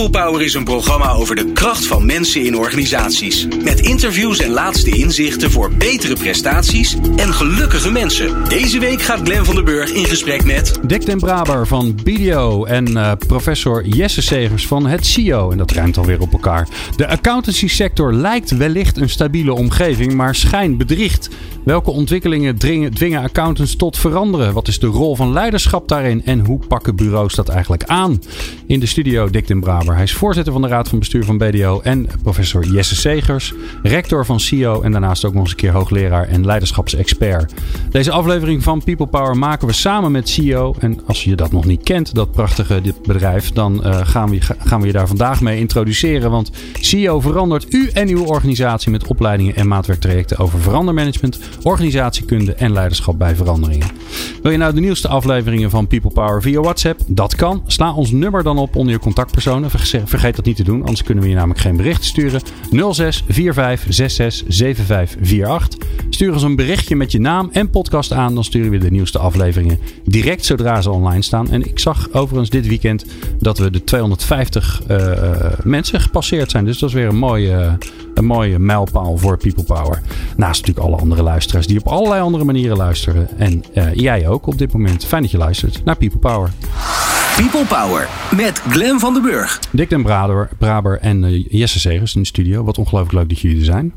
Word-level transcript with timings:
People 0.00 0.20
Power 0.20 0.42
is 0.42 0.54
een 0.54 0.64
programma 0.64 1.10
over 1.10 1.36
de 1.36 1.52
kracht 1.52 1.86
van 1.86 2.06
mensen 2.06 2.44
in 2.44 2.56
organisaties. 2.56 3.46
Met 3.64 3.80
interviews 3.80 4.38
en 4.38 4.50
laatste 4.50 4.90
inzichten 4.90 5.50
voor 5.50 5.72
betere 5.72 6.14
prestaties 6.14 6.96
en 7.16 7.32
gelukkige 7.32 7.90
mensen. 7.90 8.48
Deze 8.48 8.78
week 8.78 9.02
gaat 9.02 9.20
Glen 9.24 9.44
van 9.44 9.54
der 9.54 9.64
Burg 9.64 9.90
in 9.90 10.04
gesprek 10.04 10.44
met... 10.44 10.80
Dick 10.86 11.06
den 11.06 11.18
Braber 11.18 11.66
van 11.66 11.94
BDO 11.94 12.64
en 12.64 12.90
uh, 12.90 13.12
professor 13.26 13.86
Jesse 13.86 14.22
Segers 14.22 14.66
van 14.66 14.86
het 14.86 15.06
CIO. 15.06 15.50
En 15.50 15.58
dat 15.58 15.70
ruimt 15.70 15.96
alweer 15.96 16.20
op 16.20 16.32
elkaar. 16.32 16.68
De 16.96 17.08
accountancy 17.08 17.68
sector 17.68 18.12
lijkt 18.12 18.50
wellicht 18.50 18.96
een 18.96 19.10
stabiele 19.10 19.52
omgeving, 19.52 20.14
maar 20.14 20.34
schijnt 20.34 20.78
bedriegt. 20.78 21.28
Welke 21.64 21.90
ontwikkelingen 21.90 22.58
dringen, 22.58 22.94
dwingen 22.94 23.22
accountants 23.22 23.76
tot 23.76 23.98
veranderen? 23.98 24.52
Wat 24.52 24.68
is 24.68 24.78
de 24.78 24.86
rol 24.86 25.16
van 25.16 25.32
leiderschap 25.32 25.88
daarin 25.88 26.24
en 26.24 26.44
hoe 26.44 26.58
pakken 26.68 26.96
bureaus 26.96 27.34
dat 27.34 27.48
eigenlijk 27.48 27.84
aan? 27.84 28.22
In 28.66 28.80
de 28.80 28.86
studio 28.86 29.30
Dick 29.30 29.46
den 29.46 29.60
Braber. 29.60 29.89
Hij 29.94 30.02
is 30.02 30.14
voorzitter 30.14 30.52
van 30.52 30.62
de 30.62 30.68
Raad 30.68 30.88
van 30.88 30.98
Bestuur 30.98 31.24
van 31.24 31.38
BDO 31.38 31.80
en 31.82 32.08
professor 32.22 32.64
Jesse 32.64 32.96
Segers, 32.96 33.54
rector 33.82 34.26
van 34.26 34.40
CIO 34.40 34.82
en 34.82 34.92
daarnaast 34.92 35.24
ook 35.24 35.32
nog 35.32 35.42
eens 35.42 35.50
een 35.50 35.56
keer 35.56 35.72
hoogleraar 35.72 36.28
en 36.28 36.44
leiderschapsexpert. 36.44 37.54
Deze 37.90 38.10
aflevering 38.10 38.62
van 38.62 38.84
People 38.84 39.06
Power 39.06 39.36
maken 39.36 39.66
we 39.66 39.72
samen 39.72 40.12
met 40.12 40.28
CIO. 40.28 40.74
En 40.78 41.00
als 41.06 41.24
je 41.24 41.36
dat 41.36 41.52
nog 41.52 41.64
niet 41.64 41.82
kent, 41.82 42.14
dat 42.14 42.32
prachtige 42.32 42.82
bedrijf, 43.06 43.50
dan 43.50 43.82
uh, 43.86 44.00
gaan, 44.02 44.30
we, 44.30 44.40
gaan 44.40 44.80
we 44.80 44.86
je 44.86 44.92
daar 44.92 45.08
vandaag 45.08 45.40
mee 45.40 45.58
introduceren. 45.58 46.30
Want 46.30 46.50
CIO 46.72 47.20
verandert 47.20 47.74
u 47.74 47.90
en 47.92 48.08
uw 48.08 48.24
organisatie 48.24 48.90
met 48.90 49.06
opleidingen 49.06 49.56
en 49.56 49.68
maatwerktrajecten 49.68 50.38
over 50.38 50.60
verandermanagement, 50.60 51.38
organisatiekunde 51.62 52.54
en 52.54 52.72
leiderschap 52.72 53.18
bij 53.18 53.34
veranderingen. 53.36 53.88
Wil 54.42 54.52
je 54.52 54.58
nou 54.58 54.74
de 54.74 54.80
nieuwste 54.80 55.08
afleveringen 55.08 55.70
van 55.70 55.86
People 55.86 56.10
Power 56.10 56.42
via 56.42 56.60
WhatsApp? 56.60 57.00
Dat 57.06 57.34
kan. 57.34 57.62
Sla 57.66 57.94
ons 57.94 58.10
nummer 58.10 58.42
dan 58.42 58.58
op 58.58 58.76
onder 58.76 58.92
je 58.92 58.98
contactpersonen. 58.98 59.70
Vergeet 60.04 60.36
dat 60.36 60.44
niet 60.44 60.56
te 60.56 60.64
doen, 60.64 60.80
anders 60.80 61.02
kunnen 61.02 61.24
we 61.24 61.30
je 61.30 61.36
namelijk 61.36 61.60
geen 61.60 61.76
bericht 61.76 62.04
sturen. 62.04 62.40
06 62.90 63.24
45 63.28 63.92
66 63.94 64.86
75 64.86 65.46
48. 65.46 65.88
Stuur 66.10 66.32
ons 66.32 66.42
een 66.42 66.56
berichtje 66.56 66.96
met 66.96 67.12
je 67.12 67.20
naam 67.20 67.48
en 67.52 67.70
podcast 67.70 68.12
aan. 68.12 68.34
Dan 68.34 68.44
sturen 68.44 68.70
we 68.70 68.78
de 68.78 68.90
nieuwste 68.90 69.18
afleveringen 69.18 69.78
direct 70.04 70.44
zodra 70.44 70.80
ze 70.80 70.90
online 70.90 71.22
staan. 71.22 71.50
En 71.50 71.66
ik 71.66 71.78
zag 71.78 72.08
overigens 72.12 72.50
dit 72.50 72.66
weekend 72.66 73.04
dat 73.38 73.58
we 73.58 73.70
de 73.70 73.84
250 73.84 74.82
uh, 74.90 74.98
mensen 75.62 76.00
gepasseerd 76.00 76.50
zijn. 76.50 76.64
Dus 76.64 76.78
dat 76.78 76.88
is 76.88 76.94
weer 76.94 77.08
een 77.08 77.16
mooie, 77.16 77.78
een 78.14 78.24
mooie 78.24 78.58
mijlpaal 78.58 79.16
voor 79.16 79.36
People 79.36 79.64
Power. 79.64 80.02
Naast 80.36 80.60
natuurlijk 80.60 80.86
alle 80.86 80.96
andere 80.96 81.22
luisteraars 81.22 81.66
die 81.66 81.78
op 81.78 81.86
allerlei 81.86 82.20
andere 82.20 82.44
manieren 82.44 82.76
luisteren. 82.76 83.28
En 83.38 83.64
uh, 83.74 83.94
jij 83.94 84.28
ook 84.28 84.46
op 84.46 84.58
dit 84.58 84.72
moment. 84.72 85.04
Fijn 85.04 85.22
dat 85.22 85.30
je 85.30 85.38
luistert 85.38 85.84
naar 85.84 85.96
People 85.96 86.18
Power. 86.18 86.50
People 87.40 87.66
Power 87.66 88.08
met 88.36 88.58
Glen 88.58 89.00
van 89.00 89.12
den 89.12 89.22
Burg. 89.22 89.60
Dick 89.70 89.90
den 89.90 90.02
Braber, 90.58 90.98
en 90.98 91.22
uh, 91.22 91.46
Jesse 91.50 91.80
Segers 91.80 92.14
in 92.14 92.20
de 92.20 92.26
studio. 92.26 92.64
Wat 92.64 92.78
ongelooflijk 92.78 93.14
leuk 93.14 93.28
dat 93.28 93.38
jullie 93.38 93.58
er 93.58 93.64
zijn. 93.64 93.92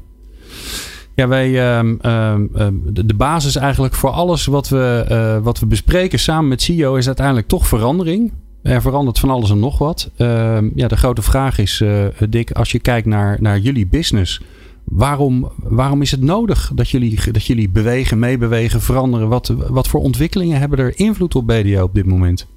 Ja, 1.15 1.27
wij, 1.27 1.49
uh, 1.49 1.89
uh, 2.01 2.35
de, 2.83 3.05
de, 3.05 3.13
basis 3.13 3.55
eigenlijk 3.55 3.93
voor 3.93 4.09
alles 4.09 4.45
wat 4.45 4.69
we, 4.69 5.05
uh, 5.11 5.43
wat 5.43 5.59
we 5.59 5.65
bespreken 5.65 6.19
samen 6.19 6.47
met 6.47 6.61
CEO 6.61 6.95
is 6.95 7.07
uiteindelijk 7.07 7.47
toch 7.47 7.67
verandering. 7.67 8.33
Er 8.61 8.81
verandert 8.81 9.19
van 9.19 9.29
alles 9.29 9.49
en 9.49 9.59
nog 9.59 9.77
wat. 9.77 10.11
Ehm, 10.17 10.69
ja, 10.75 10.87
de 10.87 10.97
grote 10.97 11.21
vraag 11.21 11.57
is, 11.57 11.79
uh, 11.79 12.05
Dick, 12.29 12.51
als 12.51 12.71
je 12.71 12.79
kijkt 12.79 13.07
naar, 13.07 13.37
naar 13.41 13.59
jullie 13.59 13.87
business. 13.87 14.41
Waarom, 14.83 15.51
waarom 15.57 16.01
is 16.01 16.11
het 16.11 16.21
nodig 16.21 16.71
dat 16.75 16.89
jullie, 16.89 17.31
dat 17.31 17.45
jullie 17.45 17.69
bewegen, 17.69 18.19
meebewegen, 18.19 18.81
veranderen? 18.81 19.27
Wat, 19.27 19.53
wat 19.67 19.87
voor 19.87 20.01
ontwikkelingen 20.01 20.59
hebben 20.59 20.79
er 20.79 20.99
invloed 20.99 21.35
op 21.35 21.47
BDO 21.47 21.83
op 21.83 21.93
dit 21.93 22.05
moment? 22.05 22.47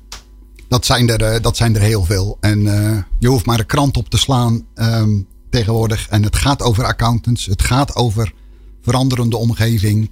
Dat 0.69 0.87
zijn 0.87 1.09
er, 1.09 1.43
dat 1.43 1.57
zijn 1.57 1.75
er 1.75 1.81
heel 1.81 2.05
veel. 2.05 2.37
En 2.41 2.61
uh, 2.61 2.99
je 3.19 3.29
hoeft 3.29 3.47
maar 3.47 3.57
de 3.57 3.65
krant 3.65 3.97
op 3.97 4.09
te 4.09 4.19
slaan 4.19 4.67
um, 4.75 5.27
tegenwoordig. 5.51 6.09
En 6.09 6.23
het 6.23 6.37
gaat 6.37 6.63
over 6.63 6.85
accountants. 6.85 7.47
Het 7.47 7.63
gaat 7.63 7.95
over 7.95 8.33
veranderende 8.83 9.37
omgeving. 9.37 10.11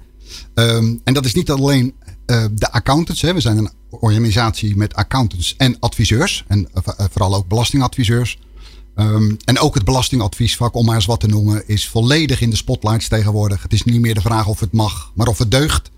Um, 0.55 1.01
en 1.05 1.15
dat 1.15 1.25
is 1.25 1.34
niet 1.34 1.51
alleen 1.51 1.95
uh, 2.27 2.45
de 2.53 2.73
accountants. 2.73 3.21
Hè. 3.21 3.34
We 3.34 3.41
zijn 3.41 3.59
een 3.59 3.71
organisatie 3.91 4.77
met 4.77 4.95
accountants 4.95 5.55
en 5.56 5.79
adviseurs. 5.79 6.45
En 6.49 6.69
vooral 7.11 7.34
ook 7.34 7.49
belastingadviseurs. 7.49 8.39
Um, 8.97 9.37
en 9.45 9.59
ook 9.59 9.75
het 9.75 9.84
belastingadviesvak, 9.84 10.75
om 10.75 10.84
maar 10.84 10.95
eens 10.95 11.06
wat 11.06 11.21
te 11.21 11.27
noemen, 11.27 11.69
is 11.69 11.89
volledig 11.89 12.41
in 12.41 12.50
de 12.50 12.56
spotlights 12.56 13.09
tegenwoordig. 13.09 13.62
Het 13.62 13.73
is 13.73 13.83
niet 13.83 14.00
meer 14.00 14.15
de 14.15 14.21
vraag 14.21 14.47
of 14.47 14.61
het 14.61 14.73
mag, 14.73 15.12
maar 15.15 15.27
of 15.27 15.39
het 15.39 15.50
deugt. 15.50 15.91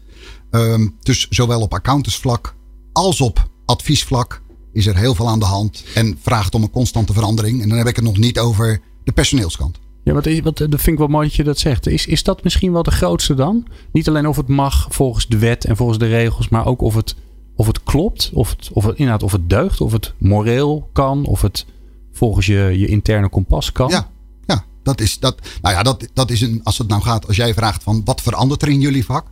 Dus 1.03 1.27
zowel 1.31 1.61
op 1.61 1.75
accountantsvlak 1.75 2.55
als 2.93 3.21
op 3.21 3.49
adviesvlak 3.65 4.43
is 4.77 4.87
er 4.87 4.97
heel 4.97 5.15
veel 5.15 5.29
aan 5.29 5.39
de 5.39 5.45
hand. 5.45 5.85
En 5.95 6.19
vraagt 6.23 6.55
om 6.55 6.63
een 6.63 6.71
constante 6.71 7.13
verandering. 7.13 7.63
En 7.63 7.69
dan 7.69 7.79
heb 7.79 7.87
ik 7.87 7.97
het 7.97 8.05
nog 8.05 8.17
niet 8.17 8.39
over 8.39 8.81
de 9.05 9.13
personeelskant. 9.13 9.79
Ja, 10.05 10.13
wat, 10.13 10.41
wat, 10.43 10.57
dat 10.57 10.69
vind 10.69 10.87
ik 10.87 10.99
wel 10.99 11.07
mooi 11.07 11.27
dat 11.27 11.37
je 11.37 11.45
dat 11.45 11.59
zegt. 11.59 11.87
Is, 11.87 12.07
is 12.07 12.23
dat 12.23 12.43
misschien 12.43 12.73
wel 12.73 12.83
de 12.83 12.91
grootste 12.91 13.35
dan? 13.35 13.67
Niet 13.93 14.09
alleen 14.09 14.27
of 14.27 14.37
het 14.37 14.49
mag 14.49 14.87
volgens 14.91 15.27
de 15.27 15.39
wet 15.39 15.65
en 15.65 15.77
volgens 15.77 15.99
de 15.99 16.07
regels, 16.07 16.49
maar 16.49 16.67
ook 16.67 16.81
of 16.81 16.95
het, 16.95 17.15
of 17.57 17.67
het 17.67 17.83
klopt, 17.83 18.31
of 18.35 18.51
het, 18.51 18.71
of 18.73 18.85
het 18.85 18.97
inderdaad 18.97 19.23
of 19.23 19.33
het 19.33 19.51
deugt, 19.51 19.81
of 19.81 19.93
het 19.93 20.15
moreel 20.19 20.89
kan, 20.93 21.25
of 21.25 21.43
het 21.43 21.67
volgens 22.13 22.47
je, 22.47 22.75
je 22.79 22.87
interne 22.87 23.29
kompas 23.29 23.73
kan. 23.73 23.89
Ja, 23.89 24.11
ja 24.47 24.65
dat 24.83 25.01
is, 25.01 25.19
dat, 25.19 25.41
nou 25.63 25.75
ja, 25.75 25.83
dat, 25.83 26.09
dat 26.13 26.31
is 26.31 26.41
een, 26.41 26.61
als 26.65 26.79
het 26.79 26.89
nou 26.89 27.03
gaat, 27.03 27.27
als 27.27 27.37
jij 27.37 27.55
vraagt 27.55 27.83
van 27.83 28.03
wat 28.05 28.21
verandert 28.21 28.63
er 28.63 28.69
in 28.69 28.81
jullie 28.81 29.05
vak? 29.05 29.27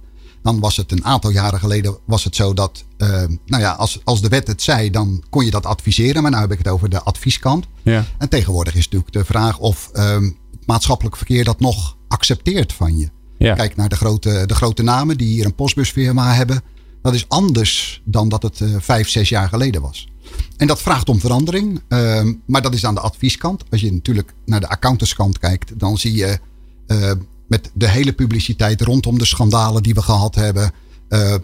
Dan 0.45 0.61
was 0.61 0.77
het 0.77 0.93
een 0.93 1.05
aantal 1.05 1.31
jaren 1.31 1.59
geleden 1.59 1.99
was 2.05 2.25
het 2.25 2.37
zo 2.37 2.55
dat, 2.55 2.85
uh, 2.99 3.09
nou 3.47 3.63
ja, 3.63 3.73
als, 3.73 4.01
als 4.05 4.21
de 4.21 4.29
wet 4.29 4.47
het 4.47 4.63
zei, 4.63 4.91
dan 4.91 5.25
kon 5.31 5.45
je 5.45 5.51
dat 5.51 5.67
adviseren. 5.67 6.23
Maar 6.23 6.31
nu 6.31 6.37
heb 6.37 6.53
ik 6.53 6.59
het 6.59 6.69
over 6.69 6.89
de 6.89 7.03
advieskant. 7.03 7.67
Ja. 7.83 8.05
En 8.19 8.29
tegenwoordig 8.29 8.75
is 8.75 8.85
natuurlijk 8.85 9.13
de 9.13 9.25
vraag 9.25 9.59
of 9.59 9.91
um, 9.95 10.37
het 10.51 10.67
maatschappelijk 10.67 11.17
verkeer 11.17 11.45
dat 11.45 11.61
nog 11.61 11.97
accepteert 12.09 12.73
van 12.73 12.99
je. 12.99 13.09
Ja. 13.39 13.55
Kijk 13.55 13.77
naar 13.77 13.89
de 13.89 13.97
grote, 13.97 14.45
de 14.47 14.55
grote 14.55 14.83
namen 14.83 15.19
die 15.19 15.29
hier 15.29 15.45
een 15.45 15.55
postbusfirma 15.55 16.35
hebben. 16.35 16.63
Dat 17.03 17.15
is 17.15 17.29
anders 17.29 18.03
dan 18.05 18.29
dat 18.29 18.43
het 18.43 18.61
uh, 18.61 18.77
vijf, 18.79 19.09
zes 19.09 19.29
jaar 19.29 19.49
geleden 19.49 19.83
was. 19.83 20.09
En 20.57 20.67
dat 20.67 20.83
vraagt 20.83 21.09
om 21.09 21.21
verandering. 21.21 21.83
Uh, 21.89 22.23
maar 22.47 22.63
dat 22.63 22.75
is 22.75 22.85
aan 22.85 22.95
de 22.95 23.01
advieskant. 23.01 23.65
Als 23.71 23.81
je 23.81 23.93
natuurlijk 23.93 24.35
naar 24.45 24.61
de 24.61 24.69
accountantskant 24.69 25.39
kijkt, 25.39 25.79
dan 25.79 25.99
zie 25.99 26.15
je 26.15 26.39
uh, 26.87 27.11
met 27.55 27.71
de 27.75 27.89
hele 27.89 28.13
publiciteit 28.13 28.81
rondom 28.81 29.19
de 29.19 29.27
schandalen 29.27 29.83
die 29.83 29.95
we 29.95 30.03
gehad 30.03 30.35
hebben. 30.35 30.73
Uh, 31.09 31.35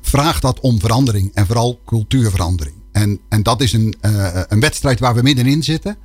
vraagt 0.00 0.42
dat 0.42 0.60
om 0.60 0.80
verandering 0.80 1.30
en 1.34 1.46
vooral 1.46 1.80
cultuurverandering. 1.84 2.76
En, 2.92 3.20
en 3.28 3.42
dat 3.42 3.60
is 3.60 3.72
een, 3.72 3.94
uh, 4.02 4.40
een 4.48 4.60
wedstrijd 4.60 5.00
waar 5.00 5.14
we 5.14 5.22
middenin 5.22 5.62
zitten. 5.62 5.96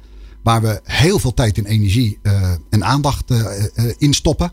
Waar 0.44 0.62
we 0.62 0.82
heel 0.84 1.20
veel 1.20 1.34
tijd 1.34 1.58
en 1.58 1.66
energie 1.66 2.20
uh, 2.24 2.52
en 2.70 2.84
aandacht 2.84 3.34
in 3.98 4.14
stoppen. 4.14 4.52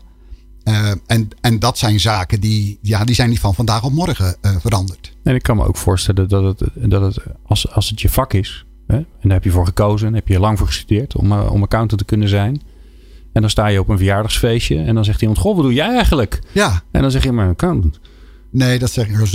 en, 1.07 1.29
en 1.41 1.59
dat 1.59 1.77
zijn 1.77 1.99
zaken 1.99 2.39
die, 2.39 2.79
ja, 2.81 3.03
die 3.03 3.15
zijn 3.15 3.29
niet 3.29 3.39
van 3.39 3.55
vandaag 3.55 3.83
op 3.83 3.91
morgen 3.91 4.35
veranderd. 4.41 5.13
En 5.23 5.35
ik 5.35 5.43
kan 5.43 5.57
me 5.57 5.65
ook 5.65 5.77
voorstellen 5.77 6.29
dat 6.29 6.43
het, 6.43 6.69
dat 6.91 7.01
het 7.01 7.23
als, 7.45 7.71
als 7.71 7.89
het 7.89 8.01
je 8.01 8.09
vak 8.09 8.33
is. 8.33 8.65
En 8.87 9.05
daar 9.21 9.31
heb 9.31 9.43
je 9.43 9.51
voor 9.51 9.65
gekozen 9.65 10.07
en 10.07 10.13
heb 10.13 10.27
je 10.27 10.39
lang 10.39 10.57
voor 10.57 10.67
gestudeerd 10.67 11.15
om, 11.15 11.31
om 11.31 11.63
accountant 11.63 11.99
te 11.99 12.05
kunnen 12.05 12.29
zijn. 12.29 12.61
En 13.33 13.41
dan 13.41 13.49
sta 13.49 13.67
je 13.67 13.79
op 13.79 13.89
een 13.89 13.97
verjaardagsfeestje 13.97 14.83
en 14.83 14.95
dan 14.95 15.05
zegt 15.05 15.21
iemand: 15.21 15.39
Goh, 15.39 15.55
wat 15.55 15.63
doe 15.63 15.73
jij 15.73 15.93
eigenlijk? 15.93 16.39
Ja. 16.51 16.81
En 16.91 17.01
dan 17.01 17.11
zeg 17.11 17.23
je: 17.23 17.31
Maar 17.31 17.49
accountant. 17.49 17.99
Nee, 18.51 18.79
dat 18.79 18.91
zeg 18.91 19.07
ik. 19.07 19.31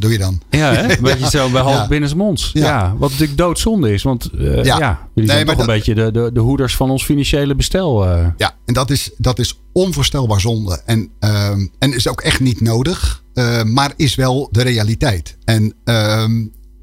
doe 0.00 0.12
je 0.12 0.18
dan. 0.18 0.40
Ja, 0.50 0.72
hè? 0.72 0.90
een 0.96 1.02
beetje 1.02 1.30
zo 1.30 1.50
bij 1.50 1.62
half 1.62 1.74
ja. 1.74 1.88
binnensmonds. 1.88 2.50
Ja. 2.52 2.64
ja. 2.64 2.94
wat 2.98 3.10
natuurlijk 3.10 3.38
doodzonde 3.38 3.92
is. 3.92 4.02
Want 4.02 4.30
uh, 4.34 4.64
ja. 4.64 5.08
jullie 5.14 5.30
zijn 5.30 5.46
nee, 5.46 5.54
toch 5.54 5.58
een 5.58 5.74
beetje 5.74 5.94
de, 5.94 6.10
de, 6.10 6.30
de 6.32 6.40
hoeders 6.40 6.76
van 6.76 6.90
ons 6.90 7.04
financiële 7.04 7.54
bestel. 7.54 8.06
Uh. 8.06 8.26
Ja, 8.36 8.54
en 8.64 8.74
dat 8.74 8.90
is, 8.90 9.10
dat 9.16 9.38
is 9.38 9.60
onvoorstelbaar 9.72 10.40
zonde. 10.40 10.80
En, 10.84 11.10
uh, 11.20 11.50
en 11.78 11.94
is 11.94 12.08
ook 12.08 12.20
echt 12.20 12.40
niet 12.40 12.60
nodig. 12.60 13.22
Uh, 13.34 13.62
maar 13.62 13.92
is 13.96 14.14
wel 14.14 14.48
de 14.52 14.62
realiteit. 14.62 15.36
En 15.44 15.74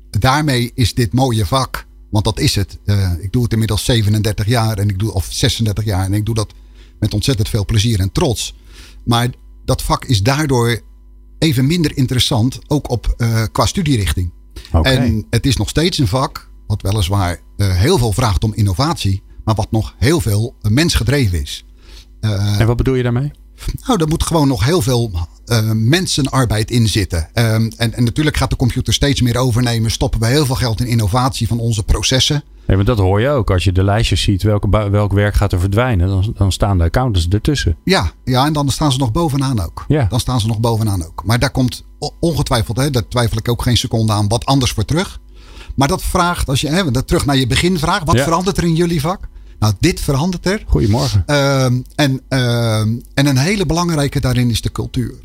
daarmee 0.09 0.71
is 0.73 0.93
dit 0.93 1.13
mooie 1.13 1.45
vak 1.45 1.84
want 2.15 2.27
dat 2.27 2.39
is 2.39 2.55
het. 2.55 2.77
Uh, 2.85 3.11
ik 3.19 3.31
doe 3.31 3.43
het 3.43 3.51
inmiddels 3.51 3.85
37 3.85 4.47
jaar 4.47 4.77
en 4.77 4.89
ik 4.89 4.99
doe, 4.99 5.13
of 5.13 5.27
36 5.29 5.83
jaar. 5.83 6.05
En 6.05 6.13
ik 6.13 6.25
doe 6.25 6.35
dat 6.35 6.53
met 6.99 7.13
ontzettend 7.13 7.49
veel 7.49 7.65
plezier 7.65 7.99
en 7.99 8.11
trots. 8.11 8.55
Maar 9.05 9.29
dat 9.65 9.81
vak 9.81 10.05
is 10.05 10.23
daardoor 10.23 10.81
even 11.39 11.67
minder 11.67 11.97
interessant. 11.97 12.59
Ook 12.67 12.89
op, 12.89 13.15
uh, 13.17 13.43
qua 13.51 13.65
studierichting. 13.65 14.31
Okay. 14.71 14.95
En 14.95 15.25
het 15.29 15.45
is 15.45 15.57
nog 15.57 15.69
steeds 15.69 15.97
een 15.97 16.07
vak. 16.07 16.49
Wat 16.67 16.81
weliswaar 16.81 17.39
uh, 17.57 17.75
heel 17.75 17.97
veel 17.97 18.11
vraagt 18.11 18.43
om 18.43 18.53
innovatie. 18.53 19.23
Maar 19.43 19.55
wat 19.55 19.71
nog 19.71 19.95
heel 19.97 20.21
veel 20.21 20.55
mensgedreven 20.61 21.41
is. 21.41 21.65
en 22.19 22.67
wat 22.67 22.77
bedoel 22.77 22.95
je 22.95 23.03
daarmee? 23.03 23.31
Nou, 23.87 24.01
er 24.01 24.07
moet 24.07 24.23
gewoon 24.23 24.47
nog 24.47 24.65
heel 24.65 24.81
veel 24.81 25.11
uh, 25.45 25.71
mensenarbeid 25.71 26.71
in 26.71 26.87
zitten. 26.87 27.29
Um, 27.33 27.71
en, 27.77 27.93
en 27.93 28.03
natuurlijk 28.03 28.37
gaat 28.37 28.49
de 28.49 28.55
computer 28.55 28.93
steeds 28.93 29.21
meer 29.21 29.37
overnemen. 29.37 29.91
Stoppen 29.91 30.19
we 30.19 30.25
heel 30.25 30.45
veel 30.45 30.55
geld 30.55 30.79
in 30.79 30.87
innovatie 30.87 31.47
van 31.47 31.59
onze 31.59 31.83
processen. 31.83 32.43
Nee, 32.67 32.77
maar 32.77 32.85
dat 32.85 32.97
hoor 32.97 33.21
je 33.21 33.29
ook. 33.29 33.51
Als 33.51 33.63
je 33.63 33.71
de 33.71 33.83
lijstjes 33.83 34.21
ziet, 34.21 34.43
welke, 34.43 34.89
welk 34.89 35.13
werk 35.13 35.33
gaat 35.33 35.51
er 35.51 35.59
verdwijnen, 35.59 36.07
dan, 36.07 36.33
dan 36.37 36.51
staan 36.51 36.77
de 36.77 36.83
accountants 36.83 37.27
ertussen. 37.27 37.77
Ja, 37.83 38.11
ja, 38.23 38.45
en 38.45 38.53
dan 38.53 38.69
staan 38.69 38.91
ze 38.91 38.97
nog 38.97 39.11
bovenaan 39.11 39.59
ook. 39.59 39.85
Ja. 39.87 40.05
Dan 40.09 40.19
staan 40.19 40.39
ze 40.39 40.47
nog 40.47 40.59
bovenaan 40.59 41.05
ook. 41.05 41.23
Maar 41.25 41.39
daar 41.39 41.51
komt 41.51 41.85
ongetwijfeld, 42.19 42.77
hè, 42.77 42.89
daar 42.89 43.07
twijfel 43.07 43.37
ik 43.37 43.49
ook 43.49 43.61
geen 43.61 43.77
seconde 43.77 44.13
aan, 44.13 44.27
wat 44.27 44.45
anders 44.45 44.71
voor 44.71 44.85
terug. 44.85 45.19
Maar 45.75 45.87
dat 45.87 46.03
vraagt, 46.03 46.49
als 46.49 46.61
je 46.61 46.67
hè, 46.67 47.03
terug 47.03 47.25
naar 47.25 47.37
je 47.37 47.47
beginvraag, 47.47 48.03
wat 48.03 48.19
verandert 48.19 48.57
er 48.57 48.63
in 48.63 48.75
jullie 48.75 49.01
vak? 49.01 49.27
Nou, 49.65 49.77
dit 49.79 49.99
verandert 49.99 50.45
er. 50.45 50.63
Goedemorgen. 50.67 51.23
Uh, 51.27 51.63
en, 51.95 52.21
uh, 52.29 52.79
en 53.13 53.25
een 53.25 53.37
hele 53.37 53.65
belangrijke 53.65 54.19
daarin 54.19 54.49
is 54.49 54.61
de 54.61 54.71
cultuur. 54.71 55.15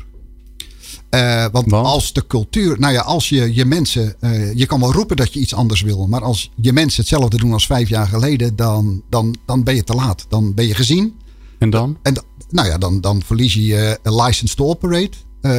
Uh, 1.15 1.45
want, 1.51 1.73
als 1.73 2.13
de 2.13 2.27
cultuur, 2.27 2.79
nou 2.79 2.93
ja, 2.93 3.01
als 3.01 3.29
je 3.29 3.53
je 3.53 3.65
mensen, 3.65 4.15
uh, 4.19 4.53
je 4.53 4.65
kan 4.65 4.79
wel 4.79 4.91
roepen 4.91 5.15
dat 5.15 5.33
je 5.33 5.39
iets 5.39 5.53
anders 5.53 5.81
wil, 5.81 6.07
maar 6.07 6.23
als 6.23 6.51
je 6.55 6.73
mensen 6.73 6.99
hetzelfde 6.99 7.37
doen 7.37 7.53
als 7.53 7.65
vijf 7.65 7.89
jaar 7.89 8.07
geleden, 8.07 8.55
dan, 8.55 9.03
dan, 9.09 9.35
dan 9.45 9.63
ben 9.63 9.75
je 9.75 9.83
te 9.83 9.93
laat. 9.93 10.25
Dan 10.29 10.53
ben 10.53 10.67
je 10.67 10.75
gezien. 10.75 11.13
En 11.59 11.69
dan? 11.69 11.97
En, 12.01 12.23
nou 12.49 12.67
ja, 12.67 12.77
dan, 12.77 13.01
dan 13.01 13.21
verlies 13.25 13.53
je 13.53 13.65
je 13.65 13.99
license 14.03 14.55
to 14.55 14.65
operate. 14.65 15.17
Uh, 15.41 15.51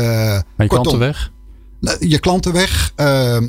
je 0.56 0.67
kortom, 0.67 0.99
weg? 0.99 1.31
Je 2.00 2.19
klanten 2.19 2.52
weg. 2.52 2.93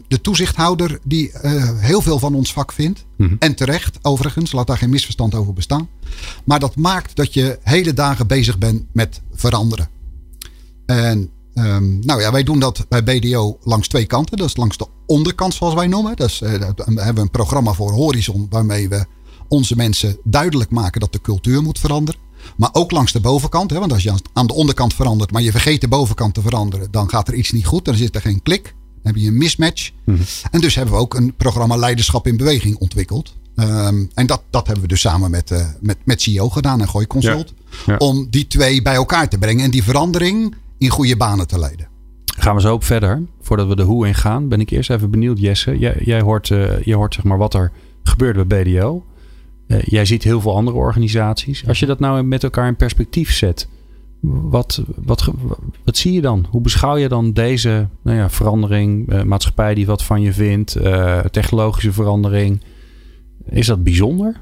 de 0.08 0.22
toezichthouder 0.22 1.00
die 1.04 1.32
heel 1.76 2.02
veel 2.02 2.20
van 2.20 2.36
ons 2.36 2.54
vak 2.54 2.72
vindt. 2.72 3.06
Mm 3.18 3.36
En 3.40 3.56
terecht, 3.56 4.00
overigens, 4.02 4.52
laat 4.52 4.68
daar 4.68 4.78
geen 4.78 4.90
misverstand 4.90 5.36
over 5.36 5.54
bestaan. 5.54 5.90
Maar 6.44 6.60
dat 6.60 6.76
maakt 6.76 7.16
dat 7.16 7.34
je 7.34 7.60
hele 7.62 7.94
dagen 7.94 8.28
bezig 8.28 8.58
bent 8.58 8.86
met 8.92 9.22
veranderen. 9.34 9.90
En 10.86 11.30
Um, 11.56 12.00
nou 12.06 12.22
ja, 12.22 12.32
wij 12.32 12.44
doen 12.44 12.60
dat 12.60 12.86
bij 12.90 13.04
BDO 13.04 13.58
langs 13.64 13.88
twee 13.88 14.06
kanten. 14.06 14.38
Dat 14.38 14.48
is 14.48 14.56
langs 14.56 14.78
de 14.78 14.88
onderkant, 15.06 15.54
zoals 15.54 15.74
wij 15.74 15.88
noemen. 15.88 16.16
Dus 16.16 16.42
uh, 16.42 16.52
daar 16.52 16.74
hebben 16.86 17.16
we 17.16 17.22
een 17.22 17.30
programma 17.30 17.74
voor 17.74 17.92
Horizon, 17.92 18.48
waarmee 18.50 18.90
we 18.90 19.06
onze 19.48 19.76
mensen 19.76 20.18
duidelijk 20.24 20.70
maken 20.70 21.00
dat 21.00 21.14
de 21.14 21.22
cultuur 21.22 21.62
moet 21.62 21.80
veranderen. 21.80 22.22
Maar 22.58 22.70
ook 22.72 22.92
langs 22.92 23.12
de 23.12 23.20
bovenkant. 23.20 23.72
Hè, 23.72 23.80
want 23.80 23.92
als 23.92 24.04
je 24.04 24.14
aan 24.34 24.48
de 24.48 24.54
onderkant 24.54 24.94
verandert, 24.94 25.32
maar 25.32 25.42
je 25.42 25.52
vergeet 25.52 25.82
de 25.82 25.88
bovenkant 25.88 26.34
te 26.34 26.42
veranderen, 26.42 26.88
dan 26.92 27.10
gaat 27.10 27.28
er 27.28 27.34
iets 27.34 27.52
niet 27.52 27.66
goed. 27.66 27.86
Dan 27.86 27.96
zit 27.96 28.16
er 28.16 28.22
geen 28.22 28.42
klik. 28.42 28.64
Dan 28.64 29.14
heb 29.14 29.22
je 29.22 29.28
een 29.28 29.38
mismatch. 29.38 29.92
Mm 30.04 30.16
-hmm. 30.16 30.26
En 30.52 30.62
dus 30.62 30.76
hebben 30.76 30.94
we 30.94 31.00
ook 31.00 31.14
een 31.14 31.34
programma 31.36 31.76
Leiderschap 31.76 32.28
in 32.28 32.38
Beweging 32.38 32.78
ontwikkeld. 32.78 33.34
Um, 33.56 34.10
en 34.14 34.28
dat, 34.28 34.42
dat 34.50 34.66
hebben 34.66 34.84
we 34.84 34.90
dus 34.90 35.02
samen 35.02 35.32
met, 35.32 35.52
uh, 35.52 35.66
met, 35.80 35.98
met 36.04 36.22
CEO 36.22 36.50
gedaan 36.50 36.82
en 36.82 36.90
Gooi 36.90 37.08
Consult. 37.08 37.54
Ja, 37.86 37.94
ja. 37.94 37.98
Om 37.98 38.28
die 38.30 38.48
twee 38.48 38.82
bij 38.82 38.94
elkaar 38.94 39.30
te 39.30 39.38
brengen. 39.38 39.66
En 39.66 39.72
die 39.72 39.84
verandering 39.84 40.56
in 40.78 40.90
goede 40.90 41.18
banen 41.18 41.48
te 41.48 41.60
leiden. 41.60 41.88
Gaan 42.26 42.56
we 42.56 42.62
zo 42.62 42.72
ook 42.72 42.84
verder. 42.84 43.22
Voordat 43.42 43.68
we 43.68 43.76
de 43.76 43.84
hoe 43.84 44.08
in 44.08 44.16
gaan, 44.16 44.48
ben 44.48 44.60
ik 44.60 44.70
eerst 44.70 44.90
even 44.90 45.12
benieuwd, 45.12 45.40
Jesse. 45.40 45.80
Jij, 45.80 45.96
jij 46.00 46.22
hoort, 46.22 46.50
uh, 46.50 46.82
je 46.82 46.96
hoort 46.96 47.14
zeg 47.14 47.24
maar 47.24 47.38
wat 47.38 47.54
er 47.54 47.72
gebeurt 48.04 48.48
bij 48.48 48.64
BDO. 48.64 49.04
Uh, 49.74 49.82
jij 49.82 50.06
ziet 50.06 50.24
heel 50.24 50.42
veel 50.42 50.56
andere 50.56 50.78
organisaties. 50.78 51.68
Als 51.68 51.80
je 51.80 51.86
dat 51.86 52.00
nou 52.00 52.24
met 52.24 52.44
elkaar 52.44 52.68
in 52.68 52.76
perspectief 52.76 53.34
zet, 53.34 53.68
wat, 54.22 54.82
wat, 54.96 55.30
wat 55.84 55.98
zie 55.98 56.14
je 56.14 56.22
dan? 56.22 56.46
Hoe 56.50 56.62
beschouw 56.62 56.98
je 56.98 57.08
dan 57.08 57.34
deze 57.34 57.88
nou 58.02 58.18
ja, 58.18 58.30
verandering, 58.30 59.14
uh, 59.14 59.24
maatschappij 59.24 59.74
die 59.74 59.86
wat 59.86 60.04
van 60.04 60.22
je 60.22 60.34
vindt, 60.34 60.78
technologische 61.32 61.94
verandering? 61.94 62.62
Is 63.50 63.68
dat 63.68 63.84
bijzonder? 63.84 64.42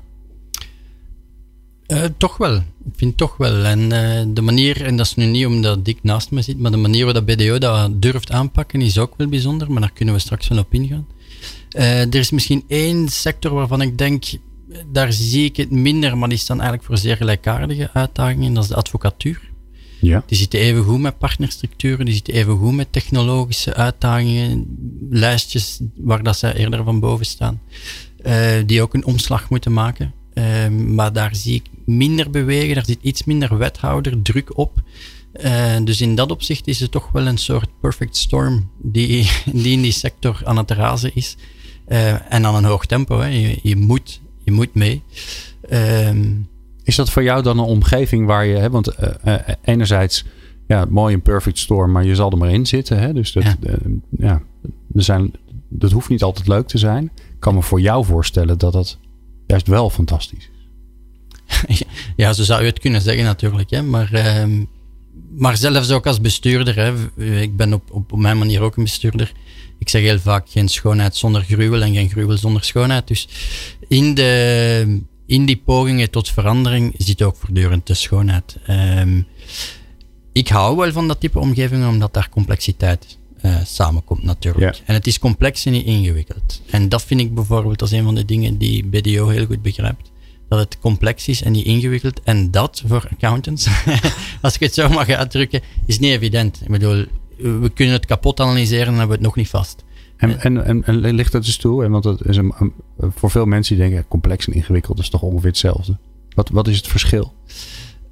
Toch 2.17 2.37
wel. 2.37 2.55
Ik 2.55 2.93
vind 2.95 3.17
toch 3.17 3.37
wel. 3.37 3.65
En 3.65 3.89
de 4.33 4.41
manier, 4.41 4.81
en 4.85 4.97
dat 4.97 5.05
is 5.05 5.15
nu 5.15 5.25
niet 5.25 5.45
omdat 5.45 5.85
Dick 5.85 5.99
naast 6.01 6.31
me 6.31 6.41
zit, 6.41 6.59
maar 6.59 6.71
de 6.71 6.77
manier 6.77 7.05
waarop 7.05 7.25
BDO 7.25 7.57
dat 7.57 8.01
durft 8.01 8.31
aanpakken 8.31 8.81
is 8.81 8.97
ook 8.97 9.13
wel 9.17 9.27
bijzonder, 9.27 9.71
maar 9.71 9.81
daar 9.81 9.93
kunnen 9.93 10.13
we 10.13 10.19
straks 10.19 10.47
wel 10.47 10.57
op 10.57 10.73
ingaan. 10.73 11.07
Er 11.71 12.15
is 12.15 12.31
misschien 12.31 12.63
één 12.67 13.09
sector 13.09 13.53
waarvan 13.53 13.81
ik 13.81 13.97
denk, 13.97 14.23
daar 14.91 15.13
zie 15.13 15.45
ik 15.45 15.57
het 15.57 15.71
minder, 15.71 16.17
maar 16.17 16.29
die 16.29 16.37
staan 16.37 16.59
eigenlijk 16.59 16.87
voor 16.87 16.97
zeer 16.97 17.17
gelijkaardige 17.17 17.89
uitdagingen, 17.93 18.53
dat 18.53 18.63
is 18.63 18.69
de 18.69 18.75
advocatuur. 18.75 19.49
Ja. 20.01 20.23
Die 20.25 20.37
zitten 20.37 20.59
even 20.59 20.83
goed 20.83 20.99
met 20.99 21.17
partnerstructuren, 21.17 22.05
die 22.05 22.13
zitten 22.13 22.33
even 22.33 22.57
goed 22.57 22.75
met 22.75 22.91
technologische 22.91 23.73
uitdagingen, 23.73 24.77
lijstjes 25.09 25.79
waar 25.95 26.23
dat 26.23 26.37
zij 26.37 26.53
eerder 26.53 26.83
van 26.83 26.99
boven 26.99 27.25
staan, 27.25 27.61
die 28.65 28.81
ook 28.81 28.93
een 28.93 29.05
omslag 29.05 29.49
moeten 29.49 29.73
maken. 29.73 30.13
Um, 30.33 30.93
maar 30.93 31.13
daar 31.13 31.35
zie 31.35 31.55
ik 31.55 31.65
minder 31.85 32.29
bewegen, 32.29 32.75
daar 32.75 32.85
zit 32.85 32.97
iets 33.01 33.23
minder 33.23 33.57
wethouder 33.57 34.21
druk 34.21 34.57
op. 34.57 34.81
Uh, 35.45 35.75
dus 35.83 36.01
in 36.01 36.15
dat 36.15 36.31
opzicht 36.31 36.67
is 36.67 36.79
het 36.79 36.91
toch 36.91 37.11
wel 37.11 37.27
een 37.27 37.37
soort 37.37 37.69
perfect 37.79 38.17
storm 38.17 38.69
die, 38.81 39.29
die 39.63 39.71
in 39.71 39.81
die 39.81 39.91
sector 39.91 40.41
aan 40.43 40.57
het 40.57 40.71
razen 40.71 41.15
is. 41.15 41.35
Uh, 41.87 42.33
en 42.33 42.45
aan 42.45 42.55
een 42.55 42.63
hoog 42.63 42.85
tempo. 42.85 43.19
Hè. 43.19 43.27
Je, 43.27 43.59
je, 43.63 43.75
moet, 43.75 44.21
je 44.51 44.57
moet 44.57 44.73
mee. 44.73 45.03
Um, 45.71 46.49
is 46.83 46.95
dat 46.95 47.09
voor 47.09 47.23
jou 47.23 47.43
dan 47.43 47.59
een 47.59 47.65
omgeving 47.65 48.25
waar 48.25 48.45
je, 48.45 48.55
hè, 48.55 48.69
want 48.69 48.91
uh, 49.25 49.35
enerzijds, 49.63 50.25
ja, 50.67 50.85
mooi 50.89 51.13
een 51.13 51.21
perfect 51.21 51.57
storm, 51.57 51.91
maar 51.91 52.05
je 52.05 52.15
zal 52.15 52.31
er 52.31 52.37
maar 52.37 52.51
in 52.51 52.65
zitten. 52.65 52.99
Hè? 52.99 53.13
Dus 53.13 53.31
dat, 53.31 53.43
ja. 53.43 53.55
ja, 54.17 54.41
er 54.95 55.03
zijn, 55.03 55.33
dat 55.69 55.91
hoeft 55.91 56.09
niet 56.09 56.23
altijd 56.23 56.47
leuk 56.47 56.67
te 56.67 56.77
zijn. 56.77 57.03
Ik 57.15 57.39
kan 57.39 57.53
me 57.53 57.61
voor 57.61 57.81
jou 57.81 58.05
voorstellen 58.05 58.57
dat 58.57 58.73
dat 58.73 58.97
juist 59.47 59.67
wel 59.67 59.89
fantastisch 59.89 60.49
is. 60.53 60.59
ja, 62.15 62.33
zo 62.33 62.43
zou 62.43 62.61
je 62.61 62.67
het 62.67 62.79
kunnen 62.79 63.01
zeggen 63.01 63.23
natuurlijk. 63.23 63.69
Hè. 63.69 63.81
Maar, 63.81 64.09
uh, 64.13 64.59
maar 65.37 65.57
zelfs 65.57 65.91
ook 65.91 66.07
als 66.07 66.21
bestuurder. 66.21 66.75
Hè. 66.75 66.93
Ik 67.41 67.55
ben 67.55 67.73
op, 67.73 67.91
op 67.91 68.17
mijn 68.17 68.37
manier 68.37 68.61
ook 68.61 68.77
een 68.77 68.83
bestuurder. 68.83 69.31
Ik 69.77 69.89
zeg 69.89 70.01
heel 70.01 70.19
vaak 70.19 70.49
geen 70.49 70.67
schoonheid 70.67 71.15
zonder 71.15 71.41
gruwel 71.41 71.81
en 71.81 71.93
geen 71.93 72.09
gruwel 72.09 72.37
zonder 72.37 72.63
schoonheid. 72.63 73.07
Dus 73.07 73.27
in, 73.91 74.13
de, 74.13 75.01
in 75.25 75.45
die 75.45 75.57
pogingen 75.65 76.09
tot 76.09 76.29
verandering 76.29 76.93
zit 76.97 77.21
ook 77.21 77.35
voortdurend 77.35 77.87
de 77.87 77.93
schoonheid. 77.93 78.57
Um, 78.69 79.27
ik 80.31 80.47
hou 80.47 80.77
wel 80.77 80.91
van 80.91 81.07
dat 81.07 81.19
type 81.19 81.39
omgeving 81.39 81.87
omdat 81.87 82.13
daar 82.13 82.29
complexiteit 82.29 83.17
uh, 83.41 83.55
samenkomt 83.65 84.23
natuurlijk. 84.23 84.75
Ja. 84.75 84.81
En 84.85 84.93
het 84.93 85.07
is 85.07 85.19
complex 85.19 85.65
en 85.65 85.71
niet 85.71 85.85
ingewikkeld. 85.85 86.61
En 86.69 86.89
dat 86.89 87.03
vind 87.03 87.19
ik 87.19 87.33
bijvoorbeeld 87.33 87.81
als 87.81 87.91
een 87.91 88.03
van 88.03 88.15
de 88.15 88.25
dingen 88.25 88.57
die 88.57 88.85
BDO 88.85 89.27
heel 89.27 89.45
goed 89.45 89.61
begrijpt. 89.61 90.11
Dat 90.49 90.59
het 90.59 90.79
complex 90.79 91.27
is 91.27 91.41
en 91.41 91.51
niet 91.51 91.65
ingewikkeld. 91.65 92.21
En 92.23 92.51
dat 92.51 92.83
voor 92.85 93.07
accountants, 93.11 93.67
als 94.41 94.53
ik 94.53 94.59
het 94.59 94.73
zo 94.73 94.89
mag 94.89 95.09
uitdrukken, 95.09 95.61
is 95.85 95.99
niet 95.99 96.11
evident. 96.11 96.61
Ik 96.61 96.67
bedoel, 96.67 97.05
we 97.37 97.71
kunnen 97.73 97.95
het 97.95 98.05
kapot 98.05 98.39
analyseren 98.39 98.87
en 98.87 98.97
hebben 98.97 99.07
we 99.07 99.13
het 99.13 99.23
nog 99.23 99.35
niet 99.35 99.49
vast. 99.49 99.83
En, 100.21 100.39
en, 100.39 100.65
en, 100.65 100.83
en 100.85 101.13
ligt 101.13 101.31
dat 101.31 101.45
dus 101.45 101.57
toe? 101.57 101.89
Want 101.89 102.03
dat 102.03 102.25
is 102.25 102.37
een, 102.37 102.73
voor 102.97 103.31
veel 103.31 103.45
mensen 103.45 103.75
die 103.75 103.87
denken, 103.87 104.07
complex 104.07 104.47
en 104.47 104.53
ingewikkeld 104.53 104.99
is 104.99 105.09
toch 105.09 105.21
ongeveer 105.21 105.49
hetzelfde. 105.49 105.97
Wat, 106.29 106.49
wat 106.49 106.67
is 106.67 106.77
het 106.77 106.87
verschil? 106.87 107.33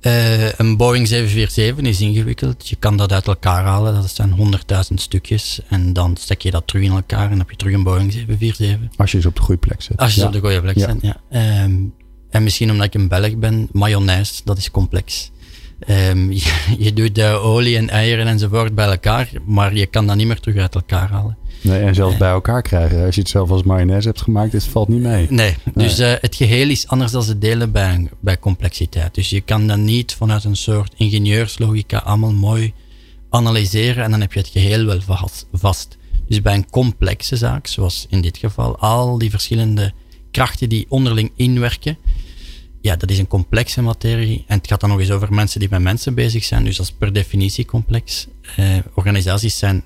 Uh, 0.01 0.51
een 0.53 0.77
Boeing 0.77 1.07
747 1.07 1.85
is 1.85 2.01
ingewikkeld. 2.01 2.67
Je 2.67 2.75
kan 2.75 2.97
dat 2.97 3.11
uit 3.11 3.27
elkaar 3.27 3.63
halen. 3.63 3.93
Dat 3.93 4.15
zijn 4.15 4.35
100.000 4.37 4.93
stukjes. 4.93 5.61
En 5.67 5.93
dan 5.93 6.17
stek 6.17 6.41
je 6.41 6.51
dat 6.51 6.67
terug 6.67 6.83
in 6.83 6.91
elkaar 6.91 7.23
en 7.23 7.29
dan 7.29 7.39
heb 7.39 7.49
je 7.49 7.55
terug 7.55 7.73
een 7.73 7.83
Boeing 7.83 8.11
747. 8.11 8.97
Als 8.97 9.11
je 9.11 9.21
ze 9.21 9.27
op 9.27 9.35
de 9.35 9.41
goede 9.41 9.59
plek 9.59 9.81
zet. 9.81 9.97
Als 9.97 10.13
je 10.13 10.19
ze 10.19 10.25
op 10.25 10.33
de 10.33 10.39
goede 10.39 10.61
plek 10.61 10.77
ja. 10.77 10.85
zet, 10.85 11.01
ja. 11.01 11.63
Um, 11.63 11.93
en 12.29 12.43
misschien 12.43 12.71
omdat 12.71 12.85
ik 12.85 12.93
een 12.93 13.07
Belg 13.07 13.37
ben, 13.37 13.69
mayonaise, 13.71 14.41
dat 14.43 14.57
is 14.57 14.71
complex. 14.71 15.31
Um, 15.87 16.31
je, 16.41 16.75
je, 16.77 16.93
doet 16.93 17.15
de 17.15 17.27
olie 17.27 17.77
en 17.77 17.89
eieren 17.89 18.27
enzovoort 18.27 18.75
bij 18.75 18.87
elkaar, 18.87 19.29
maar 19.45 19.75
je 19.75 19.85
kan 19.85 20.07
dat 20.07 20.15
niet 20.15 20.27
meer 20.27 20.39
terug 20.39 20.57
uit 20.57 20.75
elkaar 20.75 21.09
halen. 21.09 21.37
Nee, 21.61 21.81
en 21.81 21.95
zelfs 21.95 22.17
bij 22.17 22.29
elkaar 22.29 22.61
krijgen. 22.61 23.05
Als 23.05 23.15
je 23.15 23.21
het 23.21 23.29
zelf 23.29 23.49
als 23.49 23.63
mayonaise 23.63 24.07
hebt 24.07 24.21
gemaakt, 24.21 24.53
het 24.53 24.63
valt 24.63 24.87
niet 24.87 25.01
mee. 25.01 25.27
Nee, 25.29 25.55
dus 25.73 25.99
uh, 25.99 26.13
het 26.19 26.35
geheel 26.35 26.69
is 26.69 26.87
anders 26.87 27.11
dan 27.11 27.23
het 27.23 27.41
delen 27.41 27.71
bij, 27.71 28.09
bij 28.19 28.39
complexiteit. 28.39 29.15
Dus 29.15 29.29
je 29.29 29.41
kan 29.41 29.67
dat 29.67 29.77
niet 29.77 30.13
vanuit 30.13 30.43
een 30.43 30.55
soort 30.55 30.93
ingenieurslogica 30.97 31.97
allemaal 31.97 32.33
mooi 32.33 32.73
analyseren 33.29 34.03
en 34.03 34.11
dan 34.11 34.21
heb 34.21 34.33
je 34.33 34.39
het 34.39 34.47
geheel 34.47 34.85
wel 34.85 35.29
vast. 35.53 35.97
Dus 36.27 36.41
bij 36.41 36.53
een 36.53 36.69
complexe 36.69 37.35
zaak, 37.35 37.67
zoals 37.67 38.05
in 38.09 38.21
dit 38.21 38.37
geval, 38.37 38.77
al 38.77 39.17
die 39.17 39.29
verschillende 39.29 39.93
krachten 40.31 40.69
die 40.69 40.85
onderling 40.89 41.31
inwerken, 41.35 41.97
ja, 42.81 42.95
dat 42.95 43.09
is 43.09 43.19
een 43.19 43.27
complexe 43.27 43.81
materie. 43.81 44.43
En 44.47 44.57
het 44.57 44.67
gaat 44.67 44.79
dan 44.79 44.89
nog 44.89 44.99
eens 44.99 45.11
over 45.11 45.33
mensen 45.33 45.59
die 45.59 45.69
met 45.69 45.81
mensen 45.81 46.13
bezig 46.13 46.43
zijn, 46.43 46.63
dus 46.63 46.77
dat 46.77 46.85
is 46.85 46.91
per 46.91 47.13
definitie 47.13 47.65
complex. 47.65 48.27
Uh, 48.59 48.77
organisaties 48.93 49.57
zijn 49.57 49.83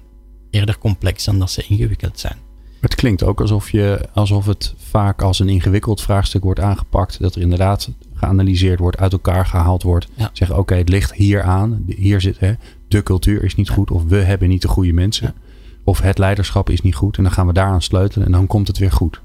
eerder 0.54 0.78
complex 0.78 1.24
dan 1.24 1.40
dat 1.40 1.52
ze 1.52 1.66
ingewikkeld 1.68 2.20
zijn. 2.20 2.38
Het 2.80 2.96
klinkt 2.96 3.24
ook 3.24 3.42
alsof, 3.42 3.70
je, 3.70 4.10
alsof 4.14 4.46
het 4.46 4.74
vaak 4.78 5.22
als 5.22 5.40
een 5.40 5.50
ingewikkeld 5.50 6.02
vraagstuk 6.02 6.44
wordt 6.44 6.60
aangepakt. 6.60 7.20
Dat 7.20 7.36
er 7.36 7.42
inderdaad 7.42 7.90
geanalyseerd 8.14 8.80
wordt, 8.80 8.98
uit 8.98 9.12
elkaar 9.12 9.46
gehaald 9.46 9.84
wordt. 9.84 10.08
Ja. 10.16 10.30
Zeggen, 10.34 10.58
oké, 10.58 10.76
het 10.76 10.90
ligt 10.90 11.14
hier 11.14 11.44
aan. 11.44 11.84
Hier 11.88 12.22
zit, 12.22 12.40
hè, 12.40 12.54
de 12.88 13.04
cultuur 13.04 13.44
is 13.44 13.56
niet 13.56 13.68
ja. 13.68 13.74
goed. 13.74 13.92
Of 13.92 14.04
we 14.04 14.16
hebben 14.16 14.50
niet 14.50 14.62
de 14.62 14.68
goede 14.68 14.94
mensen. 14.94 15.34
Ja. 15.36 15.42
Of 15.84 16.00
het 16.00 16.18
leiderschap 16.18 16.70
is 16.70 16.82
niet 16.82 16.96
goed. 16.96 17.18
En 17.18 17.24
dan 17.24 17.32
gaan 17.32 17.48
we 17.48 17.54
daaraan 17.54 17.82
sleutelen 17.82 18.26
en 18.26 18.32
dan 18.32 18.48
komt 18.48 18.68
het 18.68 18.78
weer 18.78 18.92
goed. 18.92 19.22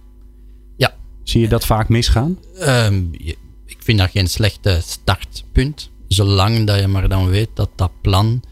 Ja. 0.76 0.94
Zie 1.22 1.40
je 1.40 1.48
dat 1.48 1.66
vaak 1.66 1.88
misgaan? 1.88 2.38
Um, 2.60 3.10
ik 3.66 3.78
vind 3.78 3.98
dat 3.98 4.10
geen 4.10 4.28
slechte 4.28 4.80
startpunt. 4.82 5.90
zolang 6.08 6.66
dat 6.66 6.80
je 6.80 6.86
maar 6.86 7.08
dan 7.08 7.28
weet 7.28 7.50
dat 7.54 7.70
dat 7.74 7.90
plan 8.00 8.42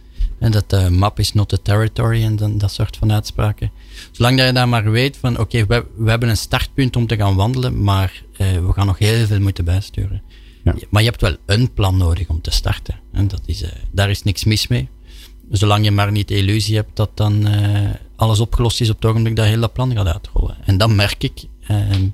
en 0.47 0.53
dat 0.53 0.71
de 0.71 0.91
map 0.91 1.19
is 1.19 1.33
not 1.33 1.49
the 1.49 1.63
territory 1.63 2.23
en 2.23 2.37
dan, 2.37 2.59
dat 2.59 2.73
soort 2.73 2.97
van 2.97 3.13
uitspraken. 3.13 3.71
Zolang 4.13 4.37
dat 4.37 4.47
je 4.47 4.53
daar 4.53 4.69
maar 4.69 4.91
weet 4.91 5.17
van 5.17 5.39
oké, 5.39 5.67
we, 5.67 5.87
we 5.97 6.11
hebben 6.11 6.29
een 6.29 6.37
startpunt 6.37 6.97
om 6.97 7.07
te 7.07 7.17
gaan 7.17 7.35
wandelen, 7.35 7.83
maar 7.83 8.23
uh, 8.33 8.67
we 8.67 8.73
gaan 8.73 8.87
nog 8.87 8.99
heel 8.99 9.27
veel 9.27 9.41
moeten 9.41 9.65
bijsturen. 9.65 10.23
Ja. 10.65 10.75
Maar 10.91 11.03
je 11.03 11.09
hebt 11.09 11.21
wel 11.21 11.37
een 11.47 11.73
plan 11.73 11.97
nodig 11.97 12.29
om 12.29 12.41
te 12.41 12.51
starten. 12.51 13.01
En 13.13 13.29
dat 13.29 13.41
is, 13.45 13.63
uh, 13.63 13.69
daar 13.91 14.11
is 14.11 14.23
niks 14.23 14.45
mis 14.45 14.67
mee. 14.67 14.89
Zolang 15.51 15.85
je 15.85 15.91
maar 15.91 16.13
niet 16.13 16.29
de 16.29 16.37
illusie 16.37 16.77
hebt 16.77 16.97
dat 16.97 17.11
dan 17.15 17.49
alles 18.17 18.41
opgelost 18.41 18.81
is 18.81 18.91
op 18.91 18.97
het 18.97 19.05
ogenblik 19.05 19.37
dat 19.37 19.47
heel 19.47 19.61
dat 19.61 19.73
plan 19.73 19.93
gaat 19.93 20.07
uitrollen. 20.07 20.57
En 20.65 20.79
dan 20.79 20.95
merk 20.95 21.23
ik 21.23 21.45
ehm, 21.67 22.09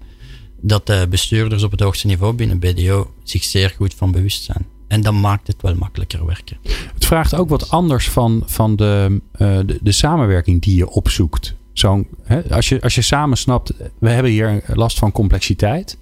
dat 0.60 0.86
de 0.86 1.06
bestuurders 1.10 1.62
op 1.62 1.70
het 1.70 1.80
hoogste 1.80 2.06
niveau 2.06 2.32
binnen 2.34 2.58
BDO 2.58 3.14
zich 3.22 3.44
zeer 3.44 3.74
goed 3.76 3.94
van 3.94 4.12
bewust 4.12 4.42
zijn. 4.42 4.66
En 4.92 5.00
dan 5.00 5.20
maakt 5.20 5.46
het 5.46 5.62
wel 5.62 5.75
makkelijker 5.75 6.26
werken. 6.26 6.56
Het 6.94 7.04
vraagt 7.04 7.34
ook 7.34 7.49
wat 7.49 7.70
anders 7.70 8.11
van, 8.11 8.42
van 8.46 8.76
de, 8.76 9.20
uh, 9.38 9.58
de, 9.66 9.78
de, 9.82 9.92
samenwerking 9.92 10.62
die 10.62 10.76
je 10.76 10.90
opzoekt. 10.90 11.54
Zo, 11.72 12.04
hè, 12.22 12.54
als, 12.54 12.68
je, 12.68 12.80
als 12.80 12.94
je 12.94 13.02
samen 13.02 13.37
snapt, 13.37 13.72
we 13.99 14.11
hebben 14.11 14.32
hier 14.32 14.62
last 14.75 14.99
van 14.99 15.12
complexiteit. 15.12 15.99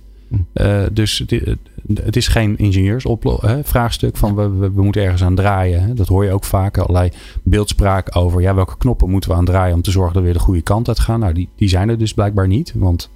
Uh, 0.55 0.83
dus 0.93 1.19
het, 1.19 1.59
het, 1.95 2.17
is 2.17 2.29
geen 2.29 2.59
ingenieursvraagstuk 2.59 4.17
van 4.17 4.35
we, 4.35 4.49
we, 4.49 4.71
we, 4.71 4.83
moeten 4.83 5.03
ergens 5.03 5.23
aan 5.23 5.35
draaien. 5.35 5.83
Hè. 5.83 5.95
Dat 5.95 6.09
hoor 6.09 6.25
je 6.25 6.33
ook 6.33 6.45
vaak. 6.45 6.79
Allerlei 6.79 7.11
beeldspraak 7.43 8.17
over 8.17 8.41
ja, 8.41 8.55
welke 8.55 8.77
knoppen 8.77 9.11
moeten 9.11 9.31
we 9.31 9.37
aan 9.37 9.45
draaien 9.45 9.75
om 9.75 9.83
te 9.83 9.91
zorgen 9.91 10.13
dat 10.13 10.23
we 10.23 10.29
weer 10.29 10.39
de 10.39 10.45
goede 10.45 10.63
kant 10.63 10.89
uit 10.89 10.99
gaan. 10.99 11.21
Nou, 11.21 11.33
die, 11.33 11.49
die 11.57 11.69
zijn 11.69 11.89
er 11.89 11.99
dus 11.99 12.15
blijkbaar 12.15 12.49
niet. 12.49 12.73
Want 12.77 13.11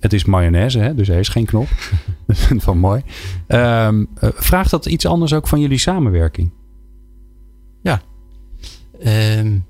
het 0.00 0.12
is 0.12 0.24
mayonaise, 0.24 0.78
hè? 0.78 0.94
dus 0.94 1.08
er 1.08 1.18
is 1.18 1.28
geen 1.28 1.44
knop. 1.44 1.68
dat 2.26 2.38
vind 2.38 2.60
ik 2.60 2.66
wel 2.66 2.74
mooi. 2.74 3.02
Um, 3.48 4.08
vraagt 4.18 4.70
dat 4.70 4.86
iets 4.86 5.06
anders 5.06 5.32
ook 5.32 5.48
van 5.48 5.60
jullie 5.60 5.78
samenwerking? 5.78 6.50
Ja. 7.82 8.02
Um, 9.38 9.66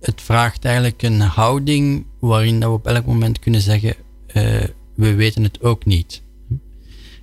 het 0.00 0.20
vraagt 0.20 0.64
eigenlijk 0.64 1.02
een 1.02 1.20
houding 1.20 2.06
waarin 2.18 2.60
we 2.60 2.68
op 2.68 2.86
elk 2.86 3.06
moment 3.06 3.38
kunnen 3.38 3.60
zeggen: 3.60 3.94
uh, 4.34 4.64
we 4.94 5.14
weten 5.14 5.42
het 5.42 5.62
ook 5.62 5.84
niet. 5.84 6.22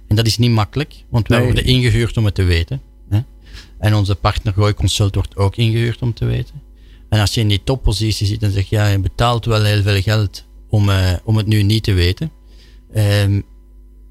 En 0.07 0.15
dat 0.15 0.25
is 0.25 0.37
niet 0.37 0.51
makkelijk, 0.51 1.03
want 1.09 1.27
wij 1.27 1.37
nee. 1.37 1.45
worden 1.47 1.65
ingehuurd 1.65 2.17
om 2.17 2.25
het 2.25 2.35
te 2.35 2.43
weten. 2.43 2.81
Hè? 3.09 3.19
En 3.79 3.93
onze 3.93 4.15
partner 4.15 4.53
Gooi 4.53 4.73
Consult 4.73 5.15
wordt 5.15 5.37
ook 5.37 5.55
ingehuurd 5.55 6.01
om 6.01 6.13
te 6.13 6.25
weten. 6.25 6.61
En 7.09 7.19
als 7.19 7.33
je 7.33 7.41
in 7.41 7.47
die 7.47 7.63
toppositie 7.63 8.27
zit 8.27 8.43
en 8.43 8.51
zegt: 8.51 8.67
ja, 8.67 8.87
je 8.87 8.99
betaalt 8.99 9.45
wel 9.45 9.63
heel 9.63 9.81
veel 9.81 10.01
geld 10.01 10.45
om, 10.75 10.89
uh, 10.89 11.13
om 11.23 11.37
het 11.37 11.47
nu 11.47 11.63
niet 11.63 11.83
te 11.83 11.93
weten. 11.93 12.31
Um, 12.95 13.43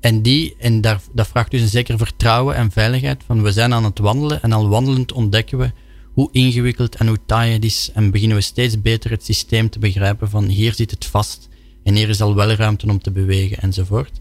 en 0.00 0.22
die, 0.22 0.54
en 0.58 0.80
daar, 0.80 1.00
dat 1.12 1.26
vraagt 1.26 1.50
dus 1.50 1.60
een 1.60 1.68
zeker 1.68 1.98
vertrouwen 1.98 2.56
en 2.56 2.70
veiligheid. 2.70 3.22
Van 3.26 3.42
we 3.42 3.52
zijn 3.52 3.72
aan 3.72 3.84
het 3.84 3.98
wandelen 3.98 4.42
en 4.42 4.52
al 4.52 4.68
wandelend 4.68 5.12
ontdekken 5.12 5.58
we 5.58 5.70
hoe 6.12 6.28
ingewikkeld 6.32 6.96
en 6.96 7.06
hoe 7.06 7.18
taai 7.26 7.52
het 7.52 7.64
is. 7.64 7.90
En 7.94 8.10
beginnen 8.10 8.36
we 8.36 8.42
steeds 8.42 8.82
beter 8.82 9.10
het 9.10 9.24
systeem 9.24 9.70
te 9.70 9.78
begrijpen 9.78 10.30
van 10.30 10.44
hier 10.44 10.74
zit 10.74 10.90
het 10.90 11.04
vast 11.04 11.48
en 11.82 11.94
hier 11.94 12.08
is 12.08 12.20
al 12.20 12.34
wel 12.34 12.50
ruimte 12.50 12.86
om 12.86 12.98
te 12.98 13.10
bewegen 13.10 13.58
enzovoort. 13.58 14.20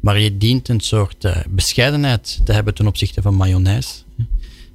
Maar 0.00 0.20
je 0.20 0.36
dient 0.36 0.68
een 0.68 0.80
soort 0.80 1.24
uh, 1.24 1.36
bescheidenheid 1.48 2.40
te 2.44 2.52
hebben 2.52 2.74
ten 2.74 2.86
opzichte 2.86 3.22
van 3.22 3.34
mayonaise. 3.34 3.94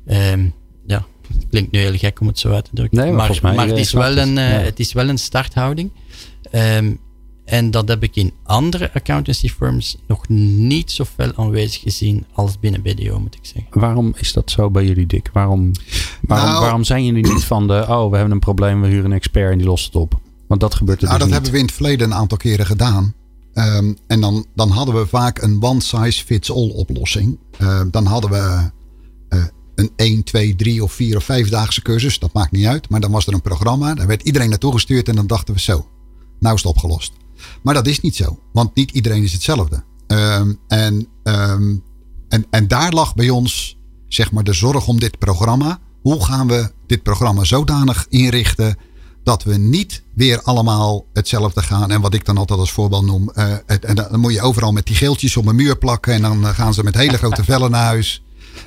Um, 0.07 0.53
ja, 0.87 1.05
het 1.33 1.45
klinkt 1.49 1.71
nu 1.71 1.79
heel 1.79 1.97
gek 1.97 2.19
om 2.19 2.27
het 2.27 2.39
zo 2.39 2.51
uit 2.51 2.65
te 2.65 2.71
drukken. 2.73 2.99
Nee, 2.99 3.11
maar, 3.11 3.39
maar, 3.41 3.67
het, 3.67 3.77
is 3.77 3.91
wel 3.91 4.17
een, 4.17 4.37
uh, 4.37 4.49
ja. 4.49 4.59
het 4.59 4.79
is 4.79 4.93
wel 4.93 5.09
een 5.09 5.17
starthouding. 5.17 5.91
Um, 6.51 6.99
en 7.49 7.71
dat 7.71 7.87
heb 7.87 8.03
ik 8.03 8.15
in 8.15 8.33
andere 8.43 8.93
accountancy 8.93 9.49
firms 9.49 9.97
nog 10.07 10.27
niet 10.27 10.91
zo 10.91 11.03
fel 11.15 11.31
aanwezig 11.35 11.81
gezien 11.81 12.25
als 12.33 12.59
binnen 12.59 12.81
BDO, 12.81 13.19
moet 13.19 13.35
ik 13.35 13.45
zeggen. 13.45 13.79
Waarom 13.79 14.13
is 14.17 14.33
dat 14.33 14.51
zo 14.51 14.69
bij 14.69 14.85
jullie, 14.85 15.05
Dick? 15.05 15.29
Waarom, 15.33 15.71
waarom, 16.21 16.49
nou, 16.49 16.61
waarom 16.61 16.83
zijn 16.83 17.05
jullie 17.05 17.33
niet 17.33 17.43
van 17.43 17.67
de, 17.67 17.85
oh, 17.87 18.09
we 18.09 18.15
hebben 18.15 18.33
een 18.33 18.39
probleem, 18.39 18.81
we 18.81 18.87
huren 18.87 19.05
een 19.05 19.17
expert 19.17 19.51
en 19.51 19.57
die 19.57 19.67
lost 19.67 19.85
het 19.85 19.95
op? 19.95 20.19
Want 20.47 20.61
dat 20.61 20.75
gebeurt 20.75 21.01
er 21.01 21.07
nou, 21.07 21.19
dus 21.19 21.27
dat 21.27 21.37
niet. 21.37 21.45
hebben 21.45 21.51
we 21.51 21.57
in 21.57 21.65
het 21.65 21.75
verleden 21.75 22.11
een 22.11 22.17
aantal 22.17 22.37
keren 22.37 22.65
gedaan. 22.65 23.13
Um, 23.53 23.97
en 24.07 24.21
dan, 24.21 24.45
dan 24.55 24.69
hadden 24.69 24.95
we 24.95 25.07
vaak 25.07 25.41
een 25.41 25.63
one-size-fits-all 25.63 26.69
oplossing. 26.69 27.37
Uh, 27.61 27.81
dan 27.91 28.05
hadden 28.05 28.29
we 28.29 28.69
uh, 29.29 29.43
een 29.75 29.91
1, 29.95 30.23
2, 30.23 30.55
3 30.55 30.83
of 30.83 30.91
4 30.91 31.17
of 31.17 31.23
5 31.23 31.49
daagse 31.49 31.81
cursus. 31.81 32.19
Dat 32.19 32.33
maakt 32.33 32.51
niet 32.51 32.65
uit. 32.65 32.89
Maar 32.89 32.99
dan 32.99 33.11
was 33.11 33.27
er 33.27 33.33
een 33.33 33.41
programma. 33.41 33.93
Daar 33.93 34.07
werd 34.07 34.23
iedereen 34.23 34.49
naartoe 34.49 34.73
gestuurd. 34.73 35.07
En 35.07 35.15
dan 35.15 35.27
dachten 35.27 35.53
we 35.53 35.59
zo, 35.59 35.87
nou 36.39 36.55
is 36.55 36.63
het 36.63 36.71
opgelost. 36.71 37.13
Maar 37.63 37.73
dat 37.73 37.87
is 37.87 37.99
niet 37.99 38.15
zo. 38.15 38.39
Want 38.53 38.75
niet 38.75 38.91
iedereen 38.91 39.23
is 39.23 39.33
hetzelfde. 39.33 39.83
Um, 40.07 40.59
en, 40.67 41.07
um, 41.23 41.83
en, 42.29 42.45
en 42.49 42.67
daar 42.67 42.93
lag 42.93 43.15
bij 43.15 43.29
ons 43.29 43.77
zeg 44.07 44.31
maar 44.31 44.43
de 44.43 44.53
zorg 44.53 44.87
om 44.87 44.99
dit 44.99 45.17
programma. 45.17 45.79
Hoe 46.01 46.25
gaan 46.25 46.47
we 46.47 46.71
dit 46.87 47.03
programma 47.03 47.43
zodanig 47.43 48.05
inrichten 48.09 48.77
dat 49.23 49.43
we 49.43 49.57
niet 49.57 50.03
weer 50.15 50.41
allemaal 50.41 51.05
hetzelfde 51.13 51.61
gaan. 51.61 51.91
En 51.91 52.01
wat 52.01 52.13
ik 52.13 52.25
dan 52.25 52.37
altijd 52.37 52.59
als 52.59 52.71
voorbeeld 52.71 53.05
noem. 53.05 53.31
Uh, 53.35 53.53
het, 53.65 53.85
en 53.85 53.95
dan 53.95 54.19
moet 54.19 54.33
je 54.33 54.41
overal 54.41 54.71
met 54.71 54.85
die 54.85 54.95
geeltjes 54.95 55.37
op 55.37 55.45
een 55.45 55.55
muur 55.55 55.77
plakken. 55.77 56.13
En 56.13 56.21
dan 56.21 56.45
gaan 56.45 56.73
ze 56.73 56.83
met 56.83 56.95
hele 56.95 57.17
grote 57.17 57.43
vellen 57.43 57.71
naar 57.71 57.85
huis. 57.85 58.23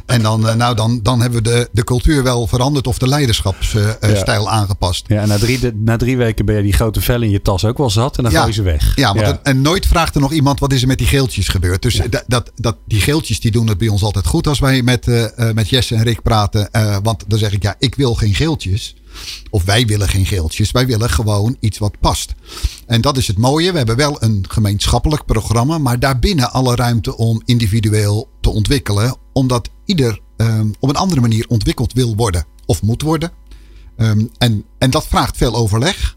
En 0.06 0.22
dan, 0.22 0.46
uh, 0.46 0.54
nou, 0.54 0.74
dan, 0.74 1.00
dan 1.02 1.20
hebben 1.20 1.42
we 1.42 1.50
de, 1.50 1.68
de 1.72 1.84
cultuur 1.84 2.22
wel 2.22 2.46
veranderd 2.46 2.86
of 2.86 2.98
de 2.98 3.08
leiderschapsstijl 3.08 4.42
ja. 4.42 4.50
aangepast. 4.50 5.04
Ja, 5.08 5.20
en 5.20 5.28
na 5.28 5.38
drie, 5.38 5.58
de, 5.58 5.72
na 5.74 5.96
drie 5.96 6.16
weken 6.16 6.44
ben 6.44 6.56
je 6.56 6.62
die 6.62 6.72
grote 6.72 7.00
vellen 7.00 7.26
in 7.26 7.32
je 7.32 7.42
tas 7.42 7.64
ook 7.64 7.78
wel 7.78 7.90
zat 7.90 8.16
en 8.16 8.22
dan 8.22 8.32
ja. 8.32 8.38
gooi 8.38 8.50
je 8.50 8.56
ze 8.56 8.62
weg. 8.62 8.96
Ja, 8.96 9.14
want 9.14 9.26
ja. 9.26 9.32
En, 9.32 9.38
en, 9.42 9.60
nooit 9.60 9.86
vraagt 9.86 10.14
er 10.14 10.20
nog 10.20 10.32
iemand 10.32 10.60
wat 10.60 10.72
is 10.72 10.82
er 10.82 10.88
met 10.88 10.98
die 10.98 11.06
geeltjes 11.06 11.48
gebeurd. 11.48 11.82
Dus 11.82 12.00
dat, 12.26 12.50
dat, 12.54 12.76
die 12.86 13.00
geeltjes 13.00 13.40
die 13.40 13.50
doen 13.50 13.68
het 13.68 13.78
bij 13.78 13.88
ons 13.88 14.02
altijd 14.02 14.26
goed 14.26 14.46
als 14.46 14.58
wij 14.58 14.82
met, 14.82 15.06
uh, 15.06 15.26
met 15.54 15.68
Jesse 15.68 15.94
en 15.94 16.02
Rick 16.02 16.22
praten. 16.22 16.68
want 17.02 17.24
dan 17.26 17.38
zeg 17.38 17.52
ik 17.52 17.62
ja, 17.62 17.74
ik 17.78 17.94
wil 17.94 18.14
geen 18.14 18.34
geeltjes. 18.34 18.94
Of 19.50 19.64
wij 19.64 19.86
willen 19.86 20.08
geen 20.08 20.26
geeltjes. 20.26 20.70
Wij 20.70 20.86
willen 20.86 21.10
gewoon 21.10 21.56
iets 21.60 21.78
wat 21.78 22.00
past. 22.00 22.34
En 22.86 23.00
dat 23.00 23.16
is 23.16 23.26
het 23.26 23.38
mooie. 23.38 23.70
We 23.70 23.76
hebben 23.76 23.96
wel 23.96 24.22
een 24.22 24.44
gemeenschappelijk 24.48 25.24
programma. 25.24 25.78
Maar 25.78 25.98
daarbinnen 25.98 26.52
alle 26.52 26.74
ruimte 26.74 27.16
om 27.16 27.42
individueel 27.44 28.28
te 28.40 28.50
ontwikkelen. 28.50 29.16
Omdat 29.32 29.70
ieder 29.84 30.20
um, 30.36 30.74
op 30.80 30.88
een 30.88 30.96
andere 30.96 31.20
manier 31.20 31.46
ontwikkeld 31.48 31.92
wil 31.92 32.16
worden. 32.16 32.44
Of 32.66 32.82
moet 32.82 33.02
worden. 33.02 33.30
Um, 33.96 34.30
en, 34.38 34.64
en 34.78 34.90
dat 34.90 35.06
vraagt 35.06 35.36
veel 35.36 35.54
overleg. 35.54 36.16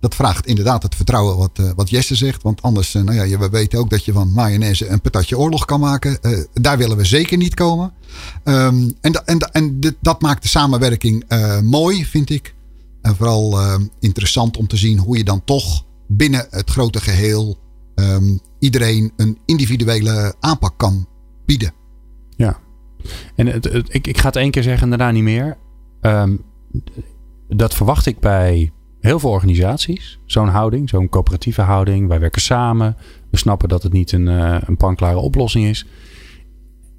Dat 0.00 0.14
vraagt 0.14 0.46
inderdaad 0.46 0.82
het 0.82 0.94
vertrouwen 0.94 1.36
wat, 1.36 1.58
uh, 1.60 1.70
wat 1.74 1.90
Jesse 1.90 2.14
zegt. 2.14 2.42
Want 2.42 2.62
anders, 2.62 2.94
uh, 2.94 3.02
nou 3.02 3.28
ja, 3.28 3.38
we 3.38 3.48
weten 3.48 3.78
ook 3.78 3.90
dat 3.90 4.04
je 4.04 4.12
van 4.12 4.32
mayonaise 4.32 4.88
een 4.88 5.00
patatje 5.00 5.38
oorlog 5.38 5.64
kan 5.64 5.80
maken. 5.80 6.18
Uh, 6.22 6.38
daar 6.52 6.78
willen 6.78 6.96
we 6.96 7.04
zeker 7.04 7.36
niet 7.36 7.54
komen. 7.54 7.92
Um, 8.44 8.94
en 9.00 9.26
en, 9.26 9.38
en 9.38 9.80
dit, 9.80 9.94
dat 10.00 10.20
maakt 10.20 10.42
de 10.42 10.48
samenwerking 10.48 11.24
mooi, 11.62 12.06
vind 12.06 12.30
ik. 12.30 12.54
En 13.02 13.16
vooral 13.16 13.58
interessant 14.00 14.56
om 14.56 14.66
te 14.66 14.76
zien 14.76 14.98
hoe 14.98 15.16
je 15.16 15.24
dan 15.24 15.44
toch 15.44 15.84
binnen 16.08 16.46
het 16.50 16.70
grote 16.70 17.00
geheel 17.00 17.58
iedereen 18.58 19.12
een 19.16 19.38
individuele 19.46 20.34
aanpak 20.40 20.78
kan 20.78 21.08
bieden. 21.46 21.72
En 23.34 23.46
ik, 23.88 24.06
ik 24.06 24.18
ga 24.18 24.26
het 24.26 24.36
één 24.36 24.50
keer 24.50 24.62
zeggen 24.62 24.82
en 24.82 24.98
daarna 24.98 25.10
niet 25.10 25.22
meer. 25.22 25.56
Um, 26.00 26.44
dat 27.48 27.74
verwacht 27.74 28.06
ik 28.06 28.20
bij 28.20 28.72
heel 29.00 29.18
veel 29.18 29.30
organisaties. 29.30 30.18
Zo'n 30.26 30.48
houding, 30.48 30.88
zo'n 30.88 31.08
coöperatieve 31.08 31.62
houding. 31.62 32.08
Wij 32.08 32.20
werken 32.20 32.42
samen. 32.42 32.96
We 33.30 33.36
snappen 33.36 33.68
dat 33.68 33.82
het 33.82 33.92
niet 33.92 34.12
een, 34.12 34.26
uh, 34.26 34.56
een 34.60 34.76
panklare 34.76 35.18
oplossing 35.18 35.66
is. 35.66 35.86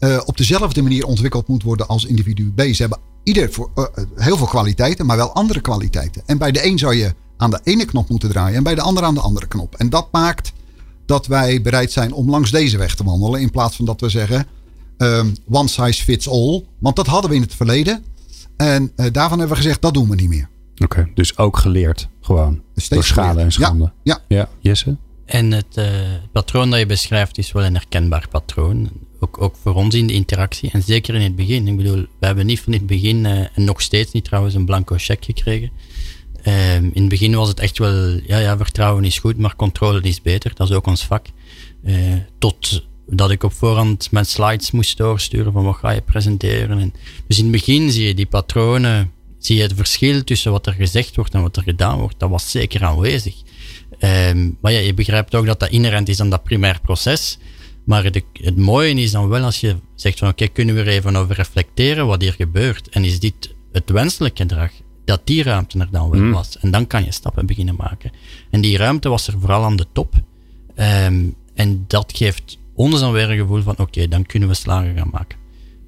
uh, 0.00 0.20
op 0.24 0.36
dezelfde 0.36 0.82
manier 0.82 1.04
ontwikkeld 1.04 1.48
moet 1.48 1.62
worden 1.62 1.88
als 1.88 2.04
individu 2.04 2.52
B. 2.54 2.60
Ze 2.60 2.80
hebben 2.80 2.98
ieder 3.22 3.52
voor, 3.52 3.70
uh, 3.74 3.84
heel 4.16 4.36
veel 4.36 4.46
kwaliteiten, 4.46 5.06
maar 5.06 5.16
wel 5.16 5.32
andere 5.32 5.60
kwaliteiten. 5.60 6.22
En 6.26 6.38
bij 6.38 6.52
de 6.52 6.66
een 6.66 6.78
zou 6.78 6.94
je 6.94 7.14
aan 7.36 7.50
de 7.50 7.60
ene 7.62 7.84
knop 7.84 8.08
moeten 8.08 8.28
draaien 8.28 8.56
en 8.56 8.62
bij 8.62 8.74
de 8.74 8.80
ander 8.80 9.04
aan 9.04 9.14
de 9.14 9.20
andere 9.20 9.46
knop. 9.46 9.74
En 9.74 9.90
dat 9.90 10.08
maakt 10.12 10.52
dat 11.06 11.26
wij 11.26 11.62
bereid 11.62 11.92
zijn 11.92 12.12
om 12.12 12.30
langs 12.30 12.50
deze 12.50 12.78
weg 12.78 12.94
te 12.94 13.04
wandelen. 13.04 13.40
In 13.40 13.50
plaats 13.50 13.76
van 13.76 13.84
dat 13.84 14.00
we 14.00 14.08
zeggen, 14.08 14.46
um, 14.98 15.34
one 15.50 15.68
size 15.68 16.02
fits 16.02 16.28
all. 16.28 16.64
Want 16.78 16.96
dat 16.96 17.06
hadden 17.06 17.30
we 17.30 17.36
in 17.36 17.42
het 17.42 17.54
verleden. 17.54 18.04
En 18.56 18.92
daarvan 18.94 19.38
hebben 19.38 19.56
we 19.56 19.62
gezegd, 19.62 19.82
dat 19.82 19.94
doen 19.94 20.08
we 20.08 20.14
niet 20.14 20.28
meer. 20.28 20.48
Oké, 20.84 20.98
okay, 20.98 21.12
dus 21.14 21.38
ook 21.38 21.56
geleerd 21.56 22.08
gewoon. 22.20 22.62
Steeds 22.74 22.88
door 22.88 23.04
schade 23.04 23.40
en 23.40 23.52
schande. 23.52 23.92
Ja, 24.02 24.18
ja. 24.28 24.36
ja 24.36 24.48
Jesse? 24.60 24.96
En 25.24 25.52
het 25.52 25.76
uh, 25.76 25.86
patroon 26.32 26.70
dat 26.70 26.78
je 26.78 26.86
beschrijft 26.86 27.38
is 27.38 27.52
wel 27.52 27.64
een 27.64 27.74
herkenbaar 27.74 28.28
patroon. 28.30 28.90
Ook, 29.20 29.42
ook 29.42 29.56
voor 29.62 29.74
ons 29.74 29.94
in 29.94 30.06
de 30.06 30.12
interactie. 30.12 30.70
En 30.70 30.82
zeker 30.82 31.14
in 31.14 31.20
het 31.20 31.36
begin. 31.36 31.68
Ik 31.68 31.76
bedoel, 31.76 32.06
we 32.20 32.26
hebben 32.26 32.46
niet 32.46 32.60
van 32.60 32.72
het 32.72 32.86
begin, 32.86 33.24
uh, 33.24 33.38
en 33.38 33.64
nog 33.64 33.80
steeds 33.80 34.12
niet 34.12 34.24
trouwens, 34.24 34.54
een 34.54 34.64
blanco 34.64 34.94
cheque 34.98 35.24
gekregen. 35.24 35.70
Uh, 36.44 36.74
in 36.74 36.92
het 36.94 37.08
begin 37.08 37.34
was 37.34 37.48
het 37.48 37.60
echt 37.60 37.78
wel, 37.78 38.20
ja, 38.26 38.38
ja, 38.38 38.56
vertrouwen 38.56 39.04
is 39.04 39.18
goed, 39.18 39.38
maar 39.38 39.56
controle 39.56 40.00
is 40.00 40.22
beter. 40.22 40.54
Dat 40.54 40.68
is 40.68 40.76
ook 40.76 40.86
ons 40.86 41.06
vak. 41.06 41.26
Uh, 41.84 41.96
tot 42.38 42.84
dat 43.06 43.30
ik 43.30 43.42
op 43.42 43.52
voorhand 43.52 44.10
mijn 44.10 44.26
slides 44.26 44.70
moest 44.70 44.96
doorsturen 44.96 45.52
van 45.52 45.64
wat 45.64 45.76
ga 45.76 45.90
je 45.90 46.00
presenteren. 46.00 46.78
En 46.78 46.92
dus 47.26 47.38
in 47.38 47.42
het 47.42 47.52
begin 47.52 47.90
zie 47.90 48.06
je 48.06 48.14
die 48.14 48.26
patronen, 48.26 49.12
zie 49.40 49.56
je 49.56 49.62
het 49.62 49.72
verschil 49.76 50.24
tussen 50.24 50.52
wat 50.52 50.66
er 50.66 50.72
gezegd 50.72 51.16
wordt 51.16 51.34
en 51.34 51.42
wat 51.42 51.56
er 51.56 51.62
gedaan 51.62 51.98
wordt. 51.98 52.18
Dat 52.18 52.30
was 52.30 52.50
zeker 52.50 52.84
aanwezig. 52.84 53.34
Um, 54.00 54.56
maar 54.60 54.72
ja, 54.72 54.78
je 54.78 54.94
begrijpt 54.94 55.34
ook 55.34 55.46
dat 55.46 55.60
dat 55.60 55.70
inherent 55.70 56.08
is 56.08 56.20
aan 56.20 56.30
dat 56.30 56.42
primair 56.42 56.80
proces. 56.82 57.38
Maar 57.84 58.12
de, 58.12 58.22
het 58.32 58.56
mooie 58.56 58.94
is 58.94 59.10
dan 59.10 59.28
wel 59.28 59.44
als 59.44 59.60
je 59.60 59.76
zegt 59.94 60.18
van 60.18 60.28
oké, 60.28 60.42
okay, 60.42 60.54
kunnen 60.54 60.74
we 60.74 60.80
er 60.80 60.88
even 60.88 61.16
over 61.16 61.34
reflecteren 61.34 62.06
wat 62.06 62.20
hier 62.20 62.32
gebeurt. 62.32 62.88
En 62.88 63.04
is 63.04 63.20
dit 63.20 63.54
het 63.72 63.90
wenselijke 63.90 64.42
gedrag? 64.42 64.70
Dat 65.04 65.20
die 65.24 65.42
ruimte 65.42 65.78
er 65.78 65.88
dan 65.90 66.10
wel 66.10 66.20
mm. 66.20 66.32
was. 66.32 66.58
En 66.58 66.70
dan 66.70 66.86
kan 66.86 67.04
je 67.04 67.12
stappen 67.12 67.46
beginnen 67.46 67.74
maken. 67.74 68.10
En 68.50 68.60
die 68.60 68.76
ruimte 68.76 69.08
was 69.08 69.26
er 69.26 69.34
vooral 69.38 69.64
aan 69.64 69.76
de 69.76 69.86
top. 69.92 70.14
Um, 70.76 71.34
en 71.54 71.84
dat 71.86 72.12
geeft 72.16 72.58
ons 72.74 73.00
dan 73.00 73.12
weer 73.12 73.30
een 73.30 73.38
gevoel 73.38 73.62
van 73.62 73.72
oké, 73.72 73.82
okay, 73.82 74.08
dan 74.08 74.26
kunnen 74.26 74.48
we 74.48 74.54
slagen 74.54 74.96
gaan 74.96 75.10
maken. 75.12 75.38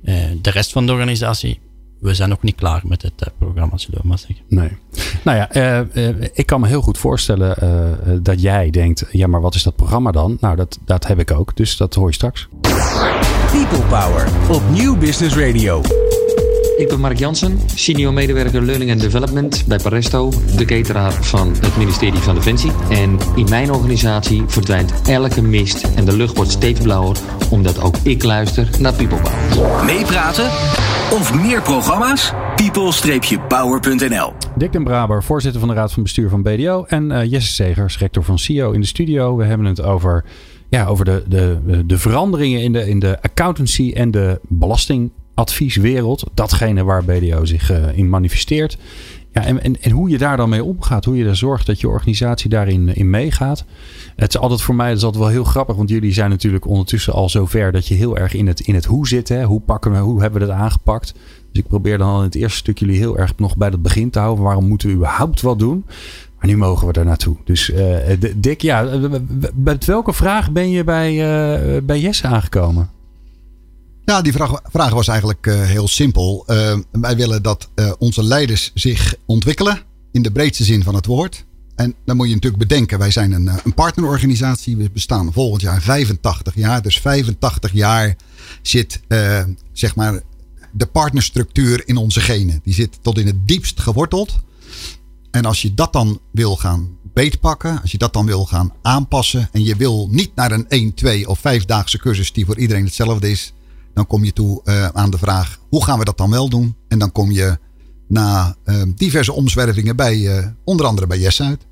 Uh, 0.05 0.15
de 0.43 0.51
rest 0.51 0.73
van 0.73 0.87
de 0.87 0.93
organisatie 0.93 1.61
we 2.03 2.15
zijn 2.15 2.29
nog 2.29 2.43
niet 2.43 2.55
klaar 2.55 2.83
met 2.85 3.03
het 3.03 3.13
uh, 3.21 3.29
programma, 3.39 3.79
zullen 3.79 4.01
we 4.03 4.09
maar 4.09 4.19
zeggen. 4.19 4.45
Nee. 4.49 4.71
Nou 5.25 5.37
ja, 5.37 5.57
uh, 5.95 6.09
uh, 6.09 6.29
ik 6.33 6.47
kan 6.47 6.61
me 6.61 6.67
heel 6.67 6.83
goed 6.83 6.99
voorstellen 6.99 7.57
dat 8.23 8.43
jij 8.43 8.71
denkt, 8.71 9.07
ja, 9.11 9.27
maar 9.27 9.41
wat 9.41 9.55
is 9.55 9.63
dat 9.63 9.77
programma 9.77 10.11
dan? 10.11 10.37
Nou, 10.41 10.57
dat, 10.57 10.79
dat 10.85 11.07
heb 11.07 11.19
ik 11.19 11.31
ook, 11.31 11.57
dus 11.57 11.77
dat 11.77 11.95
hoor 11.95 12.09
je 12.09 12.15
straks. 12.15 12.49
People 13.51 13.87
Power 13.89 14.29
op 14.51 14.63
New 14.71 14.99
Business 14.99 15.37
Radio. 15.37 15.81
Ik 16.83 16.89
ben 16.89 17.01
Mark 17.01 17.19
Jansen, 17.19 17.59
senior 17.75 18.13
medewerker 18.13 18.63
Learning 18.63 18.91
and 18.91 19.01
Development 19.01 19.65
bij 19.67 19.79
Paresto, 19.79 20.33
de 20.57 20.65
cateraar 20.65 21.13
van 21.13 21.49
het 21.61 21.77
ministerie 21.77 22.19
van 22.19 22.35
Defensie. 22.35 22.71
En 22.91 23.19
in 23.37 23.47
mijn 23.49 23.73
organisatie 23.73 24.43
verdwijnt 24.47 24.93
elke 25.09 25.43
mist 25.43 25.83
en 25.97 26.05
de 26.05 26.17
lucht 26.17 26.37
wordt 26.37 26.51
steeds 26.51 26.81
blauwer, 26.81 27.17
omdat 27.51 27.81
ook 27.81 27.97
ik 28.03 28.23
luister 28.23 28.69
naar 28.81 28.93
People 28.93 29.21
Power. 29.21 29.85
Meepraten 29.85 30.45
of 31.13 31.35
meer 31.35 31.63
programma's? 31.63 32.33
people-power.nl 32.57 34.33
Dick 34.57 34.73
den 34.73 34.85
Braber, 34.85 35.23
voorzitter 35.23 35.61
van 35.61 35.69
de 35.69 35.75
Raad 35.75 35.93
van 35.93 36.03
Bestuur 36.03 36.29
van 36.29 36.43
BDO. 36.43 36.85
En 36.89 37.11
uh, 37.11 37.31
Jesse 37.31 37.53
Segers, 37.53 37.99
rector 37.99 38.25
van 38.25 38.39
CEO 38.39 38.71
in 38.71 38.81
de 38.81 38.87
studio. 38.87 39.37
We 39.37 39.45
hebben 39.45 39.67
het 39.67 39.83
over, 39.83 40.25
ja, 40.69 40.87
over 40.87 41.05
de, 41.05 41.23
de, 41.29 41.83
de 41.87 41.99
veranderingen 41.99 42.63
in 42.63 42.73
de, 42.73 42.89
in 42.89 42.99
de 42.99 43.23
accountancy 43.23 43.93
en 43.95 44.11
de 44.11 44.41
belastingadvieswereld. 45.35 46.25
Datgene 46.35 46.85
waar 46.85 47.05
BDO 47.05 47.45
zich 47.45 47.71
uh, 47.71 47.99
in 47.99 48.09
manifesteert. 48.09 48.79
Ja, 49.33 49.45
en, 49.45 49.63
en, 49.63 49.83
en, 49.83 49.91
hoe 49.91 50.09
je 50.09 50.19
daar 50.19 50.37
dan 50.37 50.49
mee 50.49 50.65
omgaat. 50.65 51.05
Hoe 51.05 51.17
je 51.17 51.25
er 51.25 51.37
zorgt 51.37 51.67
dat 51.67 51.81
je 51.81 51.89
organisatie 51.89 52.51
daarin 52.51 52.95
in 52.95 53.11
meegaat. 53.11 53.65
Het 54.17 54.35
is 54.35 54.41
altijd 54.41 54.63
voor 54.63 54.75
mij 54.75 54.91
altijd 54.91 55.17
wel 55.17 55.29
heel 55.29 55.45
grappig. 55.45 55.77
Want 55.77 55.89
jullie 55.89 56.13
zijn 56.13 56.31
natuurlijk 56.31 56.67
ondertussen 56.67 57.13
al 57.13 57.29
zover 57.29 57.73
dat 57.73 57.87
je 57.87 57.95
heel 57.95 58.17
erg 58.17 58.35
in 58.35 58.47
het, 58.47 58.61
in 58.61 58.75
het 58.75 58.85
hoe 58.85 59.09
zit. 59.09 59.29
Hè? 59.29 59.45
Hoe, 59.45 59.61
pakken 59.61 59.93
we, 59.93 59.99
hoe 59.99 60.21
hebben 60.21 60.41
we 60.41 60.47
dat 60.47 60.57
aangepakt? 60.57 61.13
Dus 61.53 61.63
ik 61.63 61.69
probeer 61.69 61.99
dan 61.99 62.17
in 62.17 62.25
het 62.25 62.35
eerste 62.35 62.59
stuk 62.59 62.79
jullie 62.79 62.99
heel 62.99 63.19
erg 63.19 63.37
nog 63.37 63.57
bij 63.57 63.71
dat 63.71 63.83
begin 63.83 64.11
te 64.11 64.19
houden. 64.19 64.45
Waarom 64.45 64.69
moeten 64.69 64.89
we 64.89 64.95
überhaupt 64.95 65.41
wat 65.41 65.59
doen? 65.59 65.85
Maar 66.39 66.51
nu 66.51 66.57
mogen 66.57 66.87
we 66.87 66.93
er 66.93 67.05
naartoe. 67.05 67.37
Dus 67.45 67.71
uh, 67.71 67.97
Dick, 68.37 68.61
ja, 68.61 68.89
met 69.55 69.85
welke 69.85 70.13
vraag 70.13 70.53
ben 70.53 70.71
je 70.71 70.85
bij, 70.85 71.83
bij 71.85 72.01
Jesse 72.01 72.27
aangekomen? 72.27 72.91
Ja, 74.05 74.23
die 74.23 74.33
vraag, 74.33 74.61
vraag 74.65 74.93
was 74.93 75.09
eigenlijk 75.09 75.47
uh, 75.47 75.63
heel 75.63 75.89
simpel. 75.89 76.45
Uh, 76.49 76.79
wij 76.91 77.17
willen 77.17 77.43
dat 77.43 77.69
uh, 77.75 77.93
onze 77.99 78.25
leiders 78.25 78.71
zich 78.75 79.15
ontwikkelen 79.27 79.81
in 80.13 80.23
de 80.23 80.33
breedste 80.33 80.65
zin 80.65 80.83
van 80.83 80.95
het 80.95 81.07
woord. 81.07 81.45
En 81.75 81.95
dan 82.05 82.17
moet 82.17 82.29
je 82.29 82.35
natuurlijk 82.35 82.69
bedenken, 82.69 82.99
wij 82.99 83.11
zijn 83.11 83.33
een, 83.33 83.51
een 83.65 83.75
partnerorganisatie. 83.75 84.77
We 84.77 84.91
bestaan 84.93 85.33
volgend 85.33 85.63
jaar 85.63 85.83
85 85.83 86.55
jaar. 86.55 86.83
Dus 86.83 87.01
85 87.01 87.73
jaar 87.73 88.17
zit 88.63 89.01
zeg 89.73 89.95
maar 89.95 90.21
de 90.73 90.87
partnerstructuur 90.87 91.89
in 91.89 91.97
onze 91.97 92.21
genen. 92.21 92.61
Die 92.65 92.75
zit 92.75 92.99
tot 93.03 93.19
in 93.19 93.27
het 93.27 93.49
diepst 93.49 93.81
geworteld. 93.81 94.41
En 95.31 95.45
als 95.45 95.63
je 95.63 95.75
dat 95.75 95.93
dan 95.93 96.21
wil 96.33 96.57
gaan 96.57 96.97
beetpakken, 97.15 97.81
als 97.81 97.93
je 97.93 97.99
dat 97.99 98.13
dan 98.13 98.27
wil 98.27 98.45
gaan 98.45 98.73
aanpassen. 98.83 99.49
en 99.53 99.65
je 99.65 99.77
wil 99.77 100.09
niet 100.11 100.35
naar 100.35 100.53
een 100.53 100.69
1, 100.69 100.95
2 100.95 101.29
of 101.29 101.39
5-daagse 101.39 101.99
cursus 101.99 102.33
die 102.33 102.45
voor 102.45 102.59
iedereen 102.59 102.85
hetzelfde 102.85 103.31
is 103.31 103.53
dan 103.95 104.07
kom 104.07 104.25
je 104.25 104.33
toe 104.33 104.61
uh, 104.65 104.87
aan 104.87 105.11
de 105.11 105.19
vraag: 105.19 105.59
hoe 105.69 105.85
gaan 105.85 105.99
we 105.99 106.05
dat 106.05 106.19
dan 106.19 106.31
wel 106.31 106.49
doen? 106.49 106.77
En 106.89 106.99
dan 106.99 107.13
kom 107.13 107.31
je 107.31 107.59
na 108.09 108.57
uh, 108.65 108.83
diverse 108.97 109.33
omzwervingen 109.33 109.97
bij 109.97 110.19
uh, 110.19 110.47
onder 110.65 110.87
andere 110.87 111.07
bij 111.07 111.19
Jess 111.19 111.43
uit. 111.43 111.67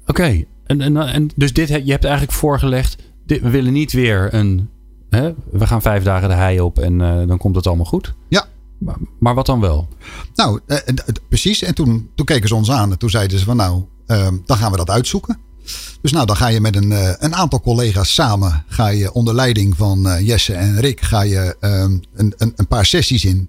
Oké, 0.00 0.10
okay. 0.10 0.46
en, 0.66 0.80
en, 0.80 0.96
en, 0.96 1.30
dus 1.36 1.52
dit, 1.52 1.68
je 1.68 1.90
hebt 1.90 2.04
eigenlijk 2.04 2.32
voorgelegd: 2.32 2.96
dit, 3.26 3.42
we 3.42 3.50
willen 3.50 3.72
niet 3.72 3.92
weer 3.92 4.34
een. 4.34 4.68
Hè, 5.10 5.34
we 5.50 5.66
gaan 5.66 5.82
vijf 5.82 6.02
dagen 6.02 6.28
de 6.28 6.34
hei 6.34 6.60
op 6.60 6.78
en 6.78 6.98
dan 7.26 7.38
komt 7.38 7.56
het 7.56 7.66
allemaal 7.66 7.84
goed. 7.84 8.14
Ja. 8.28 8.46
Maar, 8.78 8.96
maar 9.18 9.34
wat 9.34 9.46
dan 9.46 9.60
wel? 9.60 9.88
Nou, 10.34 10.60
precies. 11.28 11.62
En 11.62 11.74
toen, 11.74 12.10
toen 12.14 12.26
keken 12.26 12.48
ze 12.48 12.54
ons 12.54 12.70
aan 12.70 12.90
en 12.90 12.98
toen 12.98 13.10
zeiden 13.10 13.38
ze 13.38 13.44
van 13.44 13.56
nou, 13.56 13.82
dan 14.44 14.56
gaan 14.56 14.70
we 14.70 14.76
dat 14.76 14.90
uitzoeken. 14.90 15.38
Dus 16.00 16.12
nou, 16.12 16.26
dan 16.26 16.36
ga 16.36 16.46
je 16.46 16.60
met 16.60 16.76
een, 16.76 16.90
uh, 16.90 17.12
een 17.18 17.34
aantal 17.34 17.60
collega's 17.60 18.14
samen, 18.14 18.64
ga 18.68 18.88
je 18.88 19.12
onder 19.12 19.34
leiding 19.34 19.76
van 19.76 20.06
uh, 20.06 20.26
Jesse 20.26 20.54
en 20.54 20.80
Rick, 20.80 21.00
ga 21.00 21.20
je 21.20 21.56
um, 21.60 22.00
een, 22.14 22.34
een, 22.36 22.52
een, 22.56 22.66
paar 22.66 22.86
sessies 22.86 23.24
in. 23.24 23.48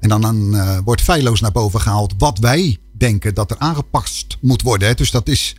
En 0.00 0.08
dan, 0.08 0.54
uh, 0.54 0.78
wordt 0.84 1.02
feilloos 1.02 1.40
naar 1.40 1.52
boven 1.52 1.80
gehaald 1.80 2.14
wat 2.18 2.38
wij 2.38 2.78
denken 2.92 3.34
dat 3.34 3.50
er 3.50 3.58
aangepast 3.58 4.36
moet 4.40 4.62
worden. 4.62 4.88
Hè. 4.88 4.94
Dus 4.94 5.10
dat 5.10 5.28
is, 5.28 5.56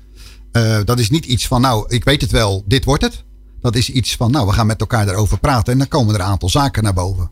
dat 0.85 0.99
is 0.99 1.09
niet 1.09 1.25
iets 1.25 1.47
van, 1.47 1.61
nou, 1.61 1.85
ik 1.87 2.03
weet 2.03 2.21
het 2.21 2.31
wel, 2.31 2.63
dit 2.65 2.85
wordt 2.85 3.03
het. 3.03 3.23
Dat 3.61 3.75
is 3.75 3.89
iets 3.89 4.15
van, 4.15 4.31
nou, 4.31 4.47
we 4.47 4.53
gaan 4.53 4.67
met 4.67 4.79
elkaar 4.79 5.05
daarover 5.05 5.39
praten 5.39 5.73
en 5.73 5.79
dan 5.79 5.87
komen 5.87 6.13
er 6.13 6.19
een 6.19 6.25
aantal 6.25 6.49
zaken 6.49 6.83
naar 6.83 6.93
boven. 6.93 7.29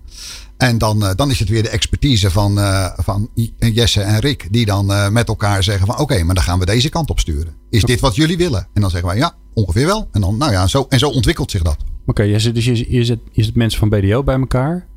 En 0.58 0.78
dan, 0.78 1.04
uh, 1.04 1.12
dan 1.16 1.32
is 1.32 1.40
het 1.40 1.50
weer 1.50 1.64
de 1.64 1.70
expertise 1.70 2.32
van, 2.32 2.58
uh, 2.58 2.90
van 2.98 3.30
Jesse 3.58 4.02
en 4.02 4.20
Rick. 4.20 4.48
Die 4.52 4.66
dan 4.66 4.92
uh, 4.92 5.10
met 5.10 5.28
elkaar 5.28 5.64
zeggen 5.64 5.86
van 5.86 5.96
oké, 5.96 6.04
okay, 6.04 6.22
maar 6.22 6.36
dan 6.36 6.44
gaan 6.44 6.60
we 6.60 6.66
deze 6.66 6.90
kant 6.90 7.10
op 7.10 7.20
sturen. 7.20 7.54
Is 7.70 7.84
dit 7.84 8.00
wat 8.00 8.16
jullie 8.16 8.38
willen? 8.38 8.68
En 8.74 8.82
dan 8.82 8.90
zeggen 8.90 9.10
wij 9.10 9.18
ja, 9.18 9.36
ongeveer 9.54 9.86
wel. 9.86 10.08
En 10.12 10.22
dan, 10.22 10.38
nou 10.38 10.52
ja, 10.52 10.68
zo, 10.68 10.86
en 10.90 11.00
zo 11.00 11.10
ontwikkelt 11.10 11.52
zich 11.52 11.62
dat. 11.62 11.78
Oké, 11.80 11.90
okay, 12.06 12.30
Jesse, 12.30 12.52
dus 12.52 12.66
je, 12.66 12.92
je, 12.92 13.06
zet, 13.06 13.20
je 13.32 13.44
zet 13.44 13.56
mensen 13.56 13.80
van 13.80 13.90
BDO 13.90 14.24
bij 14.24 14.40
elkaar. 14.40 14.88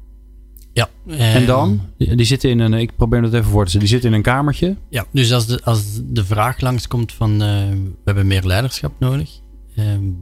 Ja. 0.73 0.89
En 1.07 1.47
dan? 1.47 1.81
Die 1.97 2.25
zitten 2.25 2.51
in 2.51 2.59
een, 2.59 2.75
ik 2.75 2.97
probeer 2.97 3.23
het 3.23 3.33
even 3.33 3.51
voor 3.51 3.63
te 3.65 3.69
stellen, 3.69 3.87
die 3.87 3.95
zitten 3.95 4.11
in 4.11 4.17
een 4.17 4.23
kamertje. 4.23 4.77
Ja, 4.89 5.07
dus 5.13 5.33
als 5.33 5.47
de, 5.47 5.61
als 5.65 5.83
de 6.03 6.25
vraag 6.25 6.61
langskomt 6.61 7.13
van 7.13 7.39
we 7.39 7.91
hebben 8.05 8.27
meer 8.27 8.43
leiderschap 8.43 8.93
nodig. 8.99 9.41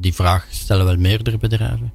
die 0.00 0.14
vraag 0.14 0.46
stellen 0.50 0.84
wel 0.84 0.96
meerdere 0.96 1.38
bedrijven 1.38 1.92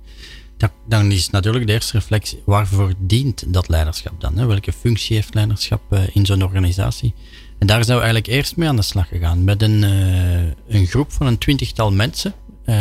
dan 0.87 1.11
is 1.11 1.29
natuurlijk 1.29 1.67
de 1.67 1.73
eerste 1.73 1.97
reflectie, 1.97 2.41
waarvoor 2.45 2.93
dient 2.97 3.53
dat 3.53 3.67
leiderschap 3.67 4.21
dan? 4.21 4.37
Hè? 4.37 4.45
Welke 4.45 4.71
functie 4.73 5.15
heeft 5.15 5.33
leiderschap 5.33 5.81
uh, 5.89 5.99
in 6.13 6.25
zo'n 6.25 6.43
organisatie? 6.43 7.13
En 7.59 7.67
daar 7.67 7.85
zou 7.85 7.97
eigenlijk 7.97 8.27
eerst 8.27 8.55
mee 8.55 8.67
aan 8.67 8.75
de 8.75 8.81
slag 8.81 9.07
gegaan. 9.07 9.43
Met 9.43 9.61
een, 9.61 9.83
uh, 9.83 10.43
een 10.67 10.85
groep 10.85 11.11
van 11.11 11.27
een 11.27 11.37
twintigtal 11.37 11.91
mensen 11.91 12.33
uh, 12.65 12.75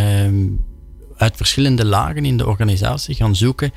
uit 1.16 1.36
verschillende 1.36 1.84
lagen 1.84 2.24
in 2.24 2.36
de 2.36 2.46
organisatie 2.46 3.14
gaan 3.14 3.36
zoeken 3.36 3.72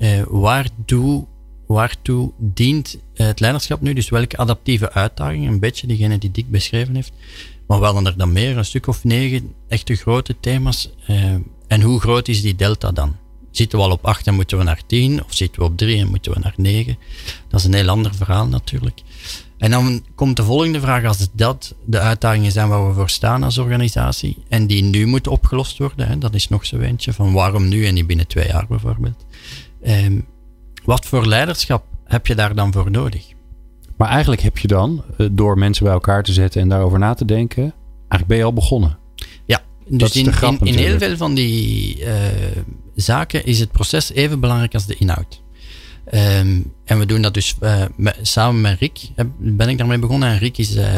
uh, 0.00 0.22
waartoe, 0.28 1.26
waartoe 1.66 2.32
dient 2.38 2.98
het 3.14 3.40
leiderschap 3.40 3.80
nu? 3.80 3.92
Dus 3.92 4.08
welke 4.08 4.36
adaptieve 4.36 4.92
uitdagingen, 4.92 5.52
een 5.52 5.60
beetje 5.60 5.86
diegene 5.86 6.18
die 6.18 6.30
Dick 6.30 6.50
beschreven 6.50 6.94
heeft. 6.94 7.12
Maar 7.66 7.80
wel 7.80 8.06
er 8.06 8.16
dan 8.16 8.32
meer, 8.32 8.56
een 8.56 8.64
stuk 8.64 8.86
of 8.86 9.04
negen 9.04 9.54
echte 9.68 9.94
grote 9.94 10.36
thema's. 10.40 10.90
en 11.66 11.82
hoe 11.82 12.00
groot 12.00 12.28
is 12.28 12.42
die 12.42 12.54
delta 12.54 12.92
dan? 12.92 13.16
Zitten 13.50 13.78
we 13.78 13.84
al 13.84 13.90
op 13.90 14.04
8 14.04 14.26
en 14.26 14.34
moeten 14.34 14.58
we 14.58 14.64
naar 14.64 14.82
10? 14.86 15.24
Of 15.24 15.34
zitten 15.34 15.60
we 15.60 15.68
op 15.68 15.76
3 15.76 15.98
en 16.00 16.08
moeten 16.08 16.32
we 16.32 16.38
naar 16.38 16.54
9? 16.56 16.98
Dat 17.48 17.60
is 17.60 17.66
een 17.66 17.74
heel 17.74 17.88
ander 17.88 18.14
verhaal 18.14 18.46
natuurlijk. 18.46 19.00
En 19.58 19.70
dan 19.70 20.04
komt 20.14 20.36
de 20.36 20.42
volgende 20.42 20.80
vraag, 20.80 21.04
als 21.04 21.28
dat 21.32 21.74
de 21.84 21.98
uitdagingen 21.98 22.52
zijn 22.52 22.68
waar 22.68 22.88
we 22.88 22.94
voor 22.94 23.10
staan 23.10 23.42
als 23.42 23.58
organisatie, 23.58 24.36
en 24.48 24.66
die 24.66 24.82
nu 24.82 25.06
moeten 25.06 25.32
opgelost 25.32 25.78
worden, 25.78 26.08
hè, 26.08 26.18
dat 26.18 26.34
is 26.34 26.48
nog 26.48 26.66
zo 26.66 26.78
eentje, 26.78 27.12
van 27.12 27.32
waarom 27.32 27.68
nu 27.68 27.86
en 27.86 27.94
niet 27.94 28.06
binnen 28.06 28.26
twee 28.26 28.46
jaar 28.46 28.66
bijvoorbeeld. 28.68 29.26
Ehm, 29.82 30.20
wat 30.84 31.06
voor 31.06 31.26
leiderschap 31.26 31.84
heb 32.04 32.26
je 32.26 32.34
daar 32.34 32.54
dan 32.54 32.72
voor 32.72 32.90
nodig? 32.90 33.26
Maar 33.96 34.08
eigenlijk 34.08 34.40
heb 34.40 34.58
je 34.58 34.68
dan, 34.68 35.04
eh, 35.16 35.26
door 35.32 35.58
mensen 35.58 35.84
bij 35.84 35.92
elkaar 35.92 36.22
te 36.22 36.32
zetten 36.32 36.60
en 36.60 36.68
daarover 36.68 36.98
na 36.98 37.14
te 37.14 37.24
denken, 37.24 37.62
eigenlijk 37.98 38.26
ben 38.26 38.36
je 38.36 38.44
al 38.44 38.52
begonnen. 38.52 38.98
Ja, 39.44 39.62
dus 39.88 40.16
in, 40.16 40.32
in, 40.40 40.58
in, 40.60 40.74
heel 40.74 40.98
veel 40.98 41.16
van 41.16 41.34
die 41.34 41.98
uh, 41.98 42.06
zaken 43.00 43.44
is 43.44 43.60
het 43.60 43.72
proces 43.72 44.12
even 44.12 44.40
belangrijk 44.40 44.74
als 44.74 44.86
de 44.86 44.96
inhoud. 44.96 45.42
Um, 46.14 46.72
en 46.84 46.98
we 46.98 47.06
doen 47.06 47.22
dat 47.22 47.34
dus 47.34 47.56
uh, 47.62 47.84
met, 47.96 48.18
samen 48.22 48.60
met 48.60 48.78
Rick, 48.78 49.00
ben 49.38 49.68
ik 49.68 49.78
daarmee 49.78 49.98
begonnen. 49.98 50.28
En 50.28 50.38
Rick 50.38 50.58
is, 50.58 50.76
uh, 50.76 50.94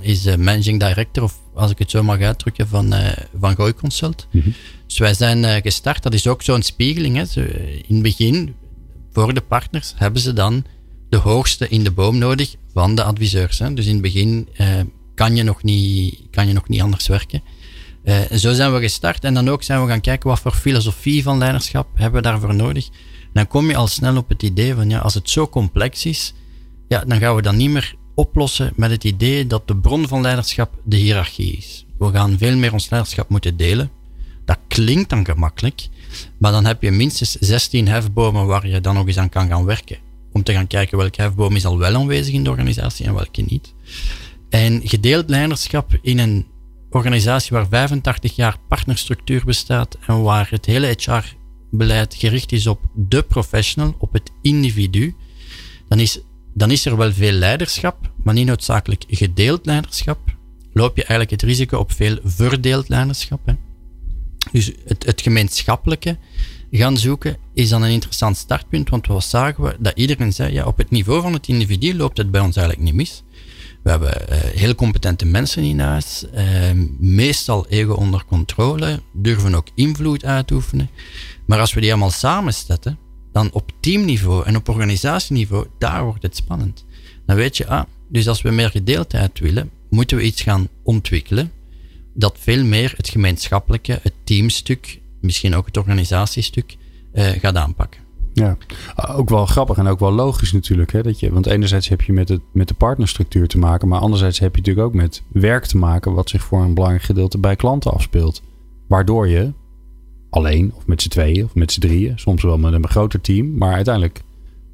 is 0.00 0.36
managing 0.36 0.80
director, 0.80 1.22
of 1.22 1.40
als 1.54 1.70
ik 1.70 1.78
het 1.78 1.90
zo 1.90 2.02
mag 2.02 2.20
uitdrukken, 2.20 2.68
van, 2.68 2.94
van 3.40 3.54
Gooi 3.54 3.74
Consult. 3.74 4.26
Mm 4.30 4.40
-hmm. 4.40 4.54
Dus 4.86 4.98
wij 4.98 5.14
zijn 5.14 5.62
gestart, 5.62 6.02
dat 6.02 6.14
is 6.14 6.26
ook 6.26 6.42
zo'n 6.42 6.62
spiegeling. 6.62 7.16
Hè. 7.16 7.42
In 7.86 7.94
het 7.94 8.02
begin, 8.02 8.54
voor 9.12 9.34
de 9.34 9.40
partners, 9.40 9.92
hebben 9.96 10.22
ze 10.22 10.32
dan 10.32 10.64
de 11.08 11.16
hoogste 11.16 11.68
in 11.68 11.84
de 11.84 11.90
boom 11.90 12.18
nodig 12.18 12.54
van 12.72 12.94
de 12.94 13.04
adviseurs. 13.04 13.58
Hè. 13.58 13.74
Dus 13.74 13.86
in 13.86 13.92
het 13.92 14.02
begin 14.02 14.48
kan, 15.14 15.36
je 15.36 15.42
nog 15.42 15.62
niet, 15.62 16.20
kan 16.30 16.46
je 16.46 16.52
nog 16.52 16.68
niet 16.68 16.80
anders 16.80 17.06
werken. 17.06 17.42
Uh, 18.04 18.20
zo 18.30 18.52
zijn 18.52 18.74
we 18.74 18.80
gestart 18.80 19.24
en 19.24 19.34
dan 19.34 19.48
ook 19.48 19.62
zijn 19.62 19.82
we 19.82 19.88
gaan 19.88 20.00
kijken 20.00 20.28
wat 20.28 20.40
voor 20.40 20.52
filosofie 20.52 21.22
van 21.22 21.38
leiderschap 21.38 21.88
hebben 21.94 22.22
we 22.22 22.28
daarvoor 22.28 22.54
nodig. 22.54 22.88
Dan 23.32 23.46
kom 23.46 23.68
je 23.68 23.76
al 23.76 23.86
snel 23.86 24.16
op 24.16 24.28
het 24.28 24.42
idee 24.42 24.74
van 24.74 24.90
ja, 24.90 24.98
als 24.98 25.14
het 25.14 25.30
zo 25.30 25.48
complex 25.48 26.04
is, 26.04 26.34
ja, 26.88 27.04
dan 27.06 27.18
gaan 27.18 27.34
we 27.34 27.42
dat 27.42 27.54
niet 27.54 27.70
meer 27.70 27.94
oplossen 28.14 28.72
met 28.76 28.90
het 28.90 29.04
idee 29.04 29.46
dat 29.46 29.68
de 29.68 29.76
bron 29.76 30.08
van 30.08 30.20
leiderschap 30.20 30.74
de 30.84 30.96
hiërarchie 30.96 31.56
is. 31.56 31.86
We 31.98 32.10
gaan 32.12 32.38
veel 32.38 32.56
meer 32.56 32.72
ons 32.72 32.90
leiderschap 32.90 33.28
moeten 33.28 33.56
delen. 33.56 33.90
Dat 34.44 34.58
klinkt 34.68 35.10
dan 35.10 35.24
gemakkelijk, 35.24 35.88
maar 36.38 36.52
dan 36.52 36.64
heb 36.64 36.82
je 36.82 36.90
minstens 36.90 37.30
16 37.30 37.88
hefbomen 37.88 38.46
waar 38.46 38.66
je 38.66 38.80
dan 38.80 38.94
nog 38.94 39.06
eens 39.06 39.18
aan 39.18 39.28
kan 39.28 39.48
gaan 39.48 39.64
werken. 39.64 39.98
Om 40.32 40.42
te 40.42 40.52
gaan 40.52 40.66
kijken 40.66 40.98
welke 40.98 41.22
hefboom 41.22 41.56
is 41.56 41.64
al 41.64 41.78
wel 41.78 41.94
aanwezig 41.94 42.34
in 42.34 42.44
de 42.44 42.50
organisatie 42.50 43.06
en 43.06 43.14
welke 43.14 43.42
niet. 43.42 43.74
En 44.48 44.80
gedeeld 44.84 45.28
leiderschap 45.28 45.98
in 46.02 46.18
een 46.18 46.46
organisatie 46.94 47.56
waar 47.56 47.68
85 47.68 48.36
jaar 48.36 48.56
partnerstructuur 48.68 49.44
bestaat 49.44 49.98
en 50.06 50.22
waar 50.22 50.50
het 50.50 50.66
hele 50.66 50.96
HR-beleid 50.96 52.14
gericht 52.14 52.52
is 52.52 52.66
op 52.66 52.80
de 52.94 53.22
professional, 53.22 53.94
op 53.98 54.12
het 54.12 54.30
individu, 54.42 55.14
dan 55.88 55.98
is, 55.98 56.20
dan 56.54 56.70
is 56.70 56.86
er 56.86 56.96
wel 56.96 57.12
veel 57.12 57.32
leiderschap, 57.32 58.12
maar 58.22 58.34
niet 58.34 58.46
noodzakelijk 58.46 59.04
gedeeld 59.08 59.66
leiderschap. 59.66 60.18
Loop 60.72 60.96
je 60.96 61.04
eigenlijk 61.04 61.30
het 61.30 61.42
risico 61.42 61.78
op 61.78 61.92
veel 61.92 62.18
verdeeld 62.24 62.88
leiderschap. 62.88 63.40
Hè? 63.46 63.54
Dus 64.52 64.72
het, 64.84 65.04
het 65.04 65.20
gemeenschappelijke 65.20 66.18
gaan 66.70 66.96
zoeken 66.96 67.36
is 67.54 67.68
dan 67.68 67.82
een 67.82 67.90
interessant 67.90 68.36
startpunt, 68.36 68.90
want 68.90 69.06
wat 69.06 69.24
zagen 69.24 69.64
we? 69.64 69.76
Dat 69.78 69.92
iedereen 69.96 70.32
zei, 70.32 70.52
ja, 70.52 70.64
op 70.64 70.76
het 70.76 70.90
niveau 70.90 71.22
van 71.22 71.32
het 71.32 71.48
individu 71.48 71.96
loopt 71.96 72.18
het 72.18 72.30
bij 72.30 72.40
ons 72.40 72.56
eigenlijk 72.56 72.86
niet 72.86 72.94
mis. 72.94 73.22
We 73.84 73.90
hebben 73.90 74.22
uh, 74.30 74.38
heel 74.38 74.74
competente 74.74 75.26
mensen 75.26 75.78
huis, 75.78 76.24
uh, 76.34 76.42
meestal 76.98 77.68
ego 77.68 77.92
onder 77.92 78.24
controle, 78.24 79.00
durven 79.12 79.54
ook 79.54 79.68
invloed 79.74 80.24
uitoefenen. 80.24 80.90
Maar 81.46 81.60
als 81.60 81.74
we 81.74 81.80
die 81.80 81.90
allemaal 81.90 82.10
samenzetten, 82.10 82.98
dan 83.32 83.52
op 83.52 83.72
teamniveau 83.80 84.44
en 84.44 84.56
op 84.56 84.68
organisatieniveau, 84.68 85.66
daar 85.78 86.04
wordt 86.04 86.22
het 86.22 86.36
spannend. 86.36 86.84
Dan 87.26 87.36
weet 87.36 87.56
je, 87.56 87.66
ah, 87.66 87.84
dus 88.08 88.28
als 88.28 88.42
we 88.42 88.50
meer 88.50 88.70
gedeeldheid 88.70 89.38
willen, 89.38 89.70
moeten 89.90 90.16
we 90.16 90.22
iets 90.22 90.42
gaan 90.42 90.68
ontwikkelen 90.82 91.52
dat 92.14 92.36
veel 92.40 92.64
meer 92.64 92.92
het 92.96 93.08
gemeenschappelijke, 93.08 93.98
het 94.02 94.14
teamstuk, 94.24 95.00
misschien 95.20 95.54
ook 95.54 95.66
het 95.66 95.76
organisatiestuk, 95.76 96.76
uh, 97.14 97.28
gaat 97.28 97.56
aanpakken. 97.56 98.03
Ja, 98.34 98.56
ook 99.08 99.28
wel 99.28 99.46
grappig 99.46 99.76
en 99.76 99.86
ook 99.86 99.98
wel 99.98 100.12
logisch 100.12 100.52
natuurlijk. 100.52 100.92
Hè, 100.92 101.02
dat 101.02 101.20
je, 101.20 101.32
want 101.32 101.46
enerzijds 101.46 101.88
heb 101.88 102.02
je 102.02 102.12
met, 102.12 102.28
het, 102.28 102.40
met 102.52 102.68
de 102.68 102.74
partnerstructuur 102.74 103.48
te 103.48 103.58
maken, 103.58 103.88
maar 103.88 104.00
anderzijds 104.00 104.38
heb 104.38 104.54
je 104.54 104.60
natuurlijk 104.60 104.86
ook 104.86 104.94
met 104.94 105.22
werk 105.28 105.66
te 105.66 105.76
maken 105.76 106.14
wat 106.14 106.28
zich 106.28 106.42
voor 106.42 106.62
een 106.62 106.74
belangrijk 106.74 107.04
gedeelte 107.04 107.38
bij 107.38 107.56
klanten 107.56 107.92
afspeelt. 107.92 108.42
Waardoor 108.88 109.28
je 109.28 109.52
alleen 110.30 110.72
of 110.74 110.86
met 110.86 111.02
z'n 111.02 111.08
tweeën 111.08 111.44
of 111.44 111.54
met 111.54 111.72
z'n 111.72 111.80
drieën, 111.80 112.18
soms 112.18 112.42
wel 112.42 112.58
met 112.58 112.72
een 112.72 112.88
groter 112.88 113.20
team, 113.20 113.56
maar 113.58 113.74
uiteindelijk 113.74 114.22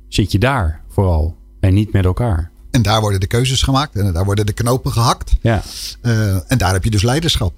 zit 0.09 0.33
je 0.33 0.39
daar 0.39 0.83
vooral 0.89 1.37
en 1.61 1.75
niet 1.75 1.93
met 1.93 2.05
elkaar. 2.05 2.51
En 2.71 2.83
daar 2.83 3.01
worden 3.01 3.21
de 3.21 3.27
keuzes 3.27 3.63
gemaakt 3.63 3.97
en 3.97 4.13
daar 4.13 4.25
worden 4.25 4.47
de 4.47 4.53
knopen 4.53 4.93
gehakt. 4.93 5.33
Ja. 5.43 5.63
Uh, 6.03 6.51
en 6.51 6.59
daar 6.59 6.73
heb 6.73 6.85
je 6.85 6.91
dus 6.91 7.03
leiderschap. 7.03 7.53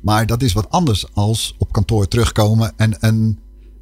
Maar 0.00 0.26
dat 0.26 0.42
is 0.42 0.52
wat 0.52 0.70
anders 0.70 1.14
als 1.14 1.54
op 1.58 1.72
kantoor 1.72 2.08
terugkomen 2.08 2.72
en 2.76 2.96
een 3.00 3.38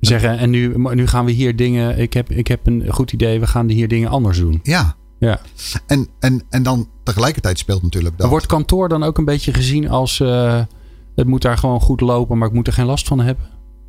zeggen. 0.07 0.39
En 0.39 0.51
nu, 0.51 0.75
nu 0.77 1.07
gaan 1.07 1.25
we 1.25 1.31
hier 1.31 1.57
dingen. 1.57 1.99
Ik 1.99 2.13
heb, 2.13 2.31
ik 2.31 2.47
heb 2.47 2.67
een 2.67 2.85
goed 2.89 3.13
idee. 3.13 3.41
We 3.41 3.47
gaan 3.47 3.69
hier 3.69 3.89
dingen 3.89 4.09
anders 4.09 4.39
doen. 4.39 4.61
Ja. 4.63 4.97
ja. 5.19 5.41
En, 5.87 6.09
en, 6.19 6.43
en 6.51 6.63
dan 6.63 6.89
tegelijkertijd 7.03 7.59
speelt 7.59 7.83
natuurlijk 7.83 8.19
dat. 8.19 8.29
Wordt 8.29 8.47
kantoor 8.47 8.89
dan 8.89 9.03
ook 9.03 9.19
een 9.19 9.25
beetje 9.25 9.53
gezien 9.53 9.89
als. 9.89 10.19
Uh, 10.19 10.63
het 11.15 11.27
moet 11.27 11.43
daar 11.43 11.59
gewoon 11.59 11.81
goed 11.81 12.01
lopen, 12.01 12.39
maar 12.39 12.49
ik 12.49 12.55
moet 12.55 12.67
er 12.67 12.73
geen 12.73 12.87
last 12.87 13.09
van 13.09 13.21
hebben? 13.21 13.45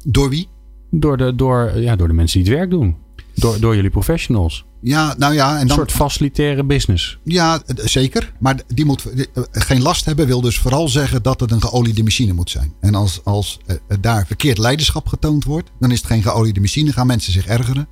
Door 0.06 0.30
wie? 0.30 0.48
Door 0.92 1.18
de, 1.18 1.36
door, 1.36 1.80
ja, 1.80 1.96
door 1.96 2.08
de 2.08 2.14
mensen 2.14 2.44
die 2.44 2.50
het 2.50 2.60
werk 2.60 2.72
doen. 2.72 2.96
Door, 3.36 3.60
door 3.60 3.76
jullie 3.76 3.90
professionals. 3.90 4.66
Ja, 4.82 5.16
nou 5.18 5.34
ja. 5.34 5.50
En 5.50 5.54
dan, 5.54 5.62
een 5.62 5.76
soort 5.76 5.92
facilitaire 5.92 6.64
business. 6.64 7.20
Ja, 7.24 7.62
zeker. 7.76 8.34
Maar 8.40 8.62
die 8.68 8.86
moet 8.86 9.06
eh, 9.06 9.44
geen 9.52 9.82
last 9.82 10.06
hebben, 10.06 10.28
wil 10.28 10.42
dus 10.42 10.60
vooral 10.60 10.90
zeggen 10.90 11.24
dat 11.24 11.40
het 11.40 11.52
een 11.52 11.62
geoliede 11.62 12.04
machine 12.04 12.34
moet 12.34 12.50
zijn. 12.50 12.74
En 12.80 12.96
als, 12.96 13.22
als 13.24 13.60
uh, 13.68 13.76
daar 14.00 14.26
verkeerd 14.28 14.58
leiderschap 14.58 15.08
getoond 15.08 15.44
wordt, 15.44 15.72
dan 15.80 15.92
is 15.92 15.98
het 15.98 16.08
geen 16.08 16.22
geoliede 16.22 16.60
machine. 16.60 16.92
Gaan 16.92 17.08
mensen 17.08 17.34
zich 17.34 17.46
ergeren. 17.46 17.88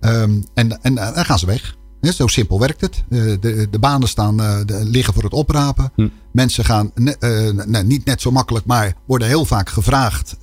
Um, 0.00 0.44
en, 0.54 0.82
en 0.82 0.94
dan 0.94 1.24
gaan 1.24 1.38
ze 1.38 1.46
weg. 1.46 1.76
Zo 2.00 2.26
simpel 2.26 2.60
werkt 2.60 2.80
het. 2.80 3.04
De, 3.08 3.68
de 3.70 3.78
banen 3.78 4.08
staan, 4.08 4.36
de, 4.36 4.80
liggen 4.84 5.14
voor 5.14 5.22
het 5.22 5.32
oprapen. 5.32 5.92
Hm. 5.94 6.08
Mensen 6.32 6.64
gaan 6.64 6.90
uh, 6.94 7.80
niet 7.84 8.04
net 8.04 8.20
zo 8.20 8.30
makkelijk, 8.30 8.66
maar 8.66 8.94
worden 9.06 9.28
heel 9.28 9.44
vaak 9.44 9.68
gevraagd. 9.68 10.36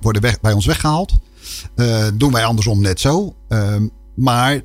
Worden 0.00 0.22
weg, 0.22 0.40
bij 0.40 0.52
ons 0.52 0.66
weggehaald. 0.66 1.18
Uh, 1.76 2.06
doen 2.14 2.32
wij 2.32 2.44
andersom 2.44 2.80
net 2.80 3.00
zo. 3.00 3.34
Ehm, 3.48 3.86
maar 4.14 4.62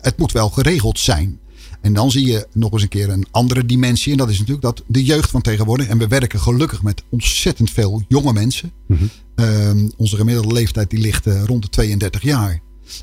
het 0.00 0.18
moet 0.18 0.32
wel 0.32 0.50
geregeld 0.50 0.98
zijn. 0.98 1.40
En 1.80 1.92
dan 1.92 2.10
zie 2.10 2.26
je 2.26 2.46
nog 2.52 2.72
eens 2.72 2.82
een 2.82 2.88
keer 2.88 3.08
een 3.08 3.26
andere 3.30 3.66
dimensie. 3.66 4.12
En 4.12 4.18
dat 4.18 4.28
is 4.28 4.38
natuurlijk 4.38 4.64
dat 4.64 4.82
de 4.86 5.04
jeugd 5.04 5.30
van 5.30 5.40
tegenwoordig. 5.40 5.86
En 5.86 5.98
we 5.98 6.06
werken 6.06 6.40
gelukkig 6.40 6.82
met 6.82 7.02
ontzettend 7.08 7.70
veel 7.70 8.02
jonge 8.08 8.32
mensen. 8.32 8.72
Mm 8.86 8.98
-hmm. 9.36 9.90
onze 9.96 10.16
gemiddelde 10.16 10.52
leeftijd 10.52 10.90
die 10.90 10.98
ligt 10.98 11.26
uh, 11.26 11.44
rond 11.44 11.62
de 11.62 11.68
32 11.68 12.22
jaar. 12.22 12.60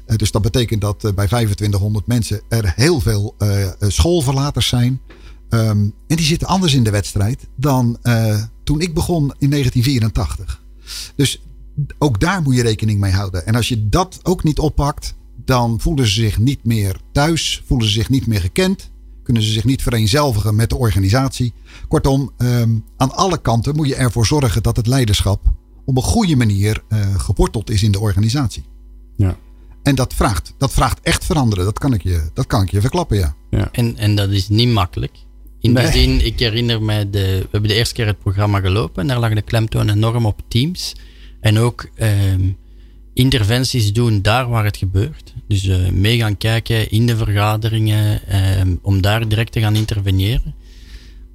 Uh, 0.08 0.16
dus 0.16 0.32
dat 0.32 0.42
betekent 0.42 0.82
dat 0.82 0.98
bij 1.02 1.28
2500 1.28 2.08
mensen 2.08 2.42
er 2.50 2.74
heel 2.76 3.00
veel 3.00 3.36
schoolverlaters 3.80 4.68
zijn. 4.68 5.02
Um, 5.50 5.94
en 6.08 6.16
die 6.16 6.26
zitten 6.26 6.48
anders 6.48 6.74
in 6.74 6.84
de 6.84 6.90
wedstrijd 6.90 7.48
dan 7.56 8.00
toen 8.64 8.82
ik 8.82 8.94
begon 8.94 9.34
in 9.38 9.50
1984. 9.50 10.62
Dus 11.16 11.42
ook 11.98 12.20
daar 12.20 12.42
moet 12.42 12.56
je 12.56 12.62
rekening 12.62 13.00
mee 13.00 13.12
houden. 13.12 13.46
En 13.46 13.56
als 13.56 13.68
je 13.68 13.90
dat 13.90 14.20
ook 14.24 14.44
niet 14.44 14.60
oppakt, 14.60 15.16
dan 15.46 15.80
voelen 15.80 16.08
ze 16.08 16.14
zich 16.14 16.40
niet 16.40 16.64
meer 16.64 16.96
thuis, 17.12 17.64
voelen 17.66 17.88
ze 17.88 17.94
zich 17.94 18.10
niet 18.10 18.28
meer 18.28 18.42
gekend, 18.42 18.92
kunnen 19.24 19.44
ze 19.44 19.52
zich 19.52 19.64
niet 19.64 19.82
vereenzelvigen 19.82 20.56
met 20.56 20.70
de 20.70 20.78
organisatie. 20.78 21.54
Kortom, 21.88 22.32
um, 22.38 22.84
aan 22.98 23.16
alle 23.16 23.42
kanten 23.42 23.76
moet 23.76 23.88
je 23.88 23.96
ervoor 23.96 24.26
zorgen 24.26 24.64
dat 24.64 24.78
het 24.78 24.88
leiderschap 24.88 25.54
op 25.86 25.98
een 25.98 26.04
goede 26.04 26.36
manier 26.36 26.84
uh, 26.90 27.20
geworteld 27.20 27.70
is 27.70 27.84
in 27.84 27.92
de 27.92 28.00
organisatie. 28.00 28.64
Ja. 29.16 29.38
En 29.84 29.96
dat 29.96 30.14
vraagt, 30.14 30.54
dat 30.58 30.74
vraagt 30.74 31.00
echt 31.02 31.26
veranderen. 31.26 31.66
Dat 31.66 31.80
kan 31.80 31.94
ik 31.94 32.04
je, 32.04 32.30
dat 32.34 32.48
kan 32.48 32.62
ik 32.62 32.72
je 32.72 32.82
verklappen, 32.82 33.18
ja. 33.18 33.36
ja. 33.50 33.70
En, 33.72 33.98
en 33.98 34.16
dat 34.16 34.30
is 34.30 34.50
niet 34.50 34.70
makkelijk. 34.70 35.12
In 35.60 35.72
nee. 35.72 35.92
die 35.92 36.02
zin, 36.02 36.26
ik 36.26 36.40
herinner 36.40 36.82
me, 36.82 37.10
de, 37.10 37.20
we 37.20 37.48
hebben 37.52 37.70
de 37.70 37.76
eerste 37.76 37.94
keer 37.94 38.06
het 38.06 38.20
programma 38.20 38.60
gelopen 38.60 39.02
en 39.02 39.08
daar 39.08 39.20
lag 39.20 39.34
de 39.34 39.42
klemtoon 39.42 39.90
enorm 39.90 40.26
op 40.26 40.42
teams. 40.48 40.96
En 41.46 41.60
ook 41.60 41.90
um, 42.00 42.58
interventies 43.14 43.94
doen 43.94 44.22
daar 44.22 44.50
waar 44.50 44.64
het 44.64 44.78
gebeurt. 44.78 45.34
Dus 45.48 45.66
uh, 45.66 45.90
mee 45.90 46.18
gaan 46.18 46.38
kijken 46.38 46.90
in 46.90 47.06
de 47.06 47.18
vergaderingen, 47.18 48.22
um, 48.60 48.80
om 48.82 49.02
daar 49.02 49.28
direct 49.28 49.52
te 49.52 49.60
gaan 49.60 49.76
interveneren. 49.76 50.56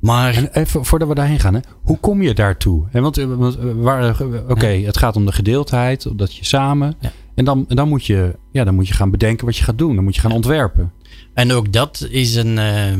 Maar... 0.00 0.34
En 0.34 0.48
even 0.52 0.84
voordat 0.84 1.08
we 1.08 1.14
daarheen 1.14 1.40
gaan, 1.40 1.54
hè, 1.54 1.60
hoe 1.82 1.98
kom 1.98 2.22
je 2.22 2.34
daartoe? 2.34 2.86
En 2.92 3.02
want, 3.02 3.18
eh, 3.18 3.24
want 3.24 3.56
eh, 3.56 3.64
waar, 3.74 4.10
oké, 4.20 4.44
okay, 4.48 4.82
het 4.82 4.96
gaat 4.96 5.16
om 5.16 5.26
de 5.26 5.32
gedeeldheid, 5.32 6.18
dat 6.18 6.34
je 6.34 6.44
samen. 6.44 6.94
Ja. 7.00 7.12
En 7.34 7.44
dan, 7.44 7.64
dan, 7.68 7.88
moet 7.88 8.06
je, 8.06 8.36
ja, 8.52 8.64
dan 8.64 8.74
moet 8.74 8.88
je 8.88 8.94
gaan 8.94 9.10
bedenken 9.10 9.46
wat 9.46 9.56
je 9.56 9.64
gaat 9.64 9.78
doen. 9.78 9.94
Dan 9.94 10.04
moet 10.04 10.14
je 10.14 10.20
gaan 10.20 10.30
ja. 10.30 10.36
ontwerpen. 10.36 10.92
En 11.34 11.52
ook 11.52 11.72
dat 11.72 12.06
is 12.10 12.34
een. 12.34 12.56
Uh, 12.56 12.92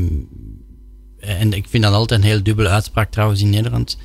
en 1.21 1.53
ik 1.53 1.67
vind 1.69 1.83
dat 1.83 1.93
altijd 1.93 2.21
een 2.21 2.27
heel 2.27 2.43
dubbele 2.43 2.69
uitspraak 2.69 3.11
trouwens 3.11 3.43
in 3.43 3.51
Nederland. 3.51 3.99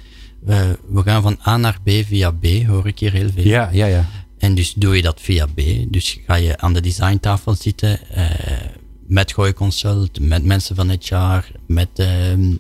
We, 0.46 0.80
we 0.88 1.02
gaan 1.02 1.22
van 1.22 1.38
A 1.48 1.58
naar 1.58 1.80
B 1.84 1.90
via 1.90 2.32
B, 2.32 2.46
hoor 2.68 2.88
ik 2.88 3.00
hier 3.00 3.12
heel 3.12 3.30
veel. 3.30 3.44
Ja, 3.44 3.70
ja, 3.72 3.86
ja. 3.86 4.06
En 4.38 4.56
dus 4.56 4.74
doe 4.74 4.96
je 4.96 5.02
dat 5.02 5.22
via 5.22 5.46
B. 5.46 5.62
Dus 5.88 6.20
ga 6.26 6.36
je 6.36 6.58
aan 6.58 6.74
de 6.74 6.82
designtafel 6.82 7.56
zitten 7.56 8.00
uh, 8.18 8.26
met 9.08 9.34
Gooi 9.34 9.54
Consult, 9.54 10.20
met 10.20 10.44
mensen 10.44 10.76
van 10.76 10.90
HR, 10.90 11.52
met 11.68 11.90
ehm, 11.94 12.56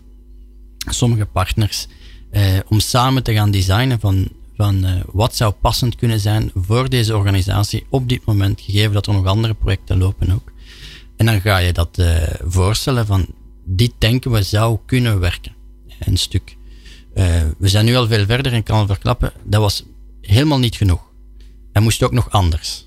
sommige 0.77 1.25
partners, 1.25 1.87
om 2.67 2.79
samen 2.79 3.23
te 3.23 3.33
gaan 3.33 3.51
designen 3.51 3.99
van, 3.99 4.27
van 4.55 5.03
wat 5.11 5.35
zou 5.35 5.53
passend 5.53 5.95
kunnen 5.95 6.19
zijn 6.19 6.51
voor 6.55 6.89
deze 6.89 7.15
organisatie 7.15 7.85
op 7.89 8.09
dit 8.09 8.25
moment, 8.25 8.61
gegeven 8.61 8.93
dat 8.93 9.07
er 9.07 9.13
nog 9.13 9.25
andere 9.25 9.53
projecten 9.53 9.97
lopen 9.97 10.31
ook. 10.31 10.51
En 11.17 11.25
dan 11.25 11.41
ga 11.41 11.57
je 11.57 11.73
dat 11.73 12.01
voorstellen 12.45 13.05
van 13.05 13.25
dit 13.65 13.91
denken 13.97 14.31
we 14.31 14.43
zou 14.43 14.77
kunnen 14.85 15.19
werken. 15.19 15.55
Een 15.99 16.17
stuk. 16.17 16.57
We 17.57 17.67
zijn 17.67 17.85
nu 17.85 17.95
al 17.95 18.07
veel 18.07 18.25
verder 18.25 18.53
en 18.53 18.63
kan 18.63 18.87
verklappen, 18.87 19.33
dat 19.43 19.61
was 19.61 19.83
helemaal 20.21 20.59
niet 20.59 20.75
genoeg. 20.75 21.01
En 21.71 21.83
moest 21.83 22.03
ook 22.03 22.11
nog 22.11 22.29
anders. 22.29 22.85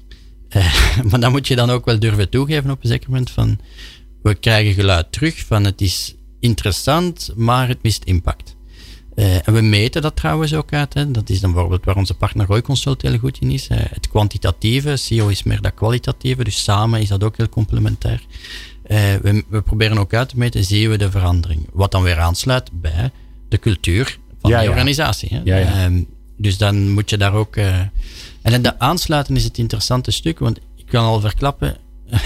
Uh, 0.57 0.75
maar 1.11 1.21
dan 1.21 1.31
moet 1.31 1.47
je 1.47 1.57
dan 1.57 1.71
ook 1.71 1.85
wel 1.85 1.99
durven 1.99 2.31
toegeven 2.31 2.71
op 2.71 2.83
een 2.83 2.89
zeker 2.89 3.11
moment 3.11 3.31
van 3.31 3.59
we 4.23 4.35
krijgen 4.35 4.75
geluid 4.75 5.13
terug 5.13 5.39
van 5.47 5.65
het 5.65 5.81
is 5.81 6.15
interessant, 6.41 7.31
maar 7.37 7.69
het 7.69 7.83
mist 7.83 8.05
impact. 8.05 8.57
Uh, 9.15 9.49
en 9.49 9.55
we 9.55 9.61
meten 9.61 10.03
dat 10.03 10.17
trouwens 10.17 10.55
ook 10.55 10.73
uit. 10.73 10.95
Hè. 10.95 11.11
Dat 11.11 11.31
is 11.31 11.41
dan 11.41 11.53
bijvoorbeeld 11.53 11.85
waar 11.85 11.97
onze 11.97 12.15
partner 12.15 12.47
Roy 12.47 12.63
Consult 12.63 13.03
heel 13.03 13.19
goed 13.19 13.39
in 13.41 13.51
is. 13.51 13.69
het 13.69 14.09
kwantitatieve, 14.09 14.97
CEO 14.97 15.29
is 15.29 15.43
meer 15.43 15.61
dat 15.61 15.75
kwalitatieve, 15.75 16.45
dus 16.45 16.63
samen 16.63 17.01
is 17.01 17.09
dat 17.09 17.25
ook 17.25 17.37
heel 17.37 17.49
complementair. 17.49 18.23
We, 18.83 19.45
we, 19.49 19.63
proberen 19.63 19.99
ook 19.99 20.15
uit 20.15 20.29
te 20.29 20.39
meten, 20.39 20.65
zien 20.65 20.91
we 20.91 20.99
de 20.99 21.11
verandering. 21.11 21.67
Wat 21.73 21.91
dan 21.91 22.03
weer 22.03 22.19
aansluit 22.19 22.71
bij 22.73 23.11
de 23.49 23.59
cultuur 23.59 24.19
van 24.41 24.51
ja, 24.51 24.63
de 24.63 24.69
organisatie. 24.69 25.29
Hè. 25.33 25.41
Ja, 25.45 25.89
uh, 25.89 26.03
dus 26.37 26.59
dan 26.59 26.91
moet 26.91 27.11
je 27.11 27.17
daar 27.17 27.35
ook. 27.35 27.57
Uh, 27.57 27.79
en 28.43 28.53
in 28.53 28.63
de 28.63 28.79
aansluiten 28.79 29.37
is 29.37 29.45
het 29.45 29.59
interessante 29.59 30.11
stuk, 30.11 30.39
want 30.39 30.59
ik 30.77 30.87
kan 30.87 31.05
al 31.05 31.21
verklappen. 31.21 31.77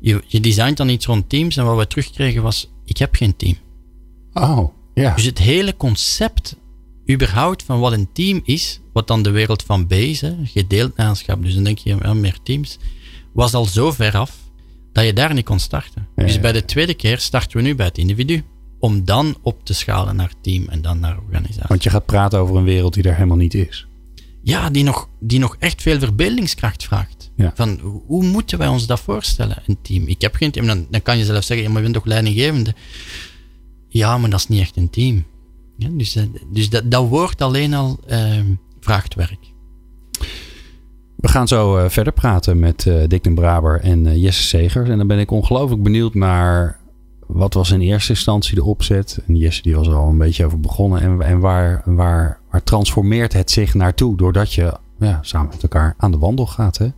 je, 0.00 0.22
je 0.26 0.40
designt 0.40 0.76
dan 0.76 0.88
iets 0.88 1.06
rond 1.06 1.28
teams 1.28 1.56
en 1.56 1.64
wat 1.64 1.76
we 1.76 1.86
terugkregen 1.86 2.42
was: 2.42 2.70
ik 2.84 2.96
heb 2.96 3.14
geen 3.14 3.36
team. 3.36 3.56
Oh, 4.32 4.72
ja. 4.94 5.14
Dus 5.14 5.24
het 5.24 5.38
hele 5.38 5.76
concept, 5.76 6.56
überhaupt 7.10 7.62
van 7.62 7.80
wat 7.80 7.92
een 7.92 8.08
team 8.12 8.40
is, 8.44 8.80
wat 8.92 9.06
dan 9.06 9.22
de 9.22 9.30
wereld 9.30 9.62
van 9.62 9.86
B 9.86 9.92
is, 9.92 10.20
hè, 10.20 10.34
gedeeld 10.44 10.96
naanschap, 10.96 11.42
dus 11.42 11.54
dan 11.54 11.64
denk 11.64 11.78
je 11.78 12.02
aan 12.02 12.20
meer 12.20 12.38
teams, 12.42 12.78
was 13.32 13.54
al 13.54 13.64
zo 13.64 13.92
ver 13.92 14.16
af 14.16 14.36
dat 14.92 15.04
je 15.04 15.12
daar 15.12 15.34
niet 15.34 15.44
kon 15.44 15.58
starten. 15.58 16.08
dus 16.14 16.40
bij 16.40 16.52
de 16.52 16.64
tweede 16.64 16.94
keer 16.94 17.18
starten 17.18 17.56
we 17.56 17.62
nu 17.62 17.74
bij 17.74 17.86
het 17.86 17.98
individu 17.98 18.44
om 18.78 19.04
dan 19.04 19.36
op 19.42 19.64
te 19.64 19.74
schalen 19.74 20.16
naar 20.16 20.32
team 20.40 20.68
en 20.68 20.82
dan 20.82 21.00
naar 21.00 21.18
organisatie. 21.26 21.68
Want 21.68 21.82
je 21.82 21.90
gaat 21.90 22.06
praten 22.06 22.38
over 22.38 22.56
een 22.56 22.64
wereld 22.64 22.94
die 22.94 23.02
er 23.02 23.14
helemaal 23.14 23.36
niet 23.36 23.54
is. 23.54 23.86
Ja, 24.42 24.70
die 24.70 24.84
nog, 24.84 25.08
die 25.20 25.38
nog 25.38 25.56
echt 25.58 25.82
veel 25.82 25.98
verbeeldingskracht 25.98 26.84
vraagt. 26.84 27.30
Van 27.54 27.78
hoe 28.06 28.24
moeten 28.24 28.58
wij 28.58 28.68
ons 28.68 28.86
dat 28.86 29.00
voorstellen, 29.00 29.62
een 29.66 29.78
team? 29.82 30.06
Ik 30.06 30.20
heb 30.20 30.34
geen 30.34 30.50
team. 30.50 30.66
Dan, 30.66 30.86
dan 30.90 31.02
kan 31.02 31.18
je 31.18 31.24
zelf 31.24 31.44
zeggen, 31.44 31.66
ja, 31.66 31.72
maar 31.72 31.82
je 31.82 31.90
bent 31.90 31.94
toch 31.94 32.12
leidinggevende? 32.12 32.74
Ja, 33.88 34.18
maar 34.18 34.30
dat 34.30 34.38
is 34.38 34.48
niet 34.48 34.60
echt 34.60 34.76
een 34.76 34.90
team. 34.90 35.24
Ja, 35.76 35.88
dus 35.92 36.16
eh, 36.16 36.22
dus 36.52 36.70
dat, 36.70 36.90
dat 36.90 37.08
woord 37.08 37.42
alleen 37.42 37.74
al 37.74 37.98
uh, 38.10 38.40
vraagt 38.80 39.14
werk. 39.14 39.52
We 41.16 41.28
gaan 41.28 41.48
zo 41.48 41.78
uh, 41.78 41.88
verder 41.88 42.12
praten 42.12 42.58
met 42.58 42.84
uh, 42.84 43.02
Dick 43.06 43.24
den 43.24 43.34
Braber 43.34 43.80
en 43.80 44.20
Jesse 44.20 44.42
Segers. 44.42 44.88
En 44.88 44.98
dan 44.98 45.06
ben 45.06 45.18
ik 45.18 45.30
ongelooflijk 45.30 45.82
benieuwd 45.82 46.14
naar 46.14 46.77
wat 47.28 47.54
was 47.54 47.70
in 47.70 47.80
eerste 47.80 48.12
instantie 48.12 48.54
de 48.54 48.64
opzet? 48.64 49.18
En 49.26 49.36
Jesse 49.36 49.62
die 49.62 49.76
was 49.76 49.86
er 49.86 49.94
al 49.94 50.08
een 50.08 50.18
beetje 50.18 50.44
over 50.44 50.60
begonnen. 50.60 51.00
En, 51.00 51.22
en 51.22 51.38
waar, 51.38 51.82
waar, 51.84 52.40
waar 52.50 52.62
transformeert 52.62 53.32
het 53.32 53.50
zich 53.50 53.74
naartoe 53.74 54.16
doordat 54.16 54.52
je 54.52 54.78
ja, 54.98 55.18
samen 55.22 55.48
met 55.50 55.62
elkaar 55.62 55.94
aan 55.96 56.10
de 56.10 56.18
wandel 56.18 56.46
gaat? 56.46 56.78
Hè? 56.78 56.88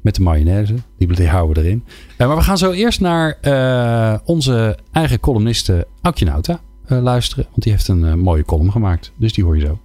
Met 0.00 0.14
de 0.14 0.22
mayonaise, 0.22 0.74
die, 0.98 1.12
die 1.12 1.28
houden 1.28 1.62
we 1.62 1.68
erin. 1.68 1.84
Uh, 2.18 2.26
maar 2.26 2.36
we 2.36 2.42
gaan 2.42 2.58
zo 2.58 2.70
eerst 2.70 3.00
naar 3.00 3.38
uh, 3.42 4.18
onze 4.24 4.78
eigen 4.92 5.20
columniste 5.20 5.86
Aukje 6.02 6.24
Nauta 6.24 6.60
uh, 6.88 7.02
luisteren. 7.02 7.46
Want 7.50 7.62
die 7.62 7.72
heeft 7.72 7.88
een 7.88 8.18
mooie 8.18 8.44
column 8.44 8.72
gemaakt. 8.72 9.12
Dus 9.16 9.32
die 9.32 9.44
hoor 9.44 9.58
je 9.58 9.66
zo. 9.66 9.78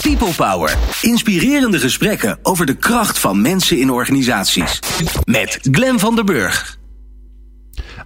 People 0.00 0.34
Power. 0.36 0.76
Inspirerende 1.02 1.78
gesprekken 1.78 2.38
over 2.42 2.66
de 2.66 2.74
kracht 2.76 3.18
van 3.18 3.42
mensen 3.42 3.80
in 3.80 3.90
organisaties. 3.90 4.80
Met 5.24 5.58
Glen 5.70 5.98
van 5.98 6.14
der 6.14 6.24
Burg. 6.24 6.78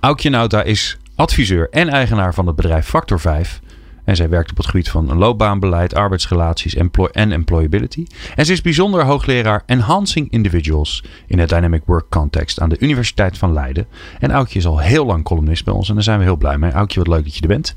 Aukje 0.01 0.31
Nauta 0.31 0.63
is 0.63 0.99
adviseur 1.15 1.69
en 1.71 1.89
eigenaar 1.89 2.35
van 2.35 2.47
het 2.47 2.57
bedrijf 2.57 2.87
Factor 2.87 3.21
5. 3.21 3.61
En 4.05 4.17
zij 4.17 4.29
werkt 4.29 4.51
op 4.51 4.57
het 4.57 4.67
gebied 4.67 4.91
van 4.91 5.19
loopbaanbeleid, 5.19 5.95
arbeidsrelaties 5.95 6.75
en 7.13 7.33
employability. 7.33 8.07
En 8.35 8.47
ze 8.47 8.53
is 8.53 8.61
bijzonder 8.61 9.05
hoogleraar 9.05 9.63
Enhancing 9.67 10.31
Individuals 10.31 11.05
in 11.27 11.39
het 11.39 11.49
Dynamic 11.49 11.83
Work 11.87 12.09
Context 12.09 12.61
aan 12.61 12.69
de 12.69 12.79
Universiteit 12.79 13.39
van 13.39 13.53
Leiden. 13.53 13.87
En 14.19 14.31
Aukje 14.31 14.59
is 14.59 14.67
al 14.67 14.79
heel 14.79 15.07
lang 15.07 15.25
columnist 15.25 15.65
bij 15.65 15.75
ons 15.75 15.89
en 15.89 15.95
daar 15.95 16.03
zijn 16.03 16.19
we 16.19 16.25
heel 16.25 16.37
blij 16.37 16.59
mee. 16.59 16.73
Aukje, 16.73 16.99
wat 16.99 17.09
leuk 17.09 17.25
dat 17.25 17.35
je 17.35 17.41
er 17.41 17.49
bent. 17.49 17.75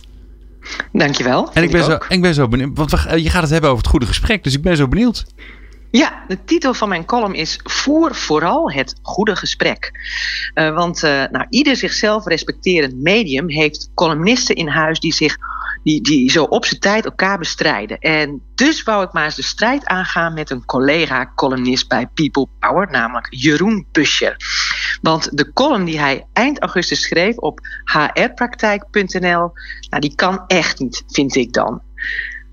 Dankjewel. 0.91 1.53
En 1.53 1.63
ik 1.63 1.71
ben, 1.71 1.83
zo, 1.83 1.97
ik 2.09 2.21
ben 2.21 2.33
zo 2.33 2.47
benieuwd, 2.47 2.77
want 2.77 2.91
je 3.15 3.29
gaat 3.29 3.41
het 3.41 3.51
hebben 3.51 3.69
over 3.69 3.81
het 3.81 3.91
goede 3.91 4.05
gesprek, 4.05 4.43
dus 4.43 4.53
ik 4.53 4.61
ben 4.61 4.77
zo 4.77 4.87
benieuwd. 4.87 5.25
Ja, 5.95 6.23
de 6.27 6.43
titel 6.43 6.73
van 6.73 6.89
mijn 6.89 7.05
column 7.05 7.33
is 7.33 7.59
Voer 7.63 8.15
vooral 8.15 8.71
het 8.71 8.95
goede 9.01 9.35
gesprek. 9.35 9.91
Uh, 10.55 10.75
want 10.75 11.03
uh, 11.03 11.23
nou, 11.31 11.45
ieder 11.49 11.75
zichzelf 11.75 12.25
respecterend 12.25 13.01
medium 13.01 13.49
heeft 13.49 13.91
columnisten 13.93 14.55
in 14.55 14.67
huis 14.67 14.99
die 14.99 15.13
zich 15.13 15.37
die, 15.83 16.01
die 16.01 16.31
zo 16.31 16.43
op 16.43 16.65
zijn 16.65 16.79
tijd 16.79 17.05
elkaar 17.05 17.37
bestrijden. 17.37 17.99
En 17.99 18.41
dus 18.55 18.83
wou 18.83 19.05
ik 19.05 19.13
maar 19.13 19.23
eens 19.23 19.35
de 19.35 19.43
strijd 19.43 19.85
aangaan 19.85 20.33
met 20.33 20.49
een 20.49 20.65
collega-columnist 20.65 21.87
bij 21.87 22.07
People 22.13 22.47
Power, 22.59 22.91
namelijk 22.91 23.27
Jeroen 23.29 23.87
Buscher. 23.91 24.35
Want 25.01 25.37
de 25.37 25.53
column 25.53 25.85
die 25.85 25.99
hij 25.99 26.27
eind 26.33 26.59
augustus 26.59 27.01
schreef 27.01 27.37
op 27.37 27.59
hrpraktijk.nl, 27.83 29.51
nou, 29.89 29.99
die 29.99 30.15
kan 30.15 30.43
echt 30.47 30.79
niet, 30.79 31.03
vind 31.07 31.35
ik 31.35 31.53
dan. 31.53 31.81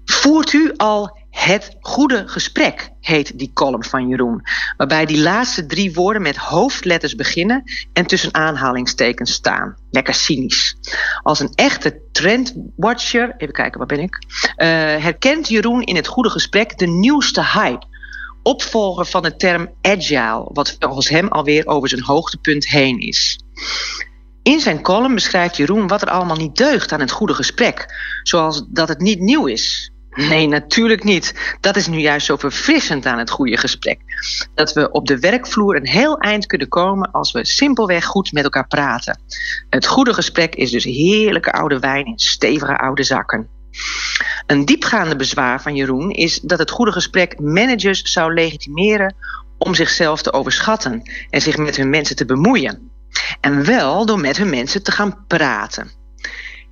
Voert 0.04 0.52
u 0.52 0.72
al 0.76 1.20
het 1.32 1.76
goede 1.80 2.28
gesprek 2.28 2.90
heet 3.00 3.38
die 3.38 3.50
column 3.54 3.84
van 3.84 4.08
Jeroen. 4.08 4.42
Waarbij 4.76 5.06
die 5.06 5.20
laatste 5.20 5.66
drie 5.66 5.92
woorden 5.92 6.22
met 6.22 6.36
hoofdletters 6.36 7.14
beginnen 7.14 7.62
en 7.92 8.06
tussen 8.06 8.34
aanhalingstekens 8.34 9.32
staan. 9.32 9.76
Lekker 9.90 10.14
cynisch. 10.14 10.76
Als 11.22 11.40
een 11.40 11.52
echte 11.54 12.00
trendwatcher, 12.12 13.34
even 13.36 13.54
kijken, 13.54 13.78
waar 13.78 13.86
ben 13.86 14.00
ik? 14.00 14.18
Uh, 14.22 14.66
herkent 15.02 15.48
Jeroen 15.48 15.82
in 15.82 15.96
het 15.96 16.06
goede 16.06 16.30
gesprek 16.30 16.78
de 16.78 16.86
nieuwste 16.86 17.44
hype. 17.44 17.86
Opvolger 18.42 19.06
van 19.06 19.22
de 19.22 19.36
term 19.36 19.70
agile, 19.80 20.50
wat 20.52 20.76
volgens 20.78 21.08
hem 21.08 21.28
alweer 21.28 21.66
over 21.66 21.88
zijn 21.88 22.02
hoogtepunt 22.02 22.68
heen 22.68 22.98
is. 22.98 23.40
In 24.42 24.60
zijn 24.60 24.82
column 24.82 25.14
beschrijft 25.14 25.56
Jeroen 25.56 25.86
wat 25.86 26.02
er 26.02 26.10
allemaal 26.10 26.36
niet 26.36 26.56
deugt 26.56 26.92
aan 26.92 27.00
het 27.00 27.10
goede 27.10 27.34
gesprek. 27.34 27.86
Zoals 28.22 28.64
dat 28.68 28.88
het 28.88 29.00
niet 29.00 29.20
nieuw 29.20 29.46
is, 29.46 29.91
Nee, 30.14 30.46
natuurlijk 30.46 31.04
niet. 31.04 31.56
Dat 31.60 31.76
is 31.76 31.86
nu 31.86 31.98
juist 31.98 32.26
zo 32.26 32.36
verfrissend 32.36 33.06
aan 33.06 33.18
het 33.18 33.30
goede 33.30 33.56
gesprek. 33.56 34.00
Dat 34.54 34.72
we 34.72 34.90
op 34.90 35.06
de 35.06 35.18
werkvloer 35.18 35.76
een 35.76 35.86
heel 35.86 36.18
eind 36.18 36.46
kunnen 36.46 36.68
komen 36.68 37.10
als 37.10 37.32
we 37.32 37.44
simpelweg 37.44 38.04
goed 38.04 38.32
met 38.32 38.44
elkaar 38.44 38.66
praten. 38.66 39.20
Het 39.70 39.86
goede 39.86 40.14
gesprek 40.14 40.54
is 40.54 40.70
dus 40.70 40.84
heerlijke 40.84 41.52
oude 41.52 41.78
wijn 41.78 42.06
in 42.06 42.18
stevige 42.18 42.76
oude 42.76 43.02
zakken. 43.02 43.48
Een 44.46 44.64
diepgaande 44.64 45.16
bezwaar 45.16 45.62
van 45.62 45.76
Jeroen 45.76 46.10
is 46.10 46.40
dat 46.40 46.58
het 46.58 46.70
goede 46.70 46.92
gesprek 46.92 47.40
managers 47.40 48.02
zou 48.02 48.34
legitimeren 48.34 49.14
om 49.58 49.74
zichzelf 49.74 50.22
te 50.22 50.32
overschatten 50.32 51.02
en 51.30 51.40
zich 51.40 51.56
met 51.56 51.76
hun 51.76 51.90
mensen 51.90 52.16
te 52.16 52.24
bemoeien. 52.24 52.90
En 53.40 53.64
wel 53.64 54.06
door 54.06 54.20
met 54.20 54.36
hun 54.36 54.50
mensen 54.50 54.82
te 54.82 54.92
gaan 54.92 55.24
praten. 55.26 55.90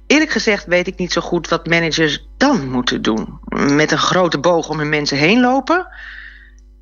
Eerlijk 0.07 0.31
gezegd 0.31 0.67
weet 0.67 0.87
ik 0.87 0.99
niet 0.99 1.13
zo 1.13 1.21
goed 1.21 1.49
wat 1.49 1.67
managers 1.67 2.29
dan 2.41 2.71
moeten 2.71 3.03
doen. 3.03 3.39
Met 3.77 3.93
een 3.93 3.99
grote 3.99 4.39
boog 4.39 4.69
om 4.69 4.79
hun 4.79 4.89
mensen 4.89 5.17
heen 5.17 5.41
lopen? 5.41 5.87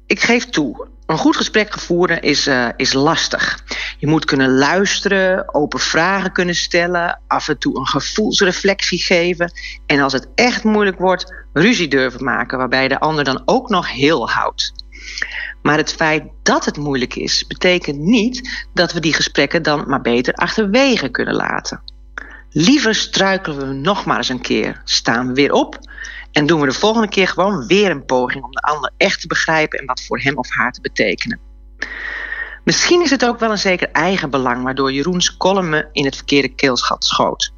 Ik 0.06 0.20
geef 0.20 0.44
toe, 0.44 0.88
een 1.06 1.18
goed 1.18 1.36
gesprek 1.36 1.78
voeren 1.78 2.22
is, 2.22 2.46
uh, 2.46 2.68
is 2.76 2.92
lastig. 2.92 3.64
Je 3.98 4.06
moet 4.06 4.24
kunnen 4.24 4.50
luisteren, 4.50 5.54
open 5.54 5.80
vragen 5.80 6.32
kunnen 6.32 6.54
stellen, 6.54 7.20
af 7.26 7.48
en 7.48 7.58
toe 7.58 7.78
een 7.78 7.86
gevoelsreflectie 7.86 8.98
geven. 8.98 9.52
En 9.86 10.00
als 10.00 10.12
het 10.12 10.28
echt 10.34 10.64
moeilijk 10.64 10.98
wordt, 10.98 11.34
ruzie 11.52 11.88
durven 11.88 12.24
maken, 12.24 12.58
waarbij 12.58 12.88
de 12.88 13.00
ander 13.00 13.24
dan 13.24 13.42
ook 13.44 13.68
nog 13.68 13.92
heel 13.92 14.30
houdt. 14.30 14.72
Maar 15.62 15.76
het 15.76 15.92
feit 15.92 16.24
dat 16.42 16.64
het 16.64 16.76
moeilijk 16.76 17.14
is, 17.14 17.46
betekent 17.46 17.98
niet 17.98 18.66
dat 18.74 18.92
we 18.92 19.00
die 19.00 19.14
gesprekken 19.14 19.62
dan 19.62 19.88
maar 19.88 20.00
beter 20.00 20.34
achterwege 20.34 21.08
kunnen 21.08 21.34
laten. 21.34 21.82
Liever 22.50 22.94
struikelen 22.94 23.68
we 23.68 23.74
nog 23.74 24.04
maar 24.04 24.16
eens 24.16 24.28
een 24.28 24.40
keer, 24.40 24.80
staan 24.84 25.26
we 25.26 25.32
weer 25.32 25.52
op 25.52 25.78
en 26.32 26.46
doen 26.46 26.60
we 26.60 26.66
de 26.66 26.72
volgende 26.72 27.08
keer 27.08 27.28
gewoon 27.28 27.66
weer 27.66 27.90
een 27.90 28.04
poging 28.04 28.44
om 28.44 28.52
de 28.52 28.60
ander 28.60 28.90
echt 28.96 29.20
te 29.20 29.26
begrijpen 29.26 29.78
en 29.78 29.86
wat 29.86 30.02
voor 30.02 30.20
hem 30.20 30.38
of 30.38 30.50
haar 30.50 30.72
te 30.72 30.80
betekenen. 30.80 31.40
Misschien 32.64 33.02
is 33.02 33.10
het 33.10 33.24
ook 33.24 33.38
wel 33.38 33.50
een 33.50 33.58
zeker 33.58 33.90
eigen 33.90 34.30
belang 34.30 34.62
waardoor 34.62 34.92
Jeroens 34.92 35.36
column 35.36 35.68
me 35.68 35.88
in 35.92 36.04
het 36.04 36.16
verkeerde 36.16 36.54
keelschat 36.54 37.04
schoot. 37.04 37.52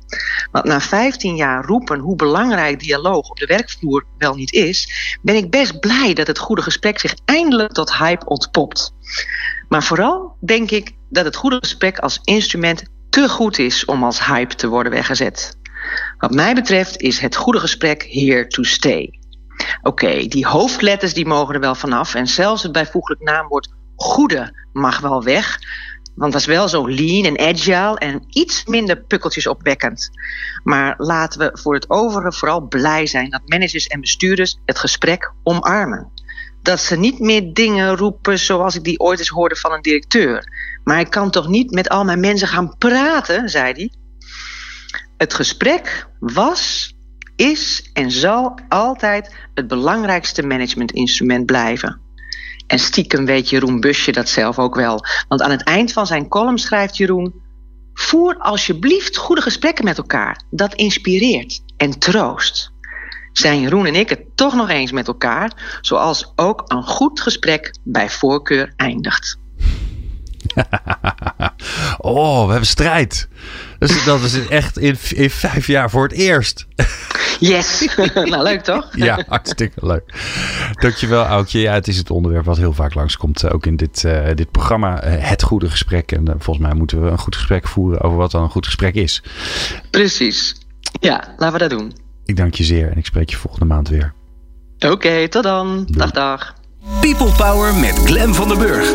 Want 0.51 0.65
na 0.65 0.81
15 0.81 1.37
jaar 1.37 1.65
roepen 1.65 1.99
hoe 1.99 2.17
belangrijk 2.17 2.81
dialoog 2.81 3.31
op 3.31 3.39
de 3.39 3.47
werkvloer 3.47 4.05
wel 4.19 4.35
niet 4.35 4.53
is, 4.53 4.89
ben 5.23 5.35
ik 5.35 5.51
best 5.51 5.81
blij 5.81 6.15
dat 6.15 6.27
het 6.27 6.39
goede 6.39 6.63
gesprek 6.63 6.99
zich 6.99 7.15
eindelijk 7.25 7.73
tot 7.73 7.97
hype 7.97 8.27
ontpopt. 8.27 8.95
Maar 9.69 9.83
vooral 9.83 10.37
denk 10.41 10.71
ik 10.71 10.93
dat 11.09 11.25
het 11.25 11.37
goede 11.37 11.57
gesprek 11.57 11.99
als 11.99 12.21
instrument 12.25 12.83
te 13.11 13.29
goed 13.29 13.59
is 13.59 13.85
om 13.85 14.05
als 14.05 14.27
hype 14.27 14.55
te 14.55 14.69
worden 14.69 14.93
weggezet. 14.93 15.59
Wat 16.19 16.35
mij 16.35 16.55
betreft 16.55 17.01
is 17.01 17.19
het 17.19 17.37
goede 17.37 17.59
gesprek 17.59 18.07
here 18.09 18.47
to 18.47 18.63
stay. 18.63 19.19
Oké, 19.83 20.27
die 20.27 20.47
hoofdletters 20.47 21.15
die 21.15 21.27
mogen 21.27 21.55
er 21.55 21.61
wel 21.61 21.75
vanaf 21.75 22.15
en 22.15 22.27
zelfs 22.27 22.63
het 22.63 22.73
bijvoeglijk 22.73 23.21
naamwoord 23.21 23.69
goede 23.97 24.67
mag 24.73 25.01
wel 25.01 25.23
weg. 25.23 25.59
Want 26.15 26.33
dat 26.33 26.41
is 26.41 26.47
wel 26.47 26.69
zo 26.69 26.89
lean 26.89 27.25
en 27.25 27.49
agile 27.49 27.99
en 27.99 28.25
iets 28.29 28.65
minder 28.65 29.03
pukkeltjes 29.03 29.47
opwekkend. 29.47 30.11
Maar 30.63 30.95
laten 30.97 31.41
we 31.41 31.59
voor 31.59 31.75
het 31.75 31.91
overige 31.91 32.33
vooral 32.33 32.61
blij 32.61 33.07
zijn 33.07 33.31
dat 33.31 33.49
managers 33.49 33.87
en 33.87 34.01
bestuurders 34.01 34.59
het 34.65 34.79
gesprek 34.79 35.33
omarmen. 35.43 36.13
Dat 36.63 36.81
ze 36.81 36.97
niet 36.97 37.19
meer 37.19 37.53
dingen 37.53 37.97
roepen 37.97 38.39
zoals 38.39 38.75
ik 38.75 38.85
die 38.85 38.99
ooit 39.01 39.19
eens 39.19 39.29
hoorde 39.29 39.57
van 39.57 39.73
een 39.73 39.83
directeur. 39.83 40.45
Maar 40.85 41.01
ik 41.01 41.11
kan 41.11 41.31
toch 41.31 41.49
niet 41.49 41.71
met 41.71 41.89
al 41.89 42.05
mijn 42.05 42.21
mensen 42.21 42.49
gaan 42.49 42.77
praten, 42.79 43.49
zei 43.49 43.73
hij. 43.73 43.93
Het 45.17 45.35
gesprek 45.35 46.09
was, 46.19 46.95
is 47.37 47.91
en 47.93 48.11
zal 48.11 48.59
altijd 48.69 49.35
het 49.55 49.67
belangrijkste 49.67 50.43
managementinstrument 50.43 51.47
blijven. 51.47 52.01
En 52.67 52.79
stiekem 52.79 53.25
weet 53.25 53.49
Jeroen 53.49 53.81
Busje 53.81 54.13
dat 54.13 54.29
zelf 54.29 54.59
ook 54.59 54.75
wel. 54.75 55.05
Want 55.29 55.43
aan 55.43 55.51
het 55.51 55.63
eind 55.63 55.93
van 55.93 56.07
zijn 56.07 56.29
column 56.29 56.59
schrijft 56.59 56.97
Jeroen: 56.97 57.35
Voer 57.95 58.37
alsjeblieft 58.39 59.17
goede 59.17 59.43
gesprekken 59.43 59.85
met 59.85 59.99
elkaar. 59.99 60.43
Dat 60.51 60.75
inspireert 60.75 61.61
en 61.77 61.99
troost. 61.99 62.73
Zijn 63.33 63.61
Jeroen 63.61 63.87
en 63.87 63.95
ik 63.95 64.09
het 64.09 64.21
toch 64.35 64.55
nog 64.55 64.69
eens 64.69 64.93
met 64.93 65.07
elkaar, 65.07 65.79
zoals 65.81 66.33
ook 66.37 66.63
een 66.67 66.83
goed 66.83 67.21
gesprek 67.21 67.75
bij 67.85 68.11
voorkeur 68.11 68.73
eindigt. 68.77 69.39
oh, 71.99 72.45
we 72.45 72.51
hebben 72.51 72.69
strijd. 72.69 73.29
Dus 73.79 74.05
dat 74.05 74.21
is 74.21 74.49
echt 74.49 74.79
in, 74.79 74.97
in 75.09 75.31
vijf 75.31 75.67
jaar 75.67 75.91
voor 75.91 76.03
het 76.03 76.13
eerst. 76.13 76.67
Yes! 77.41 77.95
nou, 78.15 78.43
leuk 78.43 78.63
toch? 78.63 78.89
ja, 78.97 79.25
hartstikke 79.29 79.87
leuk. 79.87 80.15
Dankjewel, 80.81 81.25
Aukje. 81.25 81.61
Ja, 81.61 81.73
het 81.73 81.89
is 81.89 81.97
het 81.97 82.11
onderwerp 82.11 82.45
wat 82.45 82.57
heel 82.57 82.73
vaak 82.73 82.95
langskomt. 82.95 83.43
Eh, 83.43 83.55
ook 83.55 83.67
in 83.67 83.77
dit, 83.77 84.03
uh, 84.07 84.27
dit 84.35 84.51
programma. 84.51 85.05
Uh, 85.05 85.29
het 85.29 85.43
goede 85.43 85.71
gesprek. 85.71 86.13
En 86.13 86.25
volgens 86.39 86.67
mij 86.67 86.75
moeten 86.75 87.03
we 87.03 87.11
een 87.11 87.19
goed 87.19 87.37
gesprek 87.37 87.69
voeren 87.69 88.01
over 88.01 88.17
wat 88.17 88.31
dan 88.31 88.43
een 88.43 88.51
goed 88.51 88.67
gesprek 88.67 88.95
is. 88.95 89.23
Precies. 89.91 90.55
Ja, 91.01 91.35
laten 91.37 91.53
we 91.53 91.69
dat 91.69 91.79
doen. 91.79 92.00
Ik 92.31 92.37
dank 92.37 92.55
je 92.55 92.65
zeer 92.65 92.91
en 92.91 92.99
ik 92.99 93.07
spreek 93.07 93.31
je 93.31 93.37
volgende 93.37 93.67
maand 93.67 93.89
weer. 93.89 94.13
Oké, 94.77 94.91
okay, 94.91 95.29
tot 95.29 95.43
dan. 95.43 95.87
Dag, 95.91 96.11
dag. 96.11 96.55
People 97.01 97.33
Power 97.37 97.75
met 97.75 97.99
Glen 98.05 98.35
van 98.35 98.49
der 98.49 98.59
Burg. 98.59 98.95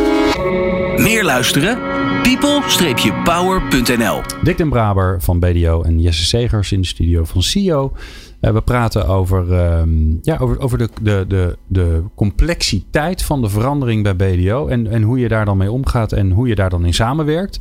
Meer 0.98 1.24
luisteren? 1.24 1.78
people-power.nl 2.22 4.22
Dick 4.42 4.56
den 4.56 4.68
Braber 4.68 5.22
van 5.22 5.40
BDO 5.40 5.82
en 5.82 6.00
Jesse 6.00 6.24
Segers 6.24 6.72
in 6.72 6.80
de 6.80 6.86
studio 6.86 7.24
van 7.24 7.42
CEO. 7.42 7.92
Uh, 8.40 8.50
we 8.50 8.60
praten 8.60 9.08
over, 9.08 9.50
uh, 9.50 9.82
ja, 10.22 10.36
over, 10.36 10.60
over 10.60 10.78
de, 10.78 10.88
de, 11.02 11.24
de, 11.28 11.56
de 11.66 12.02
complexiteit 12.14 13.22
van 13.22 13.42
de 13.42 13.48
verandering 13.48 14.02
bij 14.02 14.16
BDO. 14.16 14.66
En, 14.66 14.86
en 14.86 15.02
hoe 15.02 15.18
je 15.18 15.28
daar 15.28 15.44
dan 15.44 15.56
mee 15.56 15.70
omgaat 15.70 16.12
en 16.12 16.30
hoe 16.30 16.48
je 16.48 16.54
daar 16.54 16.70
dan 16.70 16.84
in 16.84 16.94
samenwerkt. 16.94 17.60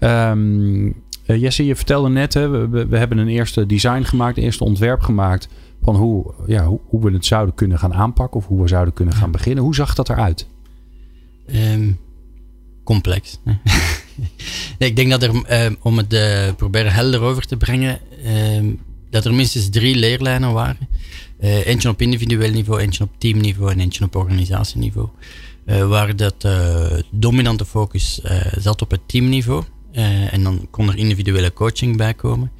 Um, 0.00 0.94
uh, 1.26 1.40
Jesse, 1.40 1.66
je 1.66 1.76
vertelde 1.76 2.08
net, 2.08 2.34
hè, 2.34 2.48
we, 2.48 2.86
we 2.86 2.96
hebben 2.96 3.18
een 3.18 3.28
eerste 3.28 3.66
design 3.66 4.02
gemaakt, 4.02 4.36
een 4.36 4.42
eerste 4.42 4.64
ontwerp 4.64 5.00
gemaakt. 5.00 5.48
Van 5.82 5.96
hoe, 5.96 6.34
ja, 6.46 6.64
hoe, 6.64 6.80
hoe 6.86 7.04
we 7.04 7.10
het 7.10 7.26
zouden 7.26 7.54
kunnen 7.54 7.78
gaan 7.78 7.94
aanpakken 7.94 8.40
of 8.40 8.46
hoe 8.46 8.62
we 8.62 8.68
zouden 8.68 8.94
kunnen 8.94 9.14
gaan 9.14 9.30
beginnen. 9.30 9.64
Hoe 9.64 9.74
zag 9.74 9.94
dat 9.94 10.08
eruit? 10.08 10.46
Um, 11.54 11.98
complex. 12.84 13.40
ik 14.78 14.96
denk 14.96 15.10
dat 15.10 15.22
er, 15.22 15.30
uh, 15.34 15.76
om 15.82 15.96
het 15.96 16.12
uh, 16.12 16.54
proberen 16.56 16.92
helder 16.92 17.20
over 17.20 17.46
te 17.46 17.56
brengen, 17.56 17.98
uh, 18.24 18.74
dat 19.10 19.24
er 19.24 19.34
minstens 19.34 19.68
drie 19.68 19.96
leerlijnen 19.96 20.52
waren. 20.52 20.88
Uh, 21.40 21.66
eentje 21.66 21.88
op 21.88 22.02
individueel 22.02 22.52
niveau, 22.52 22.80
eentje 22.80 23.04
op 23.04 23.10
teamniveau 23.18 23.72
en 23.72 23.80
eentje 23.80 24.04
op 24.04 24.16
organisatieniveau. 24.16 25.08
waar 25.64 26.16
dat 26.16 26.48
dominante 27.10 27.64
focus 27.64 28.20
zat 28.56 28.82
op 28.82 28.90
het 28.90 29.00
teamniveau. 29.06 29.64
En 30.32 30.42
dan 30.42 30.66
kon 30.70 30.88
er 30.88 30.96
individuele 30.96 31.52
coaching 31.52 31.96
bij 31.96 32.14
komen. 32.14 32.52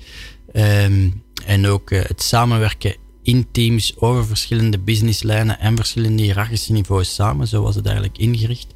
Um, 0.52 1.22
en 1.46 1.66
ook 1.66 1.90
het 1.90 2.22
samenwerken 2.22 2.96
in 3.22 3.46
teams 3.52 3.96
over 3.96 4.26
verschillende 4.26 4.78
businesslijnen 4.78 5.60
en 5.60 5.76
verschillende 5.76 6.22
hiërarchische 6.22 6.72
niveaus 6.72 7.14
samen. 7.14 7.46
Zo 7.46 7.62
was 7.62 7.74
het 7.74 7.86
eigenlijk 7.86 8.18
ingericht 8.18 8.74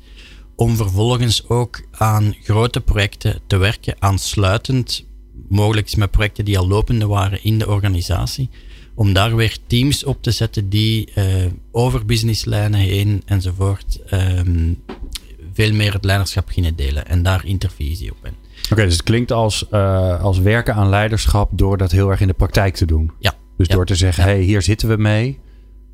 om 0.56 0.76
vervolgens 0.76 1.48
ook 1.48 1.82
aan 1.90 2.34
grote 2.42 2.80
projecten 2.80 3.40
te 3.46 3.56
werken, 3.56 3.94
aansluitend 3.98 5.06
mogelijk 5.48 5.96
met 5.96 6.10
projecten 6.10 6.44
die 6.44 6.58
al 6.58 6.68
lopende 6.68 7.06
waren 7.06 7.44
in 7.44 7.58
de 7.58 7.68
organisatie, 7.68 8.50
om 8.94 9.12
daar 9.12 9.36
weer 9.36 9.56
teams 9.66 10.04
op 10.04 10.22
te 10.22 10.30
zetten 10.30 10.68
die 10.68 11.08
uh, 11.14 11.24
over 11.70 12.04
businesslijnen 12.04 12.80
heen 12.80 13.22
enzovoort 13.24 14.00
um, 14.12 14.82
veel 15.52 15.72
meer 15.72 15.92
het 15.92 16.04
leiderschap 16.04 16.48
gingen 16.48 16.76
delen 16.76 17.06
en 17.06 17.22
daar 17.22 17.46
intervisie 17.46 18.10
op 18.10 18.22
hebben. 18.22 18.39
Oké, 18.72 18.84
dus 18.84 18.92
het 18.92 19.02
klinkt 19.02 19.32
als, 19.32 19.66
uh, 19.70 20.22
als 20.22 20.38
werken 20.38 20.74
aan 20.74 20.88
leiderschap 20.88 21.50
door 21.52 21.76
dat 21.76 21.90
heel 21.90 22.10
erg 22.10 22.20
in 22.20 22.26
de 22.26 22.32
praktijk 22.32 22.74
te 22.74 22.86
doen. 22.86 23.12
Ja. 23.18 23.32
Dus 23.56 23.66
ja. 23.66 23.74
door 23.74 23.86
te 23.86 23.94
zeggen, 23.94 24.24
hé, 24.24 24.30
hey, 24.30 24.40
hier 24.40 24.62
zitten 24.62 24.88
we 24.88 24.96
mee. 24.96 25.38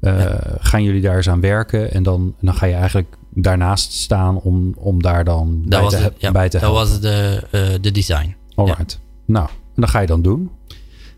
Uh, 0.00 0.18
ja. 0.18 0.40
Gaan 0.58 0.82
jullie 0.82 1.00
daar 1.00 1.16
eens 1.16 1.28
aan 1.28 1.40
werken? 1.40 1.92
En 1.92 2.02
dan, 2.02 2.34
dan 2.40 2.54
ga 2.54 2.66
je 2.66 2.74
eigenlijk 2.74 3.16
daarnaast 3.30 3.92
staan 3.92 4.40
om, 4.40 4.74
om 4.76 5.02
daar 5.02 5.24
dan 5.24 5.62
dat 5.66 5.80
bij, 5.80 5.90
te, 5.90 5.96
het, 5.96 6.14
ja, 6.18 6.30
bij 6.32 6.48
te 6.48 6.58
helpen. 6.58 6.80
Dat 6.80 6.88
was 6.88 7.00
de, 7.00 7.42
uh, 7.52 7.60
de 7.80 7.90
design. 7.90 8.36
Alright. 8.54 9.00
Nou, 9.26 9.48
en 9.48 9.80
dat 9.80 9.90
ga 9.90 10.00
je 10.00 10.06
dan 10.06 10.22
doen? 10.22 10.50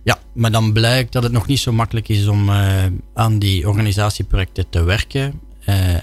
Ja, 0.02 0.18
maar 0.32 0.50
dan 0.50 0.72
blijkt 0.72 1.12
dat 1.12 1.22
het 1.22 1.32
nog 1.32 1.46
niet 1.46 1.58
zo 1.58 1.72
makkelijk 1.72 2.08
is 2.08 2.26
om 2.26 2.48
uh, 2.48 2.84
aan 3.14 3.38
die 3.38 3.68
organisatieprojecten 3.68 4.68
te 4.68 4.82
werken. 4.82 5.40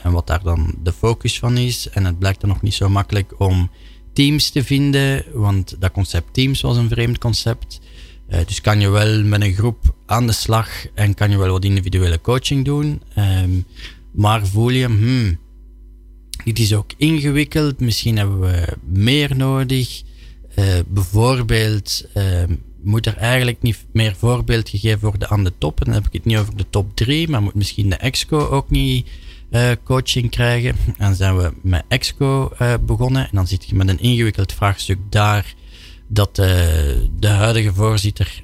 En 0.03 0.11
wat 0.11 0.27
daar 0.27 0.43
dan 0.43 0.75
de 0.83 0.93
focus 0.93 1.39
van 1.39 1.57
is. 1.57 1.89
En 1.89 2.05
het 2.05 2.19
blijkt 2.19 2.41
dan 2.41 2.49
nog 2.49 2.61
niet 2.61 2.73
zo 2.73 2.89
makkelijk 2.89 3.33
om 3.37 3.69
teams 4.15 4.49
te 4.49 4.63
vinden, 4.63 5.25
want 5.33 5.75
dat 5.79 5.91
concept 5.91 6.33
teams 6.33 6.61
was 6.61 6.77
een 6.77 6.89
vreemd 6.89 7.17
concept. 7.17 7.79
Uh, 8.29 8.39
dus 8.45 8.61
kan 8.61 8.79
je 8.79 8.89
wel 8.89 9.23
met 9.23 9.41
een 9.41 9.53
groep 9.53 9.95
aan 10.05 10.27
de 10.27 10.33
slag 10.33 10.69
en 10.93 11.13
kan 11.13 11.29
je 11.29 11.37
wel 11.37 11.51
wat 11.51 11.65
individuele 11.65 12.21
coaching 12.21 12.65
doen. 12.65 13.01
Um, 13.17 13.65
maar 14.11 14.47
voel 14.47 14.69
je, 14.69 14.85
hmm, 14.85 15.39
dit 16.43 16.59
is 16.59 16.73
ook 16.73 16.91
ingewikkeld, 16.97 17.79
misschien 17.79 18.17
hebben 18.17 18.39
we 18.39 18.77
meer 18.83 19.35
nodig. 19.35 20.03
Uh, 20.59 20.65
bijvoorbeeld 20.87 22.05
uh, 22.17 22.43
moet 22.83 23.05
er 23.05 23.17
eigenlijk 23.17 23.61
niet 23.61 23.85
meer 23.93 24.15
voorbeeld 24.15 24.69
gegeven 24.69 24.99
worden 24.99 25.29
aan 25.29 25.43
de 25.43 25.53
top. 25.57 25.79
En 25.79 25.85
dan 25.85 25.93
heb 25.93 26.05
ik 26.05 26.13
het 26.13 26.25
niet 26.25 26.37
over 26.37 26.57
de 26.57 26.65
top 26.69 26.95
3, 26.95 27.29
maar 27.29 27.41
moet 27.41 27.55
misschien 27.55 27.89
de 27.89 27.95
exco 27.95 28.37
ook 28.37 28.69
niet 28.69 29.07
coaching 29.83 30.29
krijgen. 30.29 30.75
En 30.97 31.15
zijn 31.15 31.37
we 31.37 31.53
met 31.61 31.83
exco 31.87 32.51
begonnen. 32.85 33.23
En 33.23 33.31
dan 33.31 33.47
zit 33.47 33.65
je 33.65 33.75
met 33.75 33.89
een 33.89 33.99
ingewikkeld 33.99 34.53
vraagstuk 34.53 34.97
daar 35.09 35.53
dat 36.07 36.35
de 36.35 37.27
huidige 37.27 37.73
voorzitter 37.73 38.43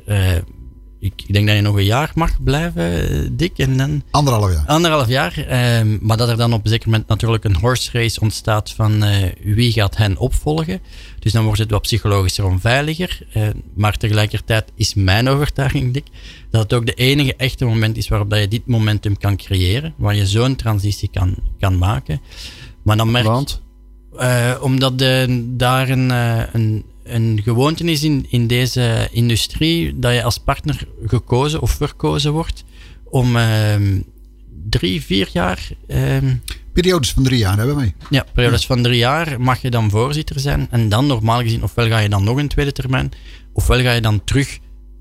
ik, 1.02 1.14
ik, 1.26 1.34
denk 1.34 1.48
dat 1.48 1.56
je 1.56 1.62
nog 1.62 1.76
een 1.76 1.84
jaar 1.84 2.12
mag 2.16 2.44
blijven, 2.44 3.38
Dick. 3.38 3.58
En 3.58 3.78
dan, 3.78 4.04
anderhalf 4.12 4.54
jaar. 4.54 4.66
Anderhalf 4.66 5.08
jaar. 5.08 5.38
Eh, 5.38 5.82
maar 6.02 6.18
dat 6.18 6.30
er 6.30 6.38
dan 6.38 6.54
op 6.54 6.64
een 6.64 6.70
zeker 6.70 6.90
moment 6.90 7.08
natuurlijk 7.08 7.44
een 7.44 7.56
horse 7.56 7.90
race 7.92 8.20
ontstaat 8.20 8.72
van 8.72 9.04
uh, 9.04 9.16
wie 9.44 9.72
gaat 9.72 9.98
hen 9.98 10.18
opvolgen. 10.18 10.82
Dus 11.20 11.32
dan 11.32 11.44
wordt 11.44 11.60
het 11.60 11.72
wat 11.72 11.82
psychologischer 11.82 12.46
onveiliger. 12.46 13.20
Uh, 13.38 13.48
maar 13.76 13.98
tegelijkertijd 13.98 14.72
is 14.76 14.94
mijn 14.94 15.30
overtuiging, 15.30 15.94
Dick, 15.94 16.08
dat 16.50 16.62
het 16.62 16.74
ook 16.74 16.86
de 16.86 16.94
enige 16.94 17.36
echte 17.36 17.66
moment 17.66 17.98
is 17.98 18.08
waarop 18.08 18.30
dat 18.30 18.40
je 18.40 18.48
dit 18.48 18.68
momentum 18.68 19.18
kan 19.18 19.38
creëren. 19.38 19.94
Waar 19.98 20.16
je 20.16 20.28
zo'n 20.28 20.56
transitie 20.56 21.10
kan, 21.10 21.36
kan 21.60 21.78
maken. 21.78 22.22
Maar 22.84 22.98
dan 22.98 23.12
merk 23.12 23.26
Want? 23.26 23.62
omdat 24.62 25.00
de, 25.00 25.44
daar 25.58 25.90
een, 25.90 26.10
een 26.54 26.84
een 27.14 27.40
gewoonte 27.44 27.84
is 27.84 28.04
in, 28.04 28.26
in 28.30 28.48
deze 28.48 29.08
industrie 29.12 30.00
dat 30.00 30.14
je 30.14 30.24
als 30.24 30.38
partner 30.38 30.88
gekozen 31.06 31.62
of 31.62 31.72
verkozen 31.72 32.32
wordt 32.32 32.64
om 33.04 33.36
uh, 33.36 33.76
drie, 34.70 35.02
vier 35.02 35.30
jaar. 35.34 35.70
Uh, 35.88 36.18
periodes 36.74 37.14
van 37.14 37.24
drie 37.24 37.38
jaar 37.38 37.58
hebben 37.58 37.76
wij. 37.76 37.94
Ja, 38.10 38.26
periodes 38.34 38.62
ja. 38.62 38.68
van 38.68 38.84
drie 38.84 38.98
jaar 38.98 39.42
mag 39.42 39.62
je 39.62 39.70
dan 39.70 39.90
voorzitter 39.90 40.40
zijn. 40.40 40.68
En 40.70 40.90
dan 40.90 41.08
normaal 41.08 41.42
gezien, 41.42 41.64
ofwel 41.64 41.88
ga 41.88 41.98
je 41.98 42.10
dan 42.10 42.24
nog 42.24 42.38
een 42.38 42.48
tweede 42.48 42.72
termijn, 42.72 43.12
ofwel 43.54 43.82
ga 43.82 43.92
je 43.92 44.02
dan 44.02 44.24
terug 44.24 44.60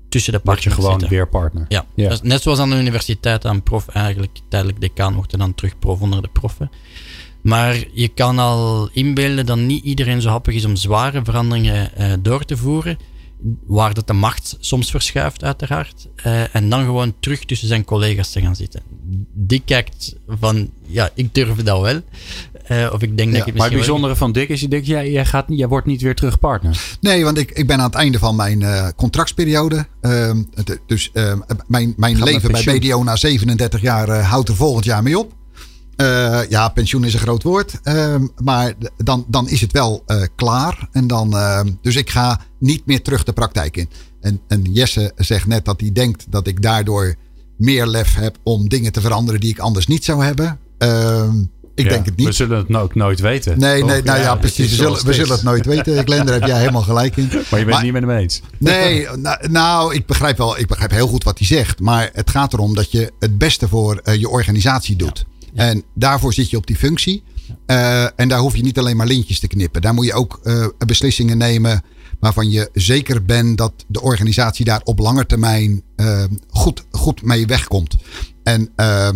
tussen 0.09 0.33
de 0.33 0.39
partners 0.39 0.75
je 0.75 0.81
gewoon 0.81 0.91
zitten. 0.91 1.09
weer 1.09 1.27
partner. 1.27 1.65
Ja, 1.67 1.85
ja. 1.95 2.09
Dus 2.09 2.21
net 2.21 2.41
zoals 2.41 2.59
aan 2.59 2.69
de 2.69 2.79
universiteit 2.79 3.45
aan 3.45 3.63
prof 3.63 3.87
eigenlijk 3.87 4.39
tijdelijk 4.49 4.81
decaan 4.81 5.13
wordt 5.13 5.33
en 5.33 5.39
dan 5.39 5.55
terug 5.55 5.79
prof 5.79 5.99
onder 6.01 6.21
de 6.21 6.29
proffen. 6.33 6.71
Maar 7.41 7.83
je 7.93 8.07
kan 8.07 8.39
al 8.39 8.89
inbeelden 8.93 9.45
dat 9.45 9.57
niet 9.57 9.83
iedereen 9.83 10.21
zo 10.21 10.29
happig 10.29 10.55
is 10.55 10.65
om 10.65 10.75
zware 10.75 11.21
veranderingen 11.23 11.91
uh, 11.99 12.13
door 12.19 12.45
te 12.45 12.57
voeren. 12.57 12.97
Waar 13.65 13.93
dat 13.93 14.07
de 14.07 14.13
macht 14.13 14.57
soms 14.59 14.91
verschuift, 14.91 15.43
uiteraard. 15.43 16.07
Uh, 16.25 16.55
en 16.55 16.69
dan 16.69 16.85
gewoon 16.85 17.13
terug 17.19 17.45
tussen 17.45 17.67
zijn 17.67 17.85
collega's 17.85 18.31
te 18.31 18.41
gaan 18.41 18.55
zitten. 18.55 18.81
Die 19.33 19.61
kijkt 19.65 20.15
van, 20.27 20.69
ja, 20.87 21.09
ik 21.13 21.33
durf 21.33 21.55
dat 21.55 21.81
wel. 21.81 22.01
Uh, 22.71 22.93
of 22.93 23.01
ik 23.01 23.17
denk 23.17 23.31
dat 23.31 23.39
ik 23.39 23.45
het 23.45 23.55
Maar 23.55 23.67
het 23.67 23.75
bijzondere 23.75 24.15
van 24.15 24.31
Dick 24.31 24.49
is, 24.49 24.61
je 24.61 24.67
denkt, 24.67 24.87
jij, 24.87 25.11
jij, 25.11 25.25
gaat, 25.25 25.45
jij 25.47 25.67
wordt 25.67 25.87
niet 25.87 26.01
weer 26.01 26.15
terug 26.15 26.39
partner. 26.39 26.97
Nee, 27.01 27.23
want 27.23 27.37
ik, 27.37 27.51
ik 27.51 27.67
ben 27.67 27.77
aan 27.77 27.85
het 27.85 27.95
einde 27.95 28.19
van 28.19 28.35
mijn 28.35 28.61
uh, 28.61 28.87
contractsperiode. 28.95 29.87
Uh, 30.01 30.31
dus 30.85 31.09
uh, 31.13 31.33
mijn, 31.67 31.93
mijn 31.97 32.23
leven 32.23 32.51
bij 32.51 32.63
BDO 32.63 33.03
na 33.03 33.15
37 33.15 33.81
jaar 33.81 34.21
houdt 34.21 34.49
er 34.49 34.55
volgend 34.55 34.85
jaar 34.85 35.03
mee 35.03 35.19
op. 35.19 35.39
ja, 36.49 36.69
pensioen 36.69 37.03
is 37.03 37.13
een 37.13 37.19
groot 37.19 37.43
woord. 37.43 37.79
Ehm, 37.83 38.27
maar 38.43 38.73
dan, 38.97 39.25
dan 39.27 39.49
is 39.49 39.61
het 39.61 39.71
wel 39.71 40.03
klaar. 40.35 40.87
En 40.91 41.07
dan, 41.07 41.37
ehm, 41.37 41.69
dus 41.81 41.95
ik 41.95 42.09
ga 42.09 42.41
niet 42.59 42.85
meer 42.85 43.01
terug 43.01 43.23
de 43.23 43.33
praktijk 43.33 43.77
in. 43.77 43.89
En, 44.21 44.41
en 44.47 44.61
Jesse 44.61 45.11
zegt 45.15 45.47
net 45.47 45.65
dat 45.65 45.81
hij 45.81 45.91
denkt 45.91 46.25
dat 46.29 46.47
ik 46.47 46.61
daardoor 46.61 47.15
meer 47.57 47.87
lef 47.87 48.15
heb 48.15 48.37
om 48.43 48.69
dingen 48.69 48.91
te 48.91 49.01
veranderen 49.01 49.39
die 49.39 49.49
ik 49.49 49.59
anders 49.59 49.87
niet 49.87 50.05
zou 50.05 50.23
hebben. 50.23 50.59
Ehm, 50.77 51.35
ik 51.75 51.89
denk 51.89 52.05
het 52.05 52.15
niet. 52.15 52.27
We 52.27 52.33
zullen 52.33 52.57
het 52.57 52.75
ook 52.75 52.95
nooit 52.95 53.19
weten. 53.19 53.59
Nee, 53.59 53.83
nee 53.83 54.01
nou 54.01 54.19
ja, 54.19 54.35
precies. 54.35 54.69
We 54.69 54.75
zullen, 54.75 55.05
we 55.05 55.13
zullen, 55.13 55.31
het 55.31 55.43
nooit 55.43 55.65
weten. 55.65 56.03
Glenn, 56.03 56.25
daar 56.25 56.39
heb 56.39 56.47
jij 56.47 56.59
helemaal 56.59 56.81
gelijk 56.81 57.17
in. 57.17 57.29
Maar 57.49 57.59
je 57.59 57.65
bent 57.65 57.75
het 57.75 57.83
niet 57.83 57.93
met 57.93 58.01
hem 58.01 58.11
eens. 58.11 58.41
Nee, 58.57 59.07
nou, 59.15 59.49
nou, 59.49 59.95
ik 59.95 60.05
begrijp 60.05 60.37
wel. 60.37 60.59
Ik 60.59 60.67
begrijp 60.67 60.91
heel 60.91 61.07
goed 61.07 61.23
wat 61.23 61.37
hij 61.37 61.47
zegt. 61.47 61.79
Maar 61.79 62.09
het 62.13 62.29
gaat 62.29 62.53
erom 62.53 62.75
dat 62.75 62.91
je 62.91 63.11
het 63.19 63.37
beste 63.37 63.67
voor 63.67 64.01
uh, 64.03 64.15
je 64.15 64.29
organisatie 64.29 64.95
doet. 64.95 65.25
En 65.53 65.83
daarvoor 65.95 66.33
zit 66.33 66.49
je 66.49 66.57
op 66.57 66.67
die 66.67 66.75
functie. 66.75 67.23
Uh, 67.67 68.19
en 68.19 68.27
daar 68.27 68.39
hoef 68.39 68.55
je 68.55 68.63
niet 68.63 68.79
alleen 68.79 68.97
maar 68.97 69.07
lintjes 69.07 69.39
te 69.39 69.47
knippen. 69.47 69.81
Daar 69.81 69.93
moet 69.93 70.05
je 70.05 70.13
ook 70.13 70.39
uh, 70.43 70.67
beslissingen 70.85 71.37
nemen 71.37 71.81
waarvan 72.19 72.49
je 72.49 72.69
zeker 72.73 73.25
bent 73.25 73.57
dat 73.57 73.73
de 73.87 74.01
organisatie 74.01 74.65
daar 74.65 74.81
op 74.83 74.99
lange 74.99 75.25
termijn 75.25 75.83
uh, 75.95 76.23
goed, 76.49 76.85
goed 76.91 77.21
mee 77.21 77.45
wegkomt. 77.45 77.97
En, 78.43 78.69
uh, 78.75 79.07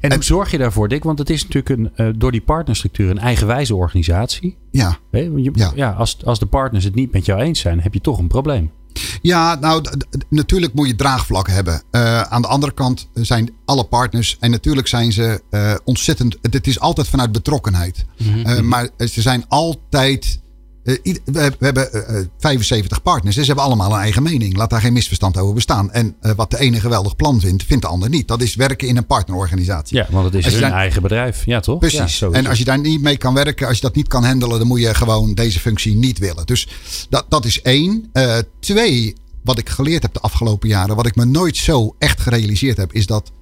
en 0.00 0.12
hoe 0.12 0.24
zorg 0.24 0.50
je 0.50 0.58
daarvoor, 0.58 0.88
Dick? 0.88 1.04
Want 1.04 1.18
het 1.18 1.30
is 1.30 1.46
natuurlijk 1.48 1.92
een, 1.96 2.18
door 2.18 2.32
die 2.32 2.40
partnerstructuur 2.40 3.10
een 3.10 3.18
eigenwijze 3.18 3.74
organisatie. 3.74 4.56
Ja. 4.70 4.98
je, 5.10 5.50
ja. 5.52 5.72
ja 5.74 5.90
als, 5.90 6.24
als 6.24 6.38
de 6.38 6.46
partners 6.46 6.84
het 6.84 6.94
niet 6.94 7.12
met 7.12 7.26
jou 7.26 7.40
eens 7.40 7.60
zijn, 7.60 7.80
heb 7.80 7.94
je 7.94 8.00
toch 8.00 8.18
een 8.18 8.28
probleem. 8.28 8.70
Ja, 9.22 9.54
nou, 9.54 9.84
natuurlijk 10.28 10.74
moet 10.74 10.86
je 10.86 10.94
draagvlak 10.94 11.48
hebben. 11.48 11.82
Uh, 11.90 12.20
aan 12.20 12.42
de 12.42 12.48
andere 12.48 12.72
kant 12.72 13.08
zijn 13.14 13.50
alle 13.64 13.84
partners, 13.84 14.36
en 14.40 14.50
natuurlijk 14.50 14.88
zijn 14.88 15.12
ze 15.12 15.42
uh, 15.50 15.74
ontzettend. 15.84 16.36
Het 16.40 16.66
is 16.66 16.80
altijd 16.80 17.08
vanuit 17.08 17.32
betrokkenheid. 17.32 18.04
Mm 18.18 18.32
-hmm. 18.32 18.46
uh, 18.46 18.60
maar 18.60 18.88
ze 18.98 19.20
zijn 19.20 19.44
altijd 19.48 20.40
we, 20.82 21.20
we, 21.24 21.52
hebben 21.58 21.88
uh, 21.94 22.18
eh, 22.18 22.26
75 22.38 22.96
eh, 22.96 23.04
partners. 23.04 23.34
Dus 23.34 23.44
ze 23.44 23.50
hebben 23.50 23.64
allemaal 23.64 23.92
een 23.92 24.00
eigen 24.00 24.22
mening. 24.22 24.56
Laat 24.56 24.70
daar 24.70 24.80
geen 24.80 24.92
misverstand 24.92 25.36
over 25.38 25.54
bestaan. 25.54 25.92
En 25.92 26.16
wat 26.36 26.50
de 26.50 26.58
ene 26.58 26.80
geweldig 26.80 27.16
plan 27.16 27.40
vindt, 27.40 27.64
vindt 27.64 27.82
de 27.82 27.88
ander 27.88 28.08
niet. 28.08 28.28
Dat 28.28 28.42
is 28.42 28.54
werken 28.54 28.88
in 28.88 28.96
een 28.96 29.06
partnerorganisatie. 29.06 29.96
Ja, 29.96 30.06
want 30.10 30.34
het 30.34 30.46
is 30.46 30.54
een 30.54 30.62
eigen 30.72 31.02
bedrijf. 31.02 31.46
Ja, 31.46 31.60
toch? 31.60 31.78
Precies. 31.78 32.18
Ja, 32.18 32.30
en 32.30 32.46
als 32.46 32.58
je 32.58 32.64
daar 32.64 32.78
niet 32.78 33.02
mee 33.02 33.16
kan 33.16 33.34
werken, 33.34 33.66
als 33.66 33.76
je 33.76 33.82
dat 33.82 33.94
niet 33.94 34.08
kan 34.08 34.24
handelen, 34.24 34.58
dan 34.58 34.66
moet 34.66 34.80
je 34.80 34.94
gewoon 34.94 35.34
deze 35.34 35.60
functie 35.60 35.94
niet 35.94 36.18
willen. 36.18 36.46
Dus 36.46 36.68
dat, 37.08 37.24
dat 37.28 37.44
is 37.44 37.62
één. 37.62 38.10
twee, 38.60 39.14
wat 39.44 39.58
ik 39.58 39.68
geleerd 39.68 40.02
heb 40.02 40.12
de 40.12 40.20
afgelopen 40.20 40.68
jaren, 40.68 40.96
wat 40.96 41.06
ik 41.06 41.16
me 41.16 41.24
nooit 41.24 41.56
zo 41.56 41.94
echt 41.98 42.20
gerealiseerd 42.20 42.76
heb, 42.76 42.92
is 42.92 43.06
dat 43.06 43.32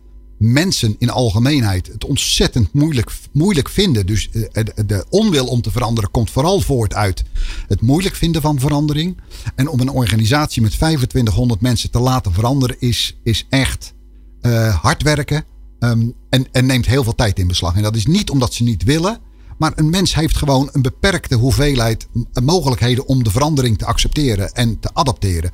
mensen 0.40 0.96
in 0.98 1.10
algemeenheid 1.10 1.86
het 1.86 2.04
ontzettend 2.04 2.72
moeilijk, 2.72 3.12
moeilijk 3.32 3.68
vinden. 3.68 4.06
Dus 4.06 4.30
eh, 4.30 4.64
de 4.86 5.04
onwil 5.08 5.46
om 5.46 5.62
te 5.62 5.70
veranderen 5.70 6.10
komt 6.10 6.30
vooral 6.30 6.60
voort 6.60 6.94
uit 6.94 7.22
het 7.68 7.80
moeilijk 7.80 8.14
vinden 8.14 8.42
van 8.42 8.60
verandering. 8.60 9.16
En 9.54 9.68
om 9.68 9.80
een 9.80 9.90
organisatie 9.90 10.62
met 10.62 10.70
2500 10.70 11.60
mensen 11.60 11.90
te 11.90 11.98
laten 11.98 12.32
veranderen 12.32 12.76
is, 12.78 13.18
is 13.22 13.46
echt 13.48 13.94
uh, 14.42 14.82
hard 14.82 15.02
werken 15.02 15.44
um, 15.78 16.14
en, 16.30 16.46
en 16.52 16.66
neemt 16.66 16.86
heel 16.86 17.04
veel 17.04 17.14
tijd 17.14 17.38
in 17.38 17.46
beslag. 17.46 17.76
En 17.76 17.82
dat 17.82 17.96
is 17.96 18.06
niet 18.06 18.30
omdat 18.30 18.54
ze 18.54 18.62
niet 18.62 18.82
willen. 18.82 19.18
Maar 19.58 19.72
een 19.74 19.90
mens 19.90 20.14
heeft 20.14 20.36
gewoon 20.36 20.68
een 20.72 20.82
beperkte 20.82 21.34
hoeveelheid 21.34 22.08
mogelijkheden 22.42 23.06
om 23.06 23.24
de 23.24 23.30
verandering 23.30 23.78
te 23.78 23.86
accepteren 23.86 24.52
en 24.52 24.80
te 24.80 24.90
adapteren. 24.92 25.50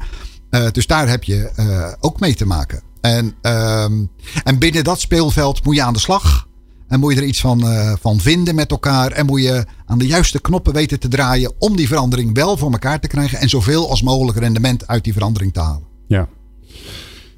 Uh, 0.51 0.71
dus 0.71 0.87
daar 0.87 1.09
heb 1.09 1.25
je 1.25 1.97
ook 2.01 2.21
mee 2.21 2.35
te 2.35 2.47
maken. 2.47 2.83
En, 3.07 3.35
um, 3.43 4.11
en 4.45 4.59
binnen 4.59 4.85
dat 4.85 5.01
speelveld 5.01 5.65
moet 5.65 5.75
je 5.75 5.83
aan 5.83 5.93
de 5.93 5.99
slag. 5.99 6.49
En 6.89 7.01
moet 7.01 7.15
je 7.15 7.21
er 7.21 7.27
iets 7.27 7.41
van, 7.41 7.61
uh, 7.61 7.93
van 8.01 8.21
vinden 8.21 8.55
met 8.55 8.71
elkaar. 8.71 9.13
En 9.13 9.27
moet 9.27 9.43
je 9.43 9.65
aan 9.87 9.99
de 9.99 10.07
juiste 10.07 10.41
knoppen 10.41 10.73
weten 10.73 11.01
te 11.01 11.09
draaien 11.09 11.53
om 11.59 11.77
die 11.77 11.89
verandering 11.89 12.35
wel 12.35 12.57
voor 12.57 12.73
elkaar 12.73 13.01
te 13.01 13.09
krijgen. 13.09 13.39
En 13.39 13.49
zoveel 13.49 13.91
als 13.91 14.03
mogelijk 14.03 14.39
rendement 14.39 14.87
uit 14.87 15.05
die 15.05 15.13
verandering 15.13 15.53
te 15.53 15.61
halen. 15.61 15.87
Ja. 16.07 16.29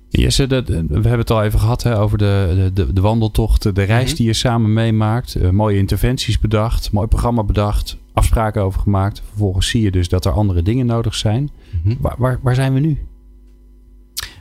Jesse, 0.09 0.47
dat, 0.47 0.69
we 0.69 0.85
hebben 0.93 1.19
het 1.19 1.31
al 1.31 1.43
even 1.43 1.61
gehad 1.61 1.83
hè, 1.83 1.99
over 1.99 2.19
de, 2.19 2.71
de, 2.75 2.93
de 2.93 3.01
wandeltocht, 3.01 3.75
de 3.75 3.83
reis 3.83 4.09
mhm. 4.09 4.17
die 4.17 4.27
je 4.27 4.33
samen 4.33 4.73
meemaakt. 4.73 5.37
Uh, 5.37 5.51
mooie 5.51 5.79
interventies 5.79 6.39
bedacht, 6.39 6.93
mooi 6.93 7.07
programma 7.07 7.43
bedacht, 7.43 7.97
afspraken 8.13 8.63
over 8.63 8.81
gemaakt. 8.81 9.23
Vervolgens 9.29 9.69
zie 9.69 9.83
je 9.83 9.91
dus 9.91 10.09
dat 10.09 10.25
er 10.25 10.33
andere 10.33 10.63
dingen 10.63 10.87
nodig 10.87 11.15
zijn. 11.15 11.51
Mm 11.83 11.97
waar, 12.01 12.15
waar, 12.19 12.39
waar 12.43 12.55
zijn 12.55 12.75
we 12.75 12.81
nu? 12.81 12.99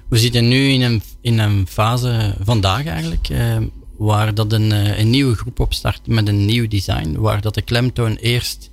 We 0.09 0.17
zitten 0.17 0.47
nu 0.47 0.69
in 0.69 0.81
een, 0.81 1.01
in 1.21 1.39
een 1.39 1.67
fase 1.67 2.35
vandaag 2.41 2.85
eigenlijk, 2.85 3.29
eh, 3.29 3.57
waar 3.97 4.33
dat 4.33 4.53
een, 4.53 4.71
eh, 4.71 4.99
een 4.99 5.09
nieuwe 5.09 5.35
groep 5.35 5.59
opstart 5.59 6.07
met 6.07 6.27
een 6.27 6.45
nieuw 6.45 6.67
design, 6.67 7.15
waar 7.17 7.41
dat 7.41 7.53
de 7.53 7.61
klemtoon 7.61 8.15
eerst 8.15 8.71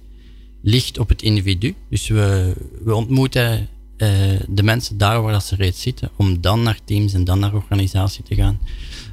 ligt 0.62 0.99
op 0.99 1.09
het 1.09 1.22
individu. 1.22 1.74
Dus 1.91 2.09
we, 2.09 2.55
we 2.85 2.95
ontmoeten 2.95 3.68
uh, 3.97 4.09
de 4.49 4.62
mensen 4.62 4.99
daar 4.99 5.22
waar 5.22 5.32
dat 5.32 5.45
ze 5.45 5.57
reeds 5.57 5.82
zitten, 5.82 6.11
om 6.16 6.41
dan 6.41 6.62
naar 6.62 6.78
teams 6.85 7.12
en 7.12 7.24
dan 7.24 7.39
naar 7.39 7.55
organisatie 7.55 8.24
te 8.24 8.35
gaan. 8.35 8.61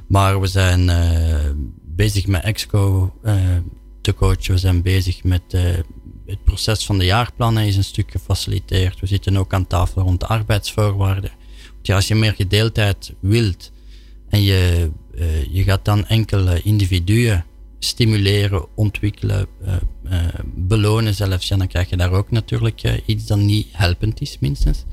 Maar 0.06 0.40
we 0.40 0.46
zijn 0.46 0.90
bezig 1.82 2.26
met 2.26 2.42
Exco 2.42 3.12
te 4.00 4.14
coachen, 4.14 4.52
we 4.52 4.58
zijn 4.58 4.82
bezig 4.82 5.24
met 5.24 5.42
het 6.26 6.44
proces 6.44 6.86
van 6.86 6.98
de 6.98 7.04
jaarplannen 7.04 7.66
is 7.66 7.76
een 7.76 7.84
stuk 7.84 8.10
gefaciliteerd. 8.10 9.00
We 9.00 9.06
zitten 9.06 9.36
ook 9.36 9.52
aan 9.52 9.66
tafel 9.66 10.02
rond 10.02 10.20
de 10.20 10.26
arbeidsvoorwaarden 10.26 11.30
ja, 11.82 11.94
als 11.94 12.08
je 12.08 12.14
meer 12.14 12.34
gedeeldheid 12.34 13.12
wilt 13.20 13.72
en 14.28 14.42
je, 14.42 14.90
uh, 15.14 15.44
je 15.44 15.62
gaat 15.62 15.84
dan 15.84 16.06
enkele 16.06 16.62
individuen 16.62 17.44
stimuleren, 17.78 18.66
ontwikkelen, 18.74 19.46
uh, 19.64 19.72
uh, 20.04 20.18
belonen 20.54 21.14
zelfs, 21.14 21.48
ja, 21.48 21.56
dan 21.56 21.66
krijg 21.66 21.90
je 21.90 21.96
daar 21.96 22.12
ook 22.12 22.30
natuurlijk 22.30 23.02
iets 23.06 23.26
dat 23.26 23.38
niet 23.38 23.66
helpend 23.72 24.20
is, 24.20 24.36
minstens. 24.40 24.84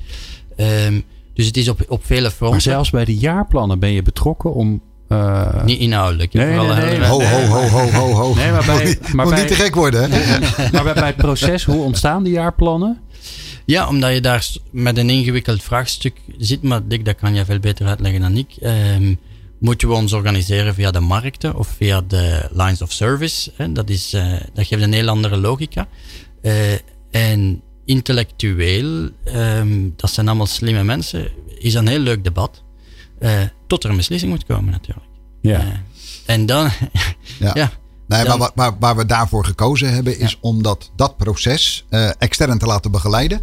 Um, 0.58 1.04
dus 1.34 1.46
het 1.46 1.58
is 1.58 1.70
op, 1.70 1.86
op 1.88 2.06
vele 2.06 2.32
fronten. 2.32 2.50
Maar 2.50 2.62
zelfs 2.62 2.90
bij 2.90 3.06
de 3.06 3.18
jaarplannen 3.18 3.80
ben 3.80 3.92
je 3.92 4.02
betrokken 4.02 4.54
om 4.54 4.82
uh, 5.10 5.64
niet 5.64 5.80
inhoudelijk. 5.80 6.34
Nee, 6.34 6.46
nee, 6.46 6.68
nee, 6.68 6.98
nee, 6.98 7.08
Ho, 7.08 7.22
ho, 7.22 7.46
ho, 7.46 7.68
ho, 7.68 7.90
ho, 7.90 8.12
ho. 8.14 8.34
Nee, 8.34 8.52
maar 8.52 8.66
bij, 8.66 8.98
maar 9.14 9.26
Moet 9.26 9.34
bij, 9.34 9.44
niet 9.44 9.58
te 9.58 9.64
gek 9.64 9.76
worden. 9.76 10.12
Hè? 10.12 10.40
maar 10.72 10.84
bij, 10.84 10.94
bij 10.94 11.08
het 11.08 11.16
proces, 11.16 11.64
hoe 11.64 11.84
ontstaan 11.84 12.24
die 12.24 12.34
jaarplannen? 12.34 13.00
Ja, 13.70 13.88
omdat 13.88 14.14
je 14.14 14.22
daar 14.22 14.48
met 14.72 14.98
een 14.98 15.10
ingewikkeld 15.10 15.64
vraagstuk 15.64 16.16
zit, 16.38 16.62
maar 16.64 16.88
Dick, 16.88 17.06
dat 17.06 17.16
kan 17.16 17.36
je 17.36 17.46
veel 17.46 17.60
beter 17.60 17.88
uitleggen 17.88 18.22
dan 18.22 18.38
ik. 18.38 18.56
Um, 18.62 19.20
moeten 19.60 19.88
we 19.88 19.94
ons 19.94 20.14
organiseren 20.14 20.74
via 20.74 20.92
de 20.92 21.00
markten 21.00 21.56
of 21.56 21.68
via 21.68 22.02
de 22.02 22.50
lines 22.52 22.82
of 22.82 22.92
service? 22.92 23.52
Hè? 23.56 23.72
Dat, 23.72 23.90
is, 23.90 24.14
uh, 24.14 24.34
dat 24.54 24.68
geeft 24.68 24.82
een 24.82 24.94
heel 24.94 25.08
andere 25.08 25.38
logica. 25.38 25.88
Uh, 26.42 26.74
en 27.12 27.62
intellectueel, 27.86 29.10
um, 29.36 29.94
dat 29.96 30.12
zijn 30.12 30.28
allemaal 30.28 30.46
slimme 30.46 30.84
mensen, 30.84 31.28
is 31.60 31.74
een 31.74 31.88
heel 31.88 32.00
leuk 32.00 32.24
debat. 32.24 32.64
Uh, 33.20 33.42
tot 33.68 33.84
er 33.84 33.90
een 33.90 33.98
beslissing 33.98 34.32
moet 34.32 34.46
komen 34.46 34.72
natuurlijk. 34.72 35.08
Ja. 35.42 35.84
en 36.26 36.46
dan, 36.46 36.70
ja. 37.40 37.52
ja 37.54 37.72
Nee, 38.10 38.38
maar 38.56 38.74
waar, 38.80 38.96
we 38.96 39.06
daarvoor 39.06 39.46
gekozen 39.46 39.94
hebben 39.94 40.20
is 40.20 40.38
om 40.42 40.64
dat, 40.64 40.92
dat 40.96 41.18
proces 41.18 41.86
uh, 41.90 42.10
extern 42.18 42.58
te 42.58 42.66
laten 42.66 42.92
begeleiden. 42.92 43.42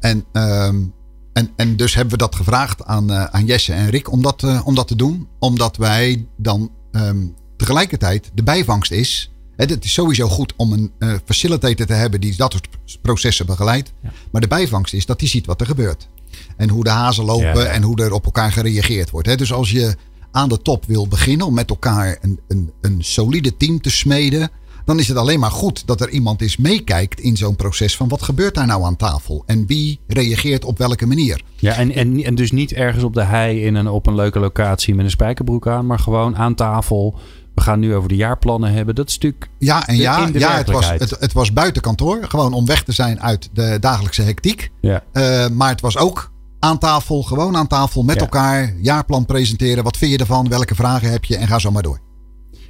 En, 0.00 0.24
um, 0.32 0.94
en, 1.32 1.50
en 1.56 1.76
dus 1.76 1.94
hebben 1.94 2.12
we 2.12 2.18
dat 2.18 2.34
gevraagd 2.34 2.84
aan, 2.84 3.10
uh, 3.10 3.24
aan 3.24 3.44
Jesse 3.44 3.72
en 3.72 3.90
Rick 3.90 4.12
om 4.12 4.22
dat, 4.22 4.42
uh, 4.42 4.60
om 4.64 4.74
dat 4.74 4.88
te 4.88 4.96
doen. 4.96 5.28
Omdat 5.38 5.76
wij 5.76 6.26
dan 6.36 6.70
um, 6.92 7.34
tegelijkertijd 7.56 8.30
de 8.34 8.42
bijvangst 8.42 8.90
is. 8.90 9.32
Het 9.56 9.84
is 9.84 9.92
sowieso 9.92 10.28
goed 10.28 10.52
om 10.56 10.72
een 10.72 11.20
facilitator 11.24 11.86
te 11.86 11.92
hebben 11.92 12.20
die 12.20 12.36
dat 12.36 12.52
soort 12.52 12.68
processen 13.02 13.46
begeleidt. 13.46 13.92
Ja. 14.02 14.10
Maar 14.32 14.40
de 14.40 14.48
bijvangst 14.48 14.94
is 14.94 15.06
dat 15.06 15.20
hij 15.20 15.28
ziet 15.28 15.46
wat 15.46 15.60
er 15.60 15.66
gebeurt. 15.66 16.08
En 16.56 16.68
hoe 16.68 16.84
de 16.84 16.90
hazen 16.90 17.24
lopen 17.24 17.44
ja, 17.44 17.62
ja. 17.62 17.66
en 17.66 17.82
hoe 17.82 18.02
er 18.02 18.12
op 18.12 18.24
elkaar 18.24 18.52
gereageerd 18.52 19.10
wordt. 19.10 19.28
Hè. 19.28 19.36
Dus 19.36 19.52
als 19.52 19.70
je 19.70 19.96
aan 20.32 20.48
de 20.48 20.62
top 20.62 20.84
wil 20.84 21.08
beginnen 21.08 21.46
om 21.46 21.54
met 21.54 21.70
elkaar 21.70 22.18
een, 22.20 22.40
een, 22.48 22.72
een 22.80 22.96
solide 22.98 23.56
team 23.56 23.80
te 23.80 23.90
smeden, 23.90 24.50
dan 24.88 24.98
is 24.98 25.08
het 25.08 25.16
alleen 25.16 25.40
maar 25.40 25.50
goed 25.50 25.86
dat 25.86 26.00
er 26.00 26.10
iemand 26.10 26.42
is 26.42 26.56
meekijkt 26.56 27.20
in 27.20 27.36
zo'n 27.36 27.56
proces 27.56 27.96
van 27.96 28.08
wat 28.08 28.22
gebeurt 28.22 28.54
daar 28.54 28.66
nou 28.66 28.84
aan 28.84 28.96
tafel 28.96 29.42
en 29.46 29.66
wie 29.66 30.00
reageert 30.06 30.64
op 30.64 30.78
welke 30.78 31.06
manier. 31.06 31.42
Ja, 31.56 31.76
en, 31.76 31.94
en, 31.94 32.24
en 32.24 32.34
dus 32.34 32.52
niet 32.52 32.72
ergens 32.72 33.04
op 33.04 33.14
de 33.14 33.22
hei 33.22 33.64
in 33.64 33.74
een, 33.74 33.88
op 33.88 34.06
een 34.06 34.14
leuke 34.14 34.38
locatie 34.38 34.94
met 34.94 35.04
een 35.04 35.10
spijkerbroek 35.10 35.66
aan, 35.66 35.86
maar 35.86 35.98
gewoon 35.98 36.36
aan 36.36 36.54
tafel. 36.54 37.18
We 37.54 37.60
gaan 37.60 37.80
nu 37.80 37.94
over 37.94 38.08
de 38.08 38.16
jaarplannen 38.16 38.72
hebben. 38.72 38.94
Dat 38.94 39.10
stuk. 39.10 39.48
Ja, 39.58 39.86
en 39.86 39.96
ja, 39.96 40.28
ja 40.32 40.56
het, 40.56 40.70
was, 40.70 40.90
het, 40.90 41.10
het, 41.20 41.32
was 41.32 41.52
buiten 41.52 41.82
kantoor. 41.82 42.18
Gewoon 42.22 42.52
om 42.52 42.66
weg 42.66 42.82
te 42.82 42.92
zijn 42.92 43.20
uit 43.20 43.48
de 43.52 43.76
dagelijkse 43.80 44.22
hectiek. 44.22 44.70
Ja. 44.80 45.02
Uh, 45.12 45.48
maar 45.48 45.70
het 45.70 45.80
was 45.80 45.96
ook 45.96 46.30
aan 46.58 46.78
tafel, 46.78 47.22
gewoon 47.22 47.56
aan 47.56 47.66
tafel 47.66 48.02
met 48.02 48.14
ja. 48.14 48.20
elkaar, 48.20 48.74
jaarplan 48.80 49.24
presenteren. 49.26 49.84
Wat 49.84 49.96
vind 49.96 50.12
je 50.12 50.18
ervan? 50.18 50.48
Welke 50.48 50.74
vragen 50.74 51.10
heb 51.10 51.24
je? 51.24 51.36
En 51.36 51.46
ga 51.48 51.58
zo 51.58 51.70
maar 51.70 51.82
door. 51.82 52.00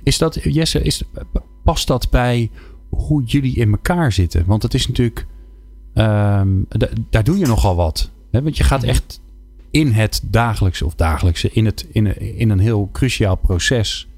Is 0.03 0.19
dat, 0.19 0.39
Jesse, 0.43 0.83
is, 0.83 1.03
past 1.65 1.87
dat 1.87 2.11
bij 2.11 2.51
hoe 2.89 3.23
jullie 3.25 3.55
in 3.57 3.71
elkaar 3.71 4.13
zitten. 4.13 4.45
Want 4.47 4.63
het 4.63 4.75
is 4.75 4.87
natuurlijk, 4.89 5.27
ehm, 5.95 6.49
da- 6.69 6.89
daar 7.11 7.25
doe 7.25 7.39
je 7.39 7.47
nogal 7.47 7.77
wat. 7.77 8.11
Hè? 8.31 8.43
Want 8.43 8.57
je 8.57 8.65
gaat 8.65 8.83
echt 8.83 9.21
in 9.71 9.93
het 9.93 10.21
dagelijkse 10.25 10.87
of 10.87 10.95
dagelijkse, 10.95 11.51
in, 11.53 11.65
het, 11.67 11.87
in, 11.93 12.07
een- 12.07 12.39
in 12.39 12.51
een 12.51 12.59
heel 12.59 12.89
cruciaal 12.93 13.37
proces 13.37 14.09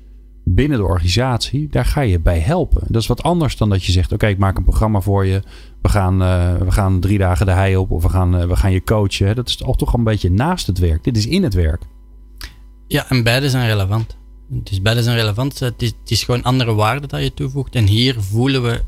binnen 0.54 0.78
de 0.78 0.84
organisatie, 0.84 1.68
daar 1.68 1.84
ga 1.84 2.00
je 2.00 2.20
bij 2.20 2.38
helpen. 2.38 2.82
Dat 2.88 3.02
is 3.02 3.08
wat 3.08 3.22
anders 3.22 3.56
dan 3.56 3.68
dat 3.68 3.84
je 3.84 3.92
zegt: 3.92 4.12
Oké, 4.12 4.26
ik 4.26 4.38
maak 4.38 4.56
een 4.56 4.64
programma 4.64 5.00
voor 5.00 5.26
je. 5.26 5.42
We 5.82 5.88
gaan, 5.88 6.22
eh, 6.22 6.56
we 6.56 6.70
gaan 6.70 7.00
drie 7.00 7.18
dagen 7.18 7.46
de 7.46 7.52
hei 7.52 7.76
op 7.76 7.90
of 7.90 8.02
we 8.02 8.08
gaan, 8.08 8.36
eh, 8.36 8.46
we 8.46 8.56
gaan 8.56 8.72
je 8.72 8.84
coachen. 8.84 9.36
Dat 9.36 9.48
is 9.48 9.56
toch 9.56 9.76
toch 9.76 9.92
een 9.92 10.04
beetje 10.04 10.30
naast 10.30 10.66
het 10.66 10.78
werk. 10.78 11.04
Dit 11.04 11.16
is 11.16 11.26
in 11.26 11.42
het 11.42 11.54
werk. 11.54 11.82
Ja, 12.86 13.08
en 13.08 13.22
beide 13.22 13.50
zijn 13.50 13.66
relevant. 13.66 14.16
Dus 14.48 14.82
beide 14.82 15.02
zijn 15.02 15.16
relevant. 15.16 15.58
Het 15.58 15.82
is, 15.82 15.92
het 16.00 16.10
is 16.10 16.22
gewoon 16.22 16.42
andere 16.42 16.74
waarden 16.74 17.08
dat 17.08 17.22
je 17.22 17.34
toevoegt. 17.34 17.74
En 17.74 17.86
hier 17.86 18.20
voelen 18.20 18.62
we 18.62 18.80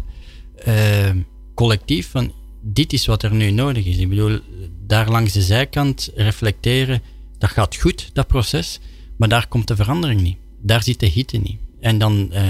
eh, 0.64 1.10
collectief 1.54 2.10
van 2.10 2.32
dit 2.60 2.92
is 2.92 3.06
wat 3.06 3.22
er 3.22 3.34
nu 3.34 3.50
nodig 3.50 3.86
is. 3.86 3.98
Ik 3.98 4.08
bedoel, 4.08 4.38
daar 4.86 5.10
langs 5.10 5.32
de 5.32 5.42
zijkant 5.42 6.10
reflecteren, 6.14 7.02
dat 7.38 7.50
gaat 7.50 7.76
goed, 7.76 8.10
dat 8.12 8.26
proces. 8.26 8.80
Maar 9.16 9.28
daar 9.28 9.48
komt 9.48 9.68
de 9.68 9.76
verandering 9.76 10.20
niet. 10.20 10.41
Daar 10.62 10.82
zit 10.82 11.00
de 11.00 11.06
hitte 11.06 11.36
niet. 11.36 11.58
En 11.80 11.98
dan... 11.98 12.32
eh, 12.32 12.42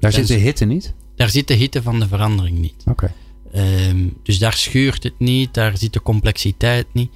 Daar 0.00 0.12
zit 0.12 0.26
de 0.26 0.34
hitte 0.34 0.64
niet. 0.64 0.94
Daar 1.16 1.30
zit 1.30 1.48
de 1.48 1.54
hitte 1.54 1.82
van 1.82 2.00
de 2.00 2.08
verandering 2.08 2.58
niet. 2.58 2.74
Oké. 2.86 3.12
Ehm, 3.52 4.08
dus 4.22 4.38
daar 4.38 4.52
schuurt 4.52 5.02
het 5.02 5.18
niet, 5.18 5.54
daar 5.54 5.78
zit 5.78 5.92
de 5.92 6.02
complexiteit 6.02 6.86
niet. 6.92 7.10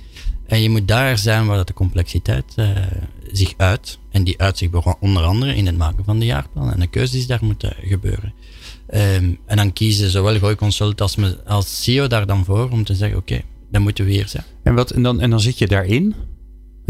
En 0.47 0.63
je 0.63 0.71
moet 0.71 0.89
daar 0.89 1.19
zijn 1.19 1.47
waar 1.47 1.57
dat 1.57 1.67
de 1.67 1.73
complexiteit 1.73 2.45
eh, 2.57 2.69
zich 3.33 3.55
uit. 3.57 3.99
En 4.11 4.25
die 4.25 4.41
uit 4.41 4.59
zich 4.59 4.71
begon- 4.71 4.95
onder 5.01 5.23
andere 5.23 5.55
in 5.55 5.67
het 5.67 5.77
maken 5.77 6.05
van 6.05 6.19
de 6.19 6.25
jaarplan 6.25 6.73
en 6.73 6.81
de 6.81 6.87
keuzes 6.87 7.19
die 7.19 7.27
daar 7.27 7.39
moeten 7.45 7.75
gebeuren. 7.83 8.33
Ehm, 8.87 9.31
en 9.47 9.57
dan 9.57 9.73
kiezen 9.73 10.11
zowel 10.11 10.39
Gooi 10.39 10.55
Consult 10.55 11.01
als, 11.01 11.17
me, 11.17 11.45
als 11.45 11.83
CEO 11.83 12.07
daar 12.07 12.27
dan 12.27 12.45
voor 12.45 12.71
om 12.71 12.85
te 12.85 12.95
zeggen: 12.95 13.19
oké, 13.19 13.41
dan 13.71 13.83
moeten 13.83 14.05
we 14.05 14.11
hier 14.11 14.29
zijn. 14.29 14.45
En, 14.63 14.75
wat, 14.75 14.91
en, 14.91 15.03
dan, 15.03 15.21
en 15.21 15.31
dan 15.31 15.41
zit 15.41 15.59
je 15.59 15.67
daarin. 15.67 16.15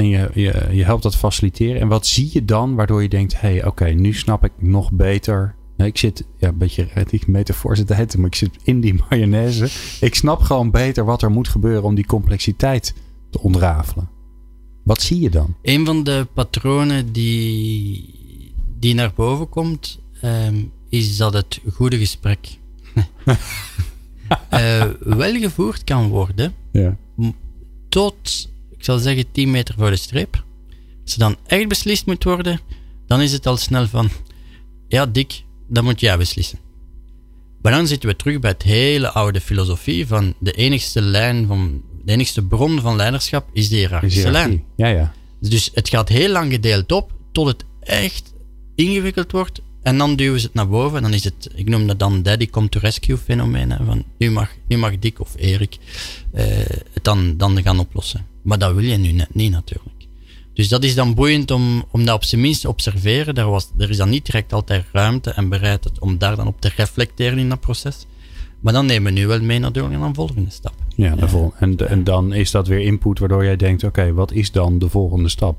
En 0.00 0.08
je, 0.08 0.30
je, 0.34 0.68
je 0.72 0.84
helpt 0.84 1.02
dat 1.02 1.16
faciliteren. 1.16 1.80
En 1.80 1.88
wat 1.88 2.06
zie 2.06 2.30
je 2.32 2.44
dan 2.44 2.74
waardoor 2.74 3.02
je 3.02 3.08
denkt: 3.08 3.40
hé, 3.40 3.48
hey, 3.48 3.66
oké, 3.66 3.84
nu 3.84 4.14
snap 4.14 4.44
ik 4.44 4.52
nog 4.58 4.92
beter. 4.92 5.54
Nee, 5.76 5.88
ik 5.88 5.98
zit, 5.98 6.24
ja, 6.38 6.48
een 6.48 6.58
beetje 6.58 6.88
die 7.10 7.22
metafoor 7.26 7.76
zit 7.76 7.92
uit, 7.92 8.16
maar 8.16 8.26
ik 8.26 8.34
zit 8.34 8.56
in 8.62 8.80
die 8.80 8.94
mayonaise. 9.10 9.68
Ik 10.00 10.14
snap 10.14 10.40
gewoon 10.40 10.70
beter 10.70 11.04
wat 11.04 11.22
er 11.22 11.30
moet 11.30 11.48
gebeuren 11.48 11.82
om 11.82 11.94
die 11.94 12.06
complexiteit 12.06 12.94
te 13.30 13.40
ontrafelen. 13.40 14.08
Wat 14.84 15.02
zie 15.02 15.20
je 15.20 15.30
dan? 15.30 15.54
Een 15.62 15.84
van 15.86 16.04
de 16.04 16.26
patronen 16.34 17.12
die, 17.12 18.14
die 18.78 18.94
naar 18.94 19.12
boven 19.14 19.48
komt, 19.48 20.00
ehm, 20.20 20.56
is 20.88 21.16
dat 21.16 21.32
het 21.32 21.60
goede 21.72 21.98
gesprek 21.98 22.58
eh, 24.48 24.84
wel 25.00 25.34
gevoerd 25.34 25.84
kan 25.84 26.08
worden 26.08 26.54
Ja. 26.72 26.96
tot, 27.88 28.48
ik 28.80 28.86
zal 28.86 28.98
zeggen, 28.98 29.32
10 29.32 29.50
meter 29.50 29.74
voor 29.78 29.90
de 29.90 29.96
streep. 29.96 30.44
Als 31.02 31.12
er 31.12 31.18
dan 31.18 31.36
echt 31.46 31.68
beslist 31.68 32.06
moet 32.06 32.24
worden, 32.24 32.60
dan 33.06 33.20
is 33.20 33.32
het 33.32 33.46
al 33.46 33.56
snel 33.56 33.86
van, 33.86 34.10
ja 34.88 35.06
Dick, 35.06 35.42
dan 35.68 35.84
moet 35.84 36.00
jij 36.00 36.18
beslissen. 36.18 36.58
Maar 37.62 37.72
dan 37.72 37.86
zitten 37.86 38.08
we 38.08 38.16
terug 38.16 38.38
bij 38.38 38.50
het 38.50 38.62
hele 38.62 39.10
oude 39.10 39.40
filosofie 39.40 40.06
van 40.06 40.34
de 40.38 40.52
enigste 40.52 41.00
lijn 41.00 41.46
van, 41.46 41.82
de 42.04 42.12
enigste 42.12 42.42
bron 42.42 42.80
van 42.80 42.96
leiderschap 42.96 43.48
is 43.52 43.68
de 43.68 43.76
hiërarchische 43.76 44.30
lijn. 44.30 44.64
Ja, 44.76 44.86
ja. 44.86 45.12
Dus 45.40 45.70
het 45.74 45.88
gaat 45.88 46.08
heel 46.08 46.30
lang 46.30 46.52
gedeeld 46.52 46.92
op 46.92 47.12
tot 47.32 47.46
het 47.46 47.64
echt 47.80 48.32
ingewikkeld 48.74 49.32
wordt. 49.32 49.60
En 49.82 49.98
dan 49.98 50.16
duwen 50.16 50.40
ze 50.40 50.46
het 50.46 50.54
naar 50.54 50.68
boven. 50.68 50.96
En 50.96 51.02
dan 51.02 51.14
is 51.14 51.24
het, 51.24 51.48
ik 51.54 51.68
noem 51.68 51.86
dat 51.86 51.98
dan 51.98 52.22
daddy 52.22 52.50
come 52.50 52.68
to 52.68 52.80
rescue 52.80 53.18
fenomeen. 53.18 53.76
Van 53.84 54.04
nu 54.18 54.30
mag, 54.30 54.50
nu 54.68 54.76
mag 54.76 54.98
Dick 54.98 55.20
of 55.20 55.34
Erik 55.36 55.78
eh, 56.32 56.44
het 56.92 57.04
dan, 57.04 57.36
dan 57.36 57.62
gaan 57.62 57.78
oplossen. 57.78 58.26
Maar 58.42 58.58
dat 58.58 58.74
wil 58.74 58.84
je 58.84 58.96
nu 58.96 59.12
net 59.12 59.34
niet 59.34 59.50
natuurlijk. 59.50 59.88
Dus 60.54 60.68
dat 60.68 60.84
is 60.84 60.94
dan 60.94 61.14
boeiend 61.14 61.50
om, 61.50 61.84
om 61.90 62.04
dat 62.04 62.14
op 62.14 62.24
zijn 62.24 62.40
minst 62.40 62.60
te 62.60 62.68
observeren. 62.68 63.34
Er, 63.34 63.50
was, 63.50 63.70
er 63.78 63.90
is 63.90 63.96
dan 63.96 64.08
niet 64.10 64.26
direct 64.26 64.52
altijd 64.52 64.84
ruimte 64.92 65.30
en 65.30 65.48
bereidheid 65.48 65.98
om 65.98 66.18
daar 66.18 66.36
dan 66.36 66.46
op 66.46 66.60
te 66.60 66.70
reflecteren 66.76 67.38
in 67.38 67.48
dat 67.48 67.60
proces. 67.60 68.06
Maar 68.60 68.72
dan 68.72 68.86
nemen 68.86 69.12
we 69.14 69.18
nu 69.20 69.26
wel 69.26 69.40
mee 69.42 69.58
natuurlijk 69.58 69.94
naar 69.98 70.08
een 70.08 70.14
volgende 70.14 70.50
stap. 70.50 70.74
ja 70.96 71.14
de 71.16 71.28
vol- 71.28 71.52
en, 71.58 71.88
en 71.88 72.04
dan 72.04 72.32
is 72.32 72.50
dat 72.50 72.66
weer 72.66 72.80
input 72.80 73.18
waardoor 73.18 73.44
jij 73.44 73.56
denkt: 73.56 73.84
oké, 73.84 74.12
wat 74.12 74.32
is 74.32 74.52
dan 74.52 74.78
de 74.78 74.88
volgende 74.88 75.28
stap? 75.28 75.58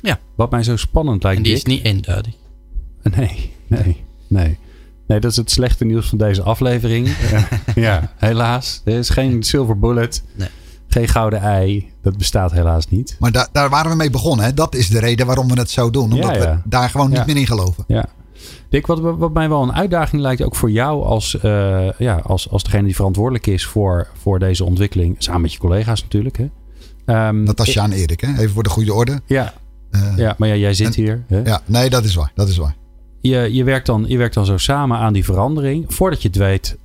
Ja. 0.00 0.18
Wat 0.34 0.50
mij 0.50 0.62
zo 0.62 0.76
spannend 0.76 1.22
lijkt, 1.22 1.38
En 1.38 1.44
die 1.44 1.52
is 1.52 1.64
niet 1.64 1.84
eenduidig. 1.84 2.32
Nee, 3.16 3.52
nee, 3.66 4.04
nee. 4.26 4.58
Nee, 5.06 5.20
dat 5.20 5.30
is 5.30 5.36
het 5.36 5.50
slechte 5.50 5.84
nieuws 5.84 6.08
van 6.08 6.18
deze 6.18 6.42
aflevering. 6.42 7.08
Ja, 7.74 8.12
helaas. 8.16 8.80
Er 8.84 8.98
is 8.98 9.08
geen 9.08 9.42
silver 9.42 9.78
bullet. 9.78 10.22
Nee. 10.34 10.48
Geen 10.92 11.08
gouden 11.08 11.40
ei. 11.40 11.90
Dat 12.02 12.16
bestaat 12.18 12.52
helaas 12.52 12.88
niet. 12.88 13.16
Maar 13.18 13.32
daar 13.32 13.48
daar 13.52 13.70
waren 13.70 13.90
we 13.90 13.96
mee 13.96 14.10
begonnen. 14.10 14.44
Hè? 14.44 14.54
Dat 14.54 14.74
is 14.74 14.88
de 14.88 14.98
reden 14.98 15.26
waarom 15.26 15.48
we 15.48 15.58
het 15.58 15.70
zo 15.70 15.90
doen. 15.90 16.12
Omdat 16.12 16.34
Ja, 16.34 16.42
ja. 16.42 16.54
we 16.64 16.68
daar 16.68 16.90
gewoon 16.90 17.08
niet 17.08 17.18
Ja. 17.18 17.24
meer 17.26 17.36
in 17.36 17.46
geloven. 17.46 17.84
Ja. 17.86 18.04
Dick, 18.68 18.86
wat, 18.86 19.00
wat 19.00 19.32
mij 19.32 19.48
wel 19.48 19.62
een 19.62 19.72
uitdaging 19.74 20.22
lijkt, 20.22 20.42
ook 20.42 20.54
voor 20.56 20.70
jou 20.70 21.04
als, 21.04 21.38
eh, 21.40 21.90
ja, 21.98 22.16
als, 22.16 22.50
als 22.50 22.62
degene 22.62 22.82
die 22.84 22.94
verantwoordelijk 22.94 23.46
is 23.46 23.66
voor, 23.66 24.08
voor 24.20 24.38
deze 24.38 24.64
ontwikkeling. 24.64 25.14
Samen 25.18 25.40
met 25.40 25.52
je 25.52 25.58
collega's 25.58 26.02
natuurlijk. 26.02 26.36
Hè? 26.38 26.48
Ehm, 27.04 27.44
Dat 27.44 27.58
was 27.58 27.70
Sjaan 27.70 27.92
Erik. 27.92 28.20
Hè? 28.20 28.28
Even 28.38 28.50
voor 28.50 28.62
de 28.62 28.68
goede 28.70 28.94
orde. 28.94 29.20
Ja, 29.26 29.52
Eh, 29.90 30.00
ja, 30.16 30.34
maar 30.38 30.48
ja, 30.48 30.54
jij 30.54 30.74
zit 30.74 30.86
en- 30.86 30.92
hier. 31.02 31.24
Hè? 31.28 31.40
ja, 31.44 31.60
nee, 31.64 31.90
dat 31.90 32.04
is 32.04 32.14
waar. 32.14 32.32
Dat 32.34 32.48
is 32.48 32.56
waar. 32.56 32.74
je, 33.20 33.54
je, 33.54 33.64
werkt 33.64 33.86
dan, 33.86 34.04
je 34.08 34.16
werkt 34.16 34.34
dan 34.34 34.46
zo 34.46 34.56
samen 34.58 34.98
aan 34.98 35.12
die 35.12 35.24
verandering. 35.24 35.84
Voordat 35.94 36.22
je 36.22 36.28
het 36.28 36.36
weet, 36.36 36.76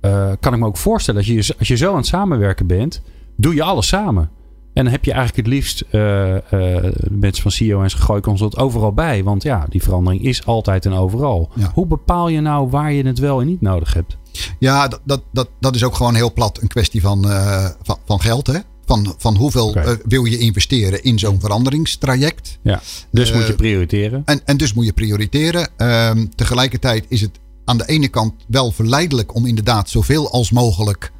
eh, 0.00 0.30
kan 0.40 0.52
ik 0.54 0.58
me 0.58 0.66
ook 0.66 0.76
voorstellen, 0.76 1.20
als 1.20 1.28
je, 1.46 1.54
als 1.58 1.68
je 1.68 1.76
zo 1.76 1.90
aan 1.90 1.96
het 1.96 2.06
samenwerken 2.06 2.66
bent, 2.66 3.02
doe 3.36 3.54
je 3.54 3.62
alles 3.62 3.86
samen. 3.86 4.30
En 4.74 4.84
dan 4.84 4.92
heb 4.92 5.04
je 5.04 5.12
eigenlijk 5.12 5.46
het 5.46 5.56
liefst 5.56 5.84
eh, 5.90 6.36
eh, 6.36 6.92
mensen 7.10 7.42
van 7.42 7.50
CEO 7.50 7.82
en 7.82 7.90
Gooi 7.90 8.20
Consult 8.20 8.56
overal 8.56 8.92
bij. 8.92 9.24
Want 9.24 9.42
ja, 9.42 9.66
die 9.68 9.82
verandering 9.82 10.22
is 10.22 10.46
altijd 10.46 10.86
en 10.86 10.92
overal. 10.92 11.50
Ja. 11.54 11.70
Hoe 11.74 11.86
bepaal 11.86 12.28
je 12.28 12.40
nou 12.40 12.70
waar 12.70 12.92
je 12.92 13.06
het 13.06 13.18
wel 13.18 13.40
en 13.40 13.46
niet 13.46 13.60
nodig 13.60 13.94
hebt? 13.94 14.16
Ja, 14.58 14.88
dat, 14.88 15.00
dat, 15.04 15.22
dat, 15.32 15.48
dat 15.60 15.74
is 15.74 15.84
ook 15.84 15.94
gewoon 15.94 16.14
heel 16.14 16.32
plat 16.32 16.62
een 16.62 16.68
kwestie 16.68 17.00
van, 17.00 17.30
eh, 17.30 17.68
van, 17.82 17.98
van 18.04 18.20
geld. 18.20 18.46
Hè? 18.46 18.58
Van, 18.84 19.14
van 19.18 19.36
hoeveel 19.36 19.76
wil 20.04 20.24
je 20.24 20.38
investeren 20.38 21.02
in 21.02 21.18
zo'n 21.18 21.40
veranderingstraject. 21.40 22.58
Ja. 22.62 22.80
Dus 23.10 23.32
moet 23.32 23.46
je 23.46 23.54
prioriteren. 23.54 24.22
En, 24.24 24.40
en 24.44 24.56
dus 24.56 24.72
moet 24.72 24.84
je 24.84 24.92
prioriteren. 24.92 25.68
Ehm, 25.76 26.26
tegelijkertijd 26.34 27.06
is 27.08 27.20
het 27.20 27.40
aan 27.64 27.78
de 27.78 27.86
ene 27.86 28.08
kant 28.08 28.34
wel 28.46 28.72
verleidelijk 28.72 29.34
om 29.34 29.46
inderdaad 29.46 29.90
zoveel 29.90 30.32
als 30.32 30.50
mogelijk 30.50 31.12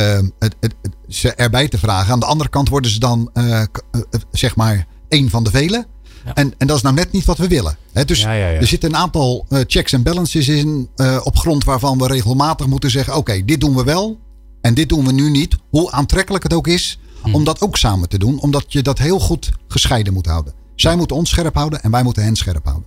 het, 0.00 0.32
het, 0.38 0.54
het- 0.60 0.96
ze 1.08 1.34
erbij 1.34 1.68
te 1.68 1.78
vragen. 1.78 2.12
Aan 2.12 2.20
de 2.20 2.26
andere 2.26 2.50
kant 2.50 2.68
worden 2.68 2.90
ze 2.90 2.98
dan 2.98 3.30
eh, 3.32 3.60
eh, 3.60 3.66
eh, 3.90 4.20
zeg 4.30 4.56
maar 4.56 4.86
één 5.08 5.30
van 5.30 5.44
de 5.44 5.50
velen. 5.50 5.86
Ja. 6.24 6.34
En, 6.34 6.54
en 6.58 6.66
dat 6.66 6.76
is 6.76 6.82
nou 6.82 6.94
net 6.94 7.12
niet 7.12 7.24
wat 7.24 7.38
we 7.38 7.48
willen. 7.48 7.76
Dus 8.06 8.20
Ja, 8.22 8.32
ja, 8.32 8.48
ja. 8.48 8.60
er 8.60 8.66
zitten 8.66 8.88
een 8.90 8.96
aantal 8.96 9.46
checks 9.66 9.92
en 9.92 10.02
balances 10.02 10.48
in 10.48 10.88
op 11.22 11.36
grond 11.36 11.64
waarvan 11.64 11.98
we 11.98 12.06
regelmatig 12.06 12.66
moeten 12.66 12.90
zeggen: 12.90 13.16
oké, 13.16 13.44
dit 13.44 13.60
doen 13.60 13.74
we 13.76 13.84
wel 13.84 14.18
en 14.60 14.74
dit 14.74 14.88
doen 14.88 15.06
we 15.06 15.12
nu 15.12 15.30
niet. 15.30 15.56
Hoe 15.70 15.90
aantrekkelijk 15.90 16.42
het 16.42 16.52
ook 16.54 16.66
is 16.66 16.96
Hm. 17.22 17.34
om 17.34 17.44
dat 17.44 17.60
ook 17.60 17.76
samen 17.76 18.08
te 18.08 18.18
doen, 18.18 18.40
omdat 18.40 18.64
je 18.72 18.82
dat 18.82 18.98
heel 18.98 19.18
goed 19.18 19.50
gescheiden 19.68 20.12
moet 20.12 20.26
houden. 20.26 20.52
Zij 20.74 20.96
moeten 20.96 21.16
ons 21.16 21.30
scherp 21.30 21.54
houden 21.54 21.82
en 21.82 21.90
wij 21.90 22.02
moeten 22.02 22.22
hen 22.22 22.36
scherp 22.36 22.64
houden. 22.64 22.86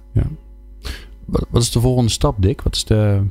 Wat, 1.25 1.45
wat 1.49 1.61
is 1.61 1.71
de 1.71 1.79
volgende 1.79 2.11
stap, 2.11 2.35
Dick? 2.41 2.61
Wat 2.61 2.75
is 2.75 2.83
de, 2.85 3.21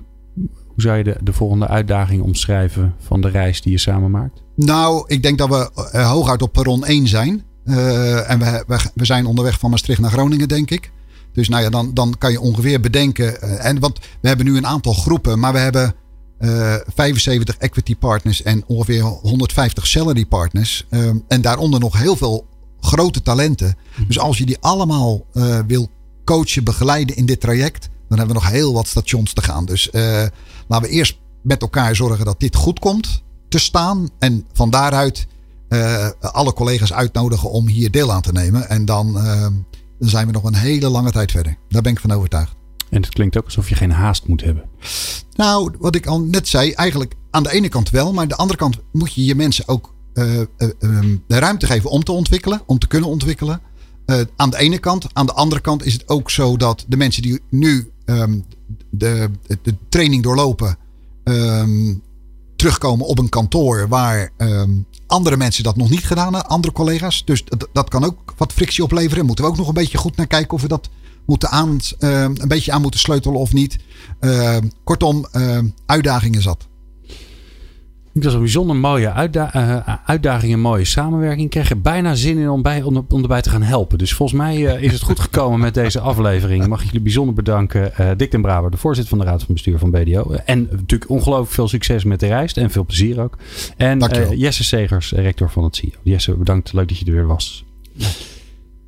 hoe 0.75 0.83
zou 0.83 0.97
je 0.97 1.05
de, 1.05 1.17
de 1.23 1.33
volgende 1.33 1.69
uitdaging 1.69 2.23
omschrijven 2.23 2.95
van 2.99 3.21
de 3.21 3.29
reis 3.29 3.63
die 3.63 3.73
je 3.73 3.79
samen 3.79 4.11
maakt? 4.11 4.43
Nou, 4.57 5.05
ik 5.07 5.23
denk 5.23 5.39
dat 5.39 5.49
we 5.49 5.71
eh, 5.93 6.11
hooguit 6.11 6.43
op 6.43 6.53
perron 6.53 6.85
1 6.85 7.09
zijn. 7.09 7.43
Eh, 7.65 8.31
en 8.31 8.39
we, 8.39 8.65
we, 8.67 8.79
we 8.95 9.05
zijn 9.05 9.27
onderweg 9.27 9.59
van 9.59 9.71
Maastricht 9.71 10.01
naar 10.01 10.11
Groningen, 10.11 10.49
denk 10.49 10.71
ik. 10.71 10.91
Dus 11.33 11.49
nou 11.49 11.63
ja, 11.63 11.71
dan, 11.71 11.95
dan 11.95 12.15
kan 12.19 12.33
je 12.33 12.41
ongeveer 12.41 12.81
bedenken. 12.81 13.41
eh, 13.41 13.65
en 13.65 13.81
want 13.81 13.99
we 14.21 14.29
hebben 14.29 14.47
nu 14.47 14.57
een 14.57 14.67
aantal 14.67 14.93
groepen, 14.93 15.39
maar 15.39 15.53
we 15.53 15.59
hebben 15.59 15.95
eh 16.39 16.75
75 16.95 17.57
equity 17.57 17.97
partners 17.97 18.43
en 18.43 18.65
ongeveer 18.67 19.03
150 19.03 19.87
salary 19.87 20.27
partners. 20.27 20.87
Eh, 20.91 21.09
en 21.29 21.41
daaronder 21.41 21.81
nog 21.81 21.99
heel 21.99 22.17
veel 22.17 22.47
grote 22.81 23.23
talenten. 23.23 23.77
Dus 24.07 24.19
als 24.19 24.39
je 24.39 24.47
die 24.47 24.59
allemaal 24.61 25.27
wil 25.67 25.91
coachen, 26.25 26.65
begeleiden 26.65 27.17
in 27.17 27.27
dit 27.27 27.41
traject, 27.41 27.89
dan 28.09 28.19
hebben 28.19 28.37
we 28.37 28.43
nog 28.43 28.51
heel 28.51 28.73
wat 28.73 28.87
stations 28.87 29.33
te 29.33 29.43
gaan. 29.43 29.65
Dus 29.65 29.91
laten 30.69 30.89
we 30.89 30.95
eerst 30.95 31.19
met 31.43 31.63
elkaar 31.63 31.97
zorgen 31.97 32.25
dat 32.25 32.41
dit 32.41 32.57
goed 32.57 32.79
komt 32.79 33.23
te 33.49 33.59
staan. 33.59 34.09
En 34.19 34.47
van 34.53 34.71
daaruit 34.71 35.27
eh, 35.69 36.09
alle 36.21 36.53
collega's 36.53 36.93
uitnodigen 36.93 37.51
om 37.51 37.69
hier 37.69 37.91
deel 37.91 38.13
aan 38.13 38.23
te 38.23 38.33
nemen. 38.33 38.69
En 38.69 38.85
dan, 38.85 39.19
eh, 39.19 39.41
dan 39.99 40.09
zijn 40.09 40.27
we 40.27 40.33
nog 40.33 40.45
een 40.45 40.55
hele 40.55 40.89
lange 40.89 41.11
tijd 41.11 41.31
verder. 41.31 41.57
Daar 41.69 41.83
ben 41.83 41.93
ik 41.93 42.01
van 42.01 42.13
overtuigd. 42.13 42.55
En 42.91 43.03
het 43.03 43.13
klinkt 43.13 43.37
ook 43.37 43.45
alsof 43.45 43.69
je 43.69 43.75
geen 43.75 43.91
haast 43.91 44.27
moet 44.27 44.41
hebben. 44.41 44.65
Nou, 45.37 45.75
wat 45.79 45.95
ik 45.95 46.07
al 46.07 46.21
net 46.21 46.49
zei, 46.49 46.73
eigenlijk 46.73 47.15
aan 47.31 47.43
de 47.43 47.53
ene 47.53 47.69
kant 47.69 47.91
wel. 47.91 48.13
Maar 48.13 48.23
aan 48.23 48.29
de 48.29 48.37
andere 48.37 48.59
kant 48.59 48.79
moet 48.93 49.15
je 49.15 49.25
je 49.25 49.35
mensen 49.35 49.69
ook 49.69 49.95
eh, 50.15 50.41
eh, 50.41 50.47
ehm, 50.79 51.17
de 51.27 51.39
ruimte 51.39 51.67
geven 51.67 51.91
om 51.91 52.05
te 52.05 52.13
ontwikkelen. 52.13 52.63
Om 52.67 52.79
te 52.79 52.87
kunnen 52.87 53.09
ontwikkelen. 53.09 53.61
Aan 54.37 54.51
de 54.51 54.59
ene 54.59 54.79
kant. 54.79 55.07
Aan 55.13 55.27
de 55.27 55.33
andere 55.33 55.61
kant 55.61 55.85
is 55.85 55.93
het 55.93 56.09
ook 56.09 56.31
zo 56.31 56.57
dat 56.57 56.85
de 56.89 56.97
mensen 56.97 57.23
die 57.23 57.41
nu 57.51 57.91
ehm, 58.05 58.41
de, 58.91 59.31
de 59.63 59.75
training 59.89 60.23
doorlopen. 60.23 60.77
ehm, 61.25 61.95
terugkomen 62.57 63.07
op 63.07 63.19
een 63.19 63.29
kantoor 63.29 63.89
waar 63.89 64.31
ehm, 64.37 64.71
andere 65.07 65.37
mensen 65.37 65.65
dat 65.65 65.77
nog 65.77 65.91
niet 65.91 66.05
gedaan 66.05 66.33
hebben, 66.33 66.51
andere 66.51 66.73
collega's. 66.73 67.25
Dus 67.25 67.45
dat, 67.73 67.89
kan 67.89 68.05
ook 68.05 68.35
wat 68.37 68.53
frictie 68.53 68.85
opleveren. 68.85 69.27
Moeten 69.27 69.45
we 69.45 69.51
ook 69.51 69.57
nog 69.57 69.69
een 69.69 69.75
beetje 69.75 69.99
goed 69.99 70.17
naar 70.17 70.27
kijken 70.27 70.55
of 70.55 70.63
we 70.63 70.69
dat 70.69 70.89
moeten 71.27 71.49
aan, 71.49 71.79
een 71.99 72.49
beetje 72.49 72.73
aan 72.73 72.83
moeten 72.83 73.01
sleutelen 73.01 73.41
of 73.41 73.53
niet. 73.53 73.77
Kortom, 74.85 75.27
uitdagingen 75.87 76.43
zat. 76.43 76.69
Ik 78.15 78.23
was 78.23 78.33
een 78.33 78.41
bijzonder 78.41 78.77
mooie 78.77 79.13
uitda 79.13 79.55
uh, 79.57 79.95
uitdaging 80.05 80.53
en 80.53 80.61
mooie 80.61 80.85
samenwerking. 80.85 81.45
Ik 81.45 81.51
kreeg 81.51 81.71
er 81.71 81.81
bijna 81.81 82.15
zin 82.15 82.39
in 82.39 82.51
om, 82.51 82.63
bij, 82.63 82.83
om, 82.83 83.07
om 83.09 83.23
erbij 83.23 83.43
te 83.43 83.51
gaan 83.51 83.63
helpen. 83.63 83.99
Dus 83.99 84.15
volgens 84.15 84.39
mij 84.39 84.57
uh, 84.57 84.83
is 84.83 84.93
het 84.93 85.03
goed 85.03 85.21
gekomen 85.21 85.61
met 85.61 85.75
deze 85.75 86.01
aflevering. 86.01 86.67
Mag 86.67 86.81
ik 86.81 86.87
jullie 86.87 87.01
bijzonder 87.01 87.35
bedanken. 87.35 87.93
Uh, 88.01 88.11
Dick 88.17 88.31
den 88.31 88.43
Braber, 88.43 88.71
de 88.71 88.77
voorzitter 88.77 89.17
van 89.17 89.25
de 89.25 89.31
Raad 89.31 89.43
van 89.43 89.55
Bestuur 89.55 89.79
van 89.79 89.91
BDO. 89.91 90.33
En 90.45 90.69
natuurlijk 90.71 91.11
ongelooflijk 91.11 91.53
veel 91.53 91.69
succes 91.69 92.05
met 92.05 92.21
de 92.21 92.27
reis. 92.27 92.53
En 92.53 92.71
veel 92.71 92.85
plezier 92.85 93.21
ook. 93.21 93.39
En 93.77 93.99
Jesse 94.37 94.65
Segers, 94.65 95.13
rector 95.13 95.51
van 95.51 95.65
het 95.65 95.77
CIO. 95.77 95.99
Jesse, 96.03 96.35
bedankt. 96.35 96.73
Leuk 96.73 96.89
dat 96.89 96.99
je 96.99 97.05
er 97.05 97.13
weer 97.13 97.27
was. 97.27 97.65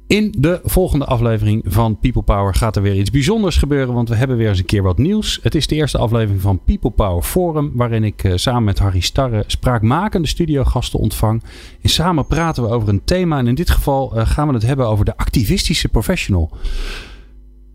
In 0.07 0.35
de 0.39 0.61
volgende 0.65 1.05
aflevering 1.05 1.65
van 1.67 1.99
People 1.99 2.23
Power 2.23 2.55
gaat 2.55 2.77
er 2.77 2.83
weer 2.83 2.95
iets 2.95 3.11
bijzonders 3.11 3.57
gebeuren, 3.57 3.95
want 3.95 4.09
we 4.09 4.15
hebben 4.15 4.37
weer 4.37 4.49
eens 4.49 4.59
een 4.59 4.65
keer 4.65 4.83
wat 4.83 4.99
nieuws. 4.99 5.39
Het 5.43 5.55
is 5.55 5.67
de 5.67 5.75
eerste 5.75 5.99
aflevering 5.99 6.41
van 6.41 6.61
People 6.65 6.91
Power 6.91 7.23
Forum, 7.23 7.73
waarin 7.75 8.05
ik 8.05 8.25
uh, 8.25 8.33
samen 8.37 8.65
met 8.65 8.79
Harry 8.79 9.01
Starre 9.01 9.45
spraakmakende 9.47 10.29
studiogasten 10.29 10.99
ontvang. 10.99 11.43
En 11.83 11.89
samen 11.89 12.27
praten 12.27 12.63
we 12.63 12.69
over 12.69 12.89
een 12.89 13.05
thema 13.05 13.39
en 13.39 13.47
in 13.47 13.55
dit 13.55 13.71
geval 13.71 14.17
uh, 14.17 14.27
gaan 14.27 14.49
we 14.49 14.55
het 14.55 14.67
hebben 14.67 14.89
over 14.89 15.05
de 15.05 15.17
activistische 15.17 15.89
professional. 15.89 16.51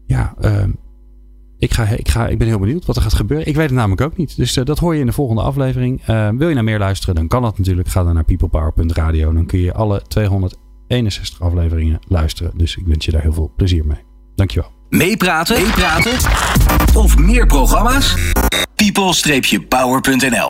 Ja, 0.05 0.35
uh, 0.41 0.63
ik, 1.57 1.73
ga, 1.73 1.87
ik, 1.87 2.07
ga, 2.07 2.27
ik 2.27 2.37
ben 2.37 2.47
heel 2.47 2.59
benieuwd 2.59 2.85
wat 2.85 2.95
er 2.95 3.01
gaat 3.01 3.13
gebeuren. 3.13 3.47
Ik 3.47 3.55
weet 3.55 3.69
het 3.69 3.75
namelijk 3.77 4.01
ook 4.01 4.17
niet. 4.17 4.37
Dus 4.37 4.57
uh, 4.57 4.65
dat 4.65 4.79
hoor 4.79 4.93
je 4.93 4.99
in 4.99 5.05
de 5.05 5.11
volgende 5.11 5.41
aflevering. 5.41 6.07
Uh, 6.09 6.29
wil 6.29 6.47
je 6.47 6.55
naar 6.55 6.63
meer 6.63 6.79
luisteren, 6.79 7.15
dan 7.15 7.27
kan 7.27 7.41
dat 7.41 7.57
natuurlijk. 7.57 7.87
Ga 7.87 8.03
dan 8.03 8.13
naar 8.13 8.23
peoplepower.radio. 8.23 9.33
Dan 9.33 9.45
kun 9.45 9.59
je 9.59 9.73
alle 9.73 10.01
200 10.07 10.57
61 10.91 11.41
afleveringen 11.41 11.99
luisteren. 12.07 12.51
Dus 12.57 12.75
ik 12.75 12.85
wens 12.85 13.05
je 13.05 13.11
daar 13.11 13.21
heel 13.21 13.33
veel 13.33 13.53
plezier 13.55 13.85
mee. 13.85 13.99
Dankjewel. 14.35 14.71
Meepraten? 14.89 15.61
Meepraten? 15.61 16.11
Of 16.93 17.17
meer 17.17 17.45
programma's? 17.45 18.15
people-power.nl 18.75 20.49